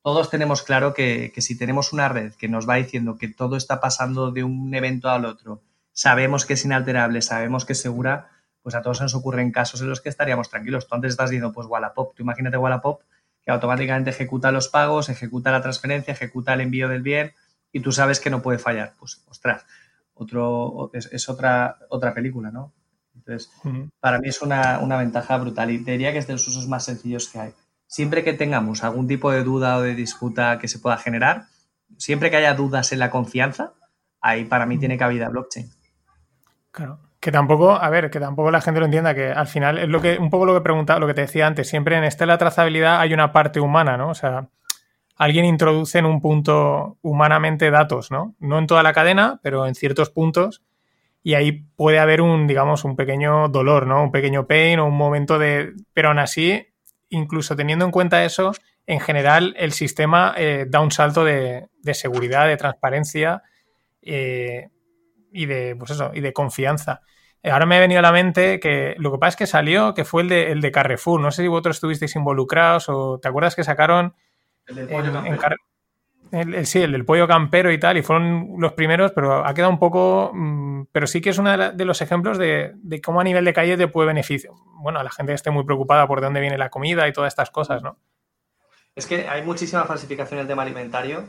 [0.00, 3.56] todos tenemos claro que, que, si tenemos una red que nos va diciendo que todo
[3.56, 8.30] está pasando de un evento al otro, sabemos que es inalterable, sabemos que es segura,
[8.62, 10.86] pues a todos nos ocurren casos en los que estaríamos tranquilos.
[10.86, 13.02] Tú antes estás diciendo, pues Wallapop, tú imagínate Wallapop
[13.44, 17.32] que automáticamente ejecuta los pagos, ejecuta la transferencia, ejecuta el envío del bien
[17.72, 18.94] y tú sabes que no puede fallar.
[18.98, 19.66] Pues, ostras,
[20.14, 22.72] otro, es, otra, otra película, ¿no?
[23.14, 23.52] Entonces,
[24.00, 27.28] para mí es una, ventaja brutal y diría que es de los usos más sencillos
[27.28, 27.54] que hay.
[27.86, 31.46] Siempre que tengamos algún tipo de duda o de disputa que se pueda generar,
[31.98, 33.74] siempre que haya dudas en la confianza,
[34.20, 35.70] ahí para mí tiene cabida blockchain.
[36.70, 36.98] Claro.
[37.22, 40.02] Que tampoco, a ver, que tampoco la gente lo entienda, que al final es lo
[40.02, 42.36] que, un poco lo que preguntaba, lo que te decía antes, siempre en esta la
[42.36, 44.08] trazabilidad hay una parte humana, ¿no?
[44.08, 44.48] O sea,
[45.14, 48.34] alguien introduce en un punto humanamente datos, ¿no?
[48.40, 50.64] No en toda la cadena, pero en ciertos puntos.
[51.22, 54.02] Y ahí puede haber un, digamos, un pequeño dolor, ¿no?
[54.02, 55.74] Un pequeño pain o un momento de.
[55.94, 56.74] Pero aún así,
[57.08, 58.50] incluso teniendo en cuenta eso,
[58.88, 63.44] en general el sistema eh, da un salto de, seguridad, de transparencia.
[64.02, 64.70] Eh,
[65.32, 67.02] y de, pues eso, y de confianza.
[67.42, 69.94] Eh, ahora me ha venido a la mente que lo que pasa es que salió,
[69.94, 71.20] que fue el de, el de Carrefour.
[71.20, 74.14] No sé si vosotros estuvisteis involucrados o te acuerdas que sacaron...
[74.66, 75.22] El del pollo
[76.32, 79.70] el, sí, el del pollo campero y tal, y fueron los primeros, pero ha quedado
[79.70, 80.30] un poco...
[80.32, 82.74] Mm, pero sí que es uno de, los ejemplos de,
[83.04, 84.54] cómo a nivel de calle te puede beneficiar.
[84.76, 87.50] Bueno, a la gente esté muy preocupada por dónde viene la comida y todas estas
[87.50, 87.98] cosas, ¿no?
[88.94, 91.24] Es que hay muchísima falsificación en el tema alimentario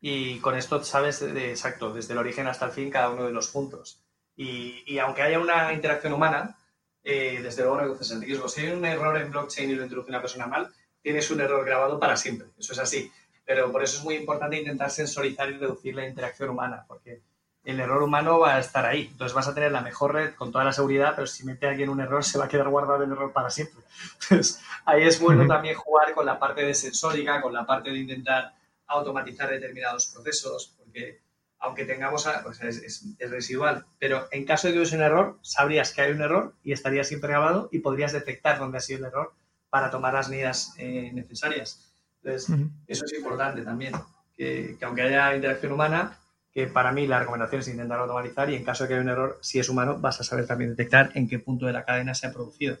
[0.00, 3.32] y con esto sabes de, exacto, desde el origen hasta el fin, cada uno de
[3.32, 4.02] los puntos.
[4.42, 6.56] Y, aunque haya una interacción humana,
[7.04, 8.48] eh, desde luego reduces el riesgo.
[8.48, 10.72] Si hay un error en blockchain y lo introduce una persona mal,
[11.02, 12.48] tienes un error grabado para siempre.
[12.58, 13.12] Eso es así.
[13.44, 17.20] Pero por eso es muy importante intentar sensorizar y reducir la interacción humana, porque
[17.64, 19.08] el error humano va a estar ahí.
[19.12, 21.90] Entonces vas a tener la mejor red con toda la seguridad, pero si mete alguien
[21.90, 23.84] un error, se va a quedar guardado el error para siempre.
[24.22, 27.98] Entonces ahí es bueno también jugar con la parte de sensórica, con la parte de
[27.98, 28.54] intentar
[28.86, 31.20] automatizar determinados procesos, porque
[31.60, 36.00] aunque tengamos, pues es, residual, pero en caso de que hubiese un error, sabrías que
[36.00, 39.34] hay un error y estaría siempre grabado y podrías detectar dónde ha sido el error
[39.68, 41.92] para tomar las medidas eh, necesarias.
[42.22, 42.56] Entonces,
[42.86, 43.94] eso es importante también,
[44.34, 46.18] que, aunque haya interacción humana,
[46.52, 49.10] que para mí la recomendación es intentar automatizar y en caso de que haya un
[49.10, 52.14] error, si es humano, vas a saber también detectar en qué punto de la cadena
[52.14, 52.78] se ha producido.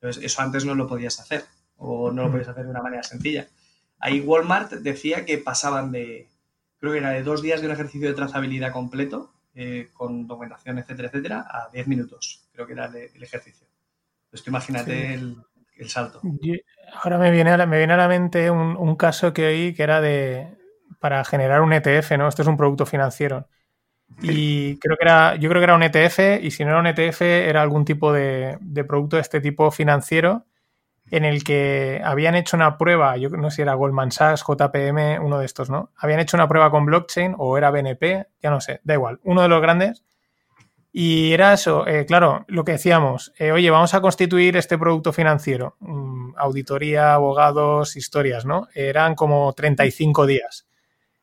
[0.00, 1.44] Entonces, eso antes no lo podías hacer
[1.76, 3.48] o no lo podías hacer de una manera sencilla.
[3.98, 6.28] Ahí Walmart decía que pasaban de,
[6.84, 10.78] creo que era de dos días de un ejercicio de trazabilidad completo, eh, con documentación,
[10.78, 13.66] etcétera, etcétera, a diez minutos, creo que era el, ejercicio.
[14.30, 15.36] Pues imagínate el,
[15.88, 16.20] salto.
[17.02, 19.82] ahora me viene a la, me viene a la mente un, caso que oí que
[19.82, 20.46] era de
[21.00, 22.28] para generar un ETF, ¿no?
[22.28, 23.48] Esto es un producto financiero.
[24.20, 26.86] Y creo que era, yo creo que era un ETF, y si no era un
[26.86, 30.44] ETF, era algún tipo de, de producto de este tipo financiero
[31.10, 35.18] en el que habían hecho una prueba, yo no sé si era Goldman Sachs, JPM,
[35.20, 35.90] uno de estos, ¿no?
[35.96, 39.42] Habían hecho una prueba con blockchain o era BNP, ya no sé, da igual, uno
[39.42, 40.02] de los grandes.
[40.96, 45.12] Y era eso, eh, claro, lo que decíamos, eh, oye, vamos a constituir este producto
[45.12, 48.68] financiero, mm, auditoría, abogados, historias, ¿no?
[48.74, 50.68] Eran como 35 días.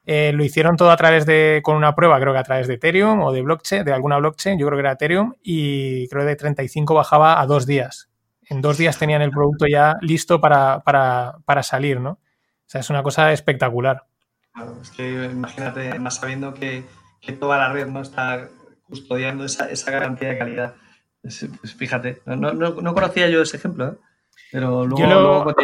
[0.05, 2.73] Eh, lo hicieron todo a través de, con una prueba, creo que a través de
[2.75, 6.29] Ethereum o de blockchain, de alguna blockchain, yo creo que era Ethereum, y creo que
[6.29, 8.10] de 35 bajaba a dos días
[8.51, 10.83] en dos días tenían el producto ya listo para,
[11.63, 12.11] salir, ¿no?
[12.11, 12.19] O
[12.65, 14.03] sea, es una cosa espectacular.
[14.53, 16.83] Claro, es que imagínate, más sabiendo que,
[17.39, 18.49] toda la red no está
[18.83, 20.75] custodiando esa, garantía de calidad.
[21.21, 23.97] Pues, fíjate, no, conocía yo ese ejemplo, ¿eh?
[24.51, 25.55] pero luego, lo,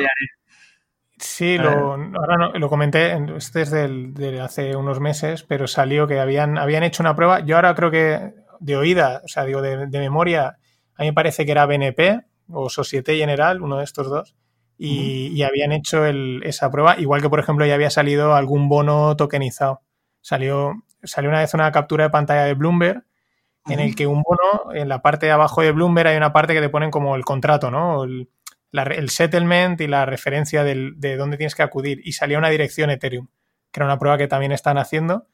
[1.17, 6.57] Sí, lo, ahora lo comenté, este es de hace unos meses, pero salió que habían,
[6.57, 7.41] habían hecho una prueba.
[7.41, 10.57] Yo ahora creo que de oída, o sea, digo, de, de memoria,
[10.95, 14.35] a mí me parece que era BNP, o Societe General, uno de estos dos,
[14.77, 19.81] y, habían hecho esa prueba, igual que por ejemplo ya había salido algún bono tokenizado.
[20.21, 23.03] Salió, salió una vez una captura de pantalla de Bloomberg
[23.69, 26.53] en el que un bono, en la parte de abajo de Bloomberg hay una parte
[26.53, 28.03] que te ponen como el contrato, ¿no?
[28.03, 28.29] El,
[29.09, 31.99] settlement y la referencia de dónde tienes que acudir.
[32.03, 33.27] Y salía una dirección Ethereum,
[33.71, 35.27] que era una prueba que también están haciendo.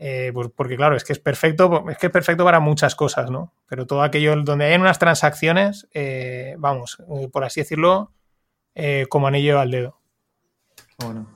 [0.00, 3.30] Eh, pues porque claro, es que es perfecto, es que es perfecto para muchas cosas,
[3.30, 3.52] ¿no?
[3.66, 8.12] Pero todo aquello donde hay unas transacciones, eh, vamos, eh, por así decirlo,
[9.08, 9.98] como anillo al dedo.
[10.98, 11.26] Bueno,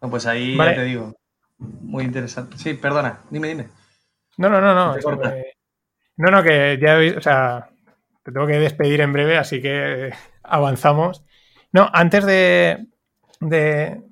[0.00, 1.14] pues ahí ya te digo,
[1.56, 2.58] muy interesante.
[2.58, 3.68] Sí, perdona, dime, dime.
[4.36, 4.96] No, no, no, no.
[6.16, 7.70] no, no, que ya, o sea,
[8.22, 10.12] te tengo que despedir en breve, así que
[10.42, 11.24] avanzamos.
[11.72, 12.86] No, antes de,
[13.40, 14.02] de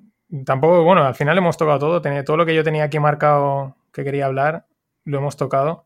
[0.45, 3.77] tampoco, bueno, al final hemos tocado todo, tenía, todo lo que yo tenía aquí marcado
[3.93, 4.65] que quería hablar,
[5.05, 5.85] lo hemos tocado.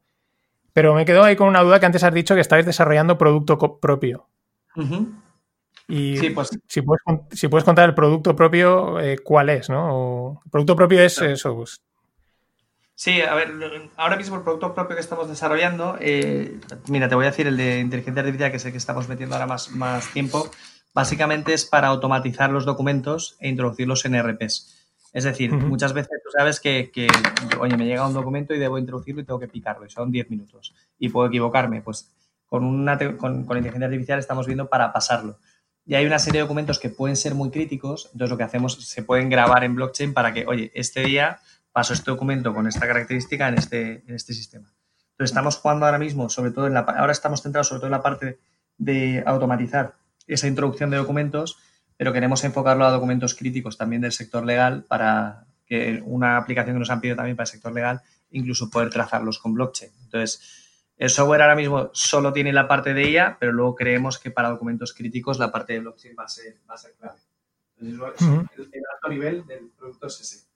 [0.73, 3.79] Pero me quedo ahí con una duda que antes has dicho que estáis desarrollando producto
[3.79, 4.27] propio.
[5.87, 7.01] Y sí, pues, si, puedes,
[7.31, 9.69] si puedes contar el producto propio, eh, ¿cuál es?
[9.69, 10.41] ¿no?
[10.43, 11.55] el producto propio es eso.
[11.55, 11.81] Pues.
[12.93, 13.53] Sí, a ver,
[13.95, 17.55] ahora mismo el producto propio que estamos desarrollando, eh, mira, te voy a decir el
[17.55, 20.49] de inteligencia artificial, que es el que estamos metiendo ahora más, más tiempo,
[20.93, 24.76] básicamente es para automatizar los documentos e introducirlos en RPs.
[25.13, 26.91] Es decir, muchas veces tú sabes que,
[27.59, 30.29] oye, me llega un documento y debo introducirlo y tengo que picarlo y son 10
[30.29, 31.81] minutos y puedo equivocarme.
[31.81, 32.13] Pues
[32.45, 35.39] con, una con, con, la inteligencia artificial estamos viendo para pasarlo.
[35.85, 38.73] Y hay una serie de documentos que pueden ser muy críticos, entonces lo que hacemos
[38.85, 41.39] se pueden grabar en blockchain para que, oye, este día
[41.71, 44.73] paso este documento con esta característica en este, en este sistema.
[45.11, 47.91] Entonces estamos jugando ahora mismo, sobre todo en la, ahora estamos centrados sobre todo en
[47.91, 48.39] la parte
[48.77, 49.95] de automatizar
[50.27, 51.57] esa introducción de documentos
[51.97, 56.79] pero queremos enfocarlo a documentos críticos también del sector legal para que una aplicación que
[56.79, 59.91] nos han pedido también para el sector legal, incluso poder trazarlos con blockchain.
[60.03, 64.31] Entonces, el software ahora mismo solo tiene la parte de IA, pero luego creemos que
[64.31, 67.19] para documentos críticos la parte de blockchain va a ser, va a ser clave.
[67.79, 70.47] Entonces, el, alto nivel del producto es ese.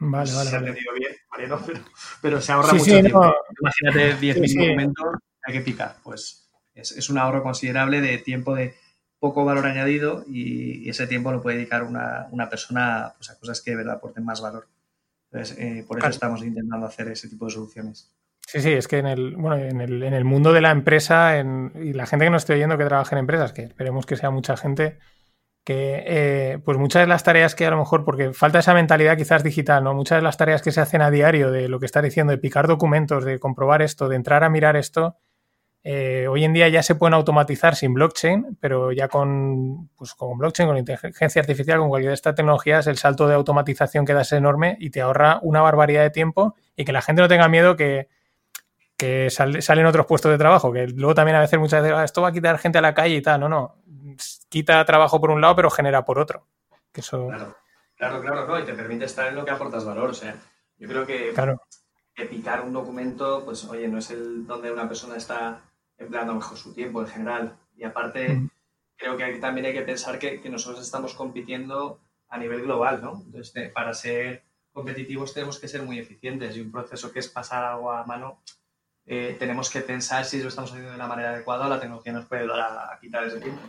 [0.00, 0.50] Vale, vale.
[0.50, 1.60] Se ha entendido bien, Mariano,
[2.22, 3.34] pero, se ahorra mucho tiempo.
[3.60, 5.06] Imagínate 10.000 documentos
[5.42, 5.96] hay que picar.
[6.02, 8.74] Pues es, es un ahorro considerable de tiempo de
[9.18, 13.72] poco valor añadido y, ese tiempo lo puede dedicar una, persona pues, a cosas que
[13.72, 14.68] de verdad aporten más valor.
[15.30, 18.12] Entonces, eh, por eso estamos intentando hacer ese tipo de soluciones.
[18.46, 21.38] Sí, sí, es que en el, bueno, en el, en el mundo de la empresa
[21.38, 24.30] y la gente que nos esté oyendo que trabaja en empresas, que esperemos que sea
[24.30, 24.98] mucha gente,
[25.64, 29.18] que eh, pues muchas de las tareas que a lo mejor, porque falta esa mentalidad
[29.18, 29.92] quizás digital, ¿no?
[29.92, 32.38] Muchas de las tareas que se hacen a diario de lo que estás diciendo, de
[32.38, 35.18] picar documentos, de comprobar esto, de entrar a mirar esto,
[35.84, 40.36] eh, hoy en día ya se pueden automatizar sin blockchain, pero ya con, pues, con
[40.36, 44.32] blockchain, con inteligencia artificial, con cualquier de estas tecnologías, el salto de automatización queda es
[44.32, 47.76] enorme y te ahorra una barbaridad de tiempo y que la gente no tenga miedo
[47.76, 48.08] que,
[48.96, 52.22] que salen otros puestos de trabajo, que luego también a veces muchas veces ah, esto
[52.22, 53.76] va a quitar gente a la calle y tal, no, no,
[54.48, 56.46] quita trabajo por un lado pero genera por otro.
[56.92, 57.28] Que eso...
[57.28, 60.34] Claro, claro, claro, y te permite estar en lo que aportas valor, o sea,
[60.78, 61.62] yo creo que, claro.
[62.14, 65.62] que picar un documento, pues oye, no es el donde una persona está
[65.98, 67.58] empleando mejor su tiempo en general.
[67.76, 68.48] Y aparte,
[68.96, 73.02] creo que aquí también hay que pensar que, que, nosotros estamos compitiendo a nivel global,
[73.02, 73.22] ¿no?
[73.24, 77.64] Entonces, para ser competitivos tenemos que ser muy eficientes y un proceso que es pasar
[77.64, 78.42] algo a mano,
[79.06, 82.12] eh, tenemos que pensar si lo estamos haciendo de la manera adecuada o la tecnología
[82.12, 83.62] nos puede ayudar a, quitar ese tiempo.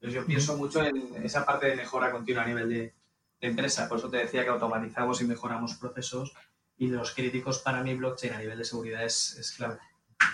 [0.00, 2.94] Entonces, yo pienso mucho en esa parte de mejora continua a nivel de,
[3.40, 3.88] de empresa.
[3.88, 6.34] Por eso te decía que automatizamos y mejoramos procesos
[6.76, 9.78] y los críticos para mí blockchain a nivel de seguridad es, es clave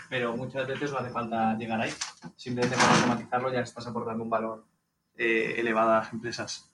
[0.09, 1.93] pero muchas veces no hace falta llegar ahí.
[2.37, 4.65] Simplemente para automatizarlo ya estás aportando un valor
[5.17, 6.73] eh, elevado a las empresas.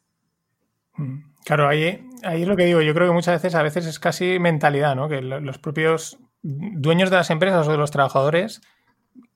[0.94, 1.18] Mm.
[1.44, 2.80] Claro, ahí, ahí es lo que digo.
[2.80, 5.08] Yo creo que muchas veces, a veces es casi mentalidad, ¿no?
[5.08, 8.62] Que los propios dueños de las empresas o de los trabajadores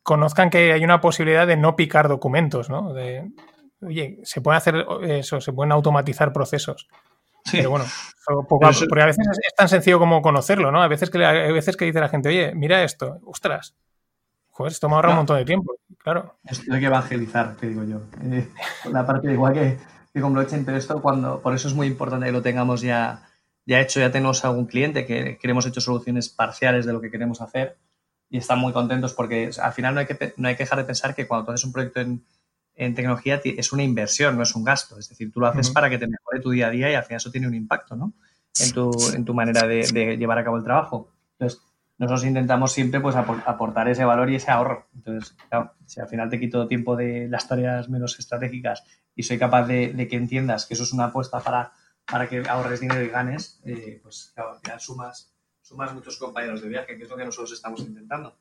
[0.03, 2.93] conozcan que hay una posibilidad de no picar documentos, ¿no?
[2.93, 3.31] De,
[3.81, 6.89] oye, se puede hacer eso, se pueden automatizar procesos.
[7.45, 7.59] Sí.
[7.59, 7.85] Pero bueno,
[8.49, 10.83] poco a, porque a veces es, tan sencillo como conocerlo, ¿no?
[10.83, 13.75] A veces que, hay veces que dice la gente, oye, mira esto, ostras,
[14.51, 16.37] joder, esto me ahorra un montón de tiempo, claro.
[16.45, 18.01] Esto hay que evangelizar, te digo yo.
[18.23, 18.49] Eh,
[18.91, 19.79] la parte igual que,
[20.13, 23.29] que con blockchain, pero esto cuando, por eso es muy importante que lo tengamos ya,
[23.67, 27.11] ya hecho, ya tenemos algún cliente que, que hemos hecho soluciones parciales de lo que
[27.11, 27.79] queremos hacer
[28.29, 30.85] y están muy contentos porque al final no hay que, no hay que dejar de
[30.85, 32.25] pensar que cuando tú haces un proyecto en,
[32.81, 34.99] en tecnología es una inversión, no es un gasto.
[34.99, 37.05] Es decir, tú lo haces para que te mejore tu día a día y al
[37.05, 38.15] final eso tiene un impacto ¿no?
[38.59, 41.13] en, tu, en tu manera de, de, llevar a cabo el trabajo.
[41.33, 41.61] Entonces,
[41.99, 44.89] nosotros intentamos siempre pues, aportar ese valor y ese ahorro.
[44.95, 48.83] Entonces, claro, si al final te quito tiempo de las tareas menos estratégicas
[49.15, 51.73] y soy capaz de, de que entiendas que eso es una apuesta para,
[52.11, 56.63] para que ahorres dinero y ganes, eh, pues claro, al final sumas, sumas muchos compañeros
[56.63, 58.39] de viaje, que es lo que nosotros estamos intentando.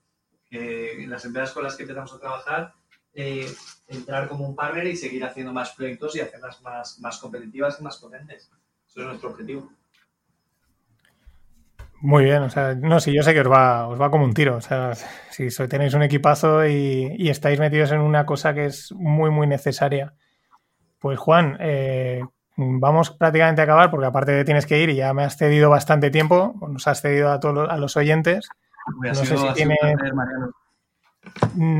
[0.49, 2.78] Que las empresas con las que empezamos a trabajar
[3.13, 3.47] eh,
[3.87, 7.83] entrar como un partner y seguir haciendo más proyectos y hacerlas más, más competitivas y
[7.83, 8.51] más potentes.
[8.87, 9.71] Eso es nuestro objetivo.
[12.01, 14.33] Muy bien, o sea, no, si yo sé que os va, os va como un
[14.33, 14.55] tiro.
[14.55, 14.93] O sea,
[15.29, 20.13] si tenéis un equipazo y, estáis metidos en una cosa que es muy, muy necesaria.
[20.99, 22.21] Pues Juan, eh,
[22.55, 25.69] vamos prácticamente a acabar porque aparte de tienes que ir y ya me has cedido
[25.69, 28.47] bastante tiempo, nos has cedido a todos a los oyentes.
[29.01, 29.75] no sé si tiene...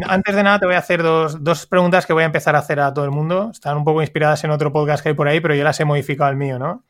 [0.07, 2.79] antes de nada, te voy a hacer dos, preguntas que voy a empezar a hacer
[2.79, 3.49] a todo el mundo.
[3.51, 5.85] Están un poco inspiradas en otro podcast que hay por ahí, pero yo las he
[5.85, 6.83] modificado al mío, ¿no?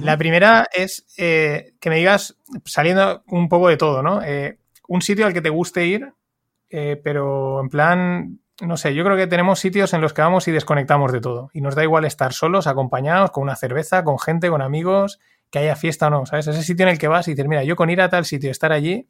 [0.00, 4.22] La primera es eh, que me digas, saliendo un poco de todo, ¿no?
[4.22, 4.58] Eh,
[4.88, 6.12] un sitio al que te guste ir,
[6.70, 10.48] eh, pero en plan, no sé, yo creo que tenemos sitios en los que vamos
[10.48, 11.50] y desconectamos de todo.
[11.52, 15.60] Y nos da igual estar solos, acompañados, con una cerveza, con gente, con amigos, que
[15.60, 16.46] haya fiesta o no, ¿sabes?
[16.48, 18.50] Ese sitio en el que vas y dices, mira, yo con ir a tal sitio,
[18.50, 19.08] estar allí,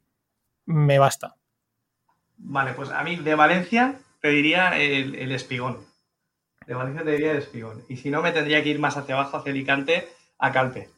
[0.65, 1.37] me basta.
[2.37, 5.79] Vale, pues a mí de Valencia te diría el, espigón.
[6.67, 7.83] De Valencia te diría el espigón.
[7.89, 10.07] Y si no, me tendría que ir más hacia abajo, hacia Alicante,
[10.39, 10.89] a Calpe.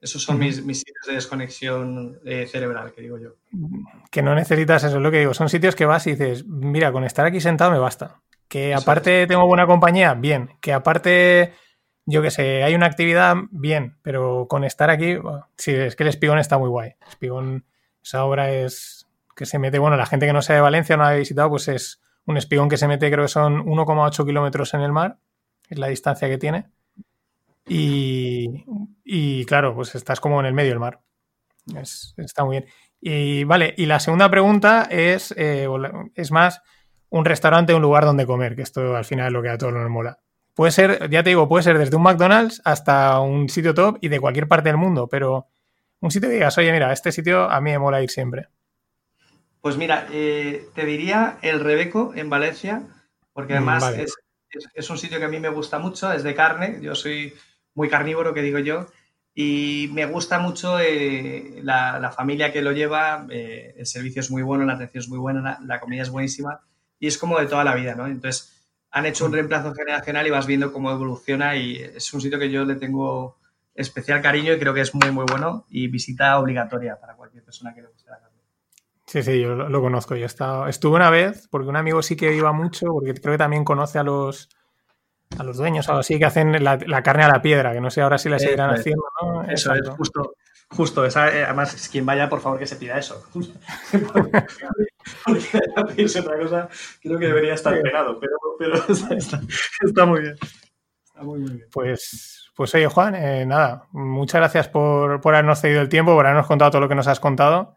[0.00, 3.30] Esos son mis, sitios de desconexión eh, cerebral, que digo yo.
[4.10, 5.34] Que no necesitas eso, es lo que digo.
[5.34, 8.20] Son sitios que vas y dices, mira, con estar aquí sentado me basta.
[8.48, 10.50] Que aparte tengo buena compañía, bien.
[10.60, 11.54] Que aparte,
[12.04, 13.96] yo qué sé, hay una actividad, bien.
[14.02, 15.16] Pero con estar aquí,
[15.56, 16.94] sí, es que el espigón está muy guay.
[17.00, 17.64] El espigón,
[18.02, 18.95] esa obra es,
[19.36, 21.50] que se mete, bueno, la gente que no sea de Valencia no la ha visitado,
[21.50, 25.18] pues es un espigón que se mete, creo que son 1,8 kilómetros en el mar,
[25.68, 26.70] es la distancia que tiene.
[27.68, 31.00] Y, claro, pues estás como en el medio del mar.
[32.16, 32.70] está muy bien.
[33.00, 35.68] Y vale, y la segunda pregunta es, eh,
[36.14, 36.62] es más
[37.10, 39.74] un restaurante un lugar donde comer, que esto al final es lo que a todos
[39.74, 40.18] nos mola.
[40.54, 44.08] Puede ser, ya te digo, puede ser desde un McDonald's hasta un sitio top y
[44.08, 45.48] de cualquier parte del mundo, pero
[46.00, 48.48] un sitio que digas, oye, mira, este sitio a mí me mola ir siempre.
[49.66, 52.86] Pues mira, eh, te diría el Rebeco en Valencia,
[53.32, 53.94] porque mm, además
[54.76, 57.34] es, un sitio que a mí me gusta mucho, es de carne, yo soy
[57.74, 58.86] muy carnívoro, que digo yo,
[59.34, 64.42] y me gusta mucho eh, la, familia que lo lleva, eh, el servicio es muy
[64.42, 66.60] bueno, la atención es muy buena, la, comida es buenísima,
[67.00, 68.06] y es como de toda la vida, ¿no?
[68.06, 69.34] Entonces, han hecho un mm.
[69.34, 73.40] reemplazo generacional y vas viendo cómo evoluciona y es un sitio que yo le tengo
[73.74, 77.74] especial cariño y creo que es muy, muy bueno y visita obligatoria para cualquier persona
[77.74, 77.95] que la carne.
[79.06, 80.16] Sí, sí, yo lo, conozco.
[80.16, 83.34] Yo he estado, estuve una vez, porque un amigo sí que iba mucho, porque creo
[83.34, 84.48] que también conoce a los
[85.38, 87.90] a los dueños o algo así que hacen la, carne a la piedra, que no
[87.90, 89.42] sé ahora si la seguirán haciendo, ¿no?
[89.44, 90.34] Eso es justo,
[90.70, 91.04] justo.
[91.04, 93.24] Eh, además, quien vaya, por favor, que se pida eso.
[95.24, 96.68] porque otra cosa,
[97.00, 98.74] creo que debería estar pegado, pero, pero
[99.16, 100.36] está, muy bien.
[101.04, 101.68] Está muy, muy bien.
[101.72, 106.26] Pues, pues oye, Juan, eh, nada, muchas gracias por, por habernos cedido el tiempo, por
[106.26, 107.75] habernos contado todo lo que nos has contado.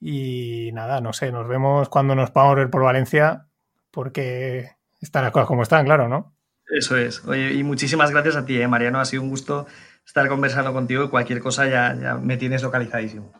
[0.00, 3.46] Y nada, no sé, nos vemos cuando nos podamos ver por Valencia,
[3.90, 4.70] porque
[5.00, 6.34] están las cosas como están, claro, ¿no?
[6.66, 7.24] Eso es.
[7.24, 9.00] Oye, y muchísimas gracias a ti, ¿eh, Mariano.
[9.00, 9.66] Ha sido un gusto
[10.06, 13.32] estar conversando contigo y cualquier cosa ya, ya me tienes localizadísimo.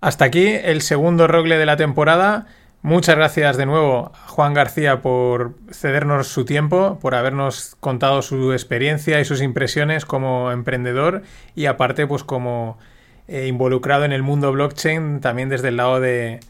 [0.00, 2.46] Hasta aquí el segundo rogle de la temporada.
[2.82, 8.52] Muchas gracias de nuevo a Juan García por cedernos su tiempo, por habernos contado su
[8.52, 11.22] experiencia y sus impresiones como emprendedor
[11.54, 12.78] y aparte pues como
[13.26, 16.40] eh, involucrado en el mundo blockchain también desde el lado de,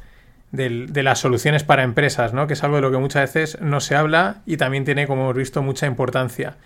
[0.51, 2.47] las soluciones para empresas, ¿no?
[2.47, 5.23] que es algo de lo que muchas veces no se habla y también tiene, como
[5.23, 6.57] hemos visto, mucha importancia.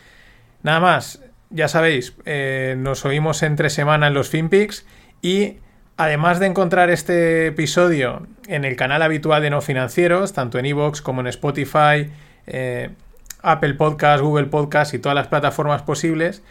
[0.62, 4.86] Nada más, ya sabéis, eh, nos oímos entre semana en los FinPix
[5.20, 5.58] y
[5.98, 11.02] además de encontrar este episodio en el canal habitual de No Financieros, tanto en Evox
[11.02, 12.10] como en Spotify,
[12.46, 12.90] eh,
[13.42, 16.42] Apple Podcast, Google Podcast y todas las plataformas posibles,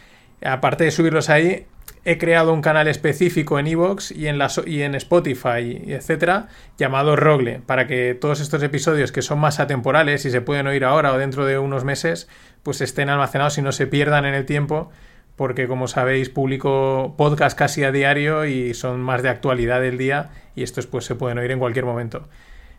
[0.44, 1.66] aparte de subirlos ahí,
[2.04, 7.60] he creado un canal específico en Evox y, en y en Spotify, etcétera, llamado Rogle,
[7.64, 11.18] para que todos estos episodios que son más atemporales y se pueden oír ahora o
[11.18, 12.28] dentro de unos meses,
[12.62, 14.90] pues estén almacenados y no se pierdan en el tiempo,
[15.36, 20.30] porque como sabéis, publico podcast casi a diario y son más de actualidad del día
[20.54, 22.28] y estos pues se pueden oír en cualquier momento.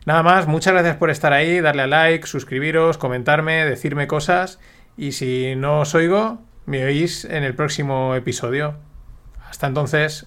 [0.06, 4.58] Nada más, muchas gracias por estar ahí, darle a like, suscribiros, comentarme, decirme cosas
[4.96, 8.89] y si no os oigo, me oís en el próximo episodio.
[9.50, 10.26] Hasta entonces.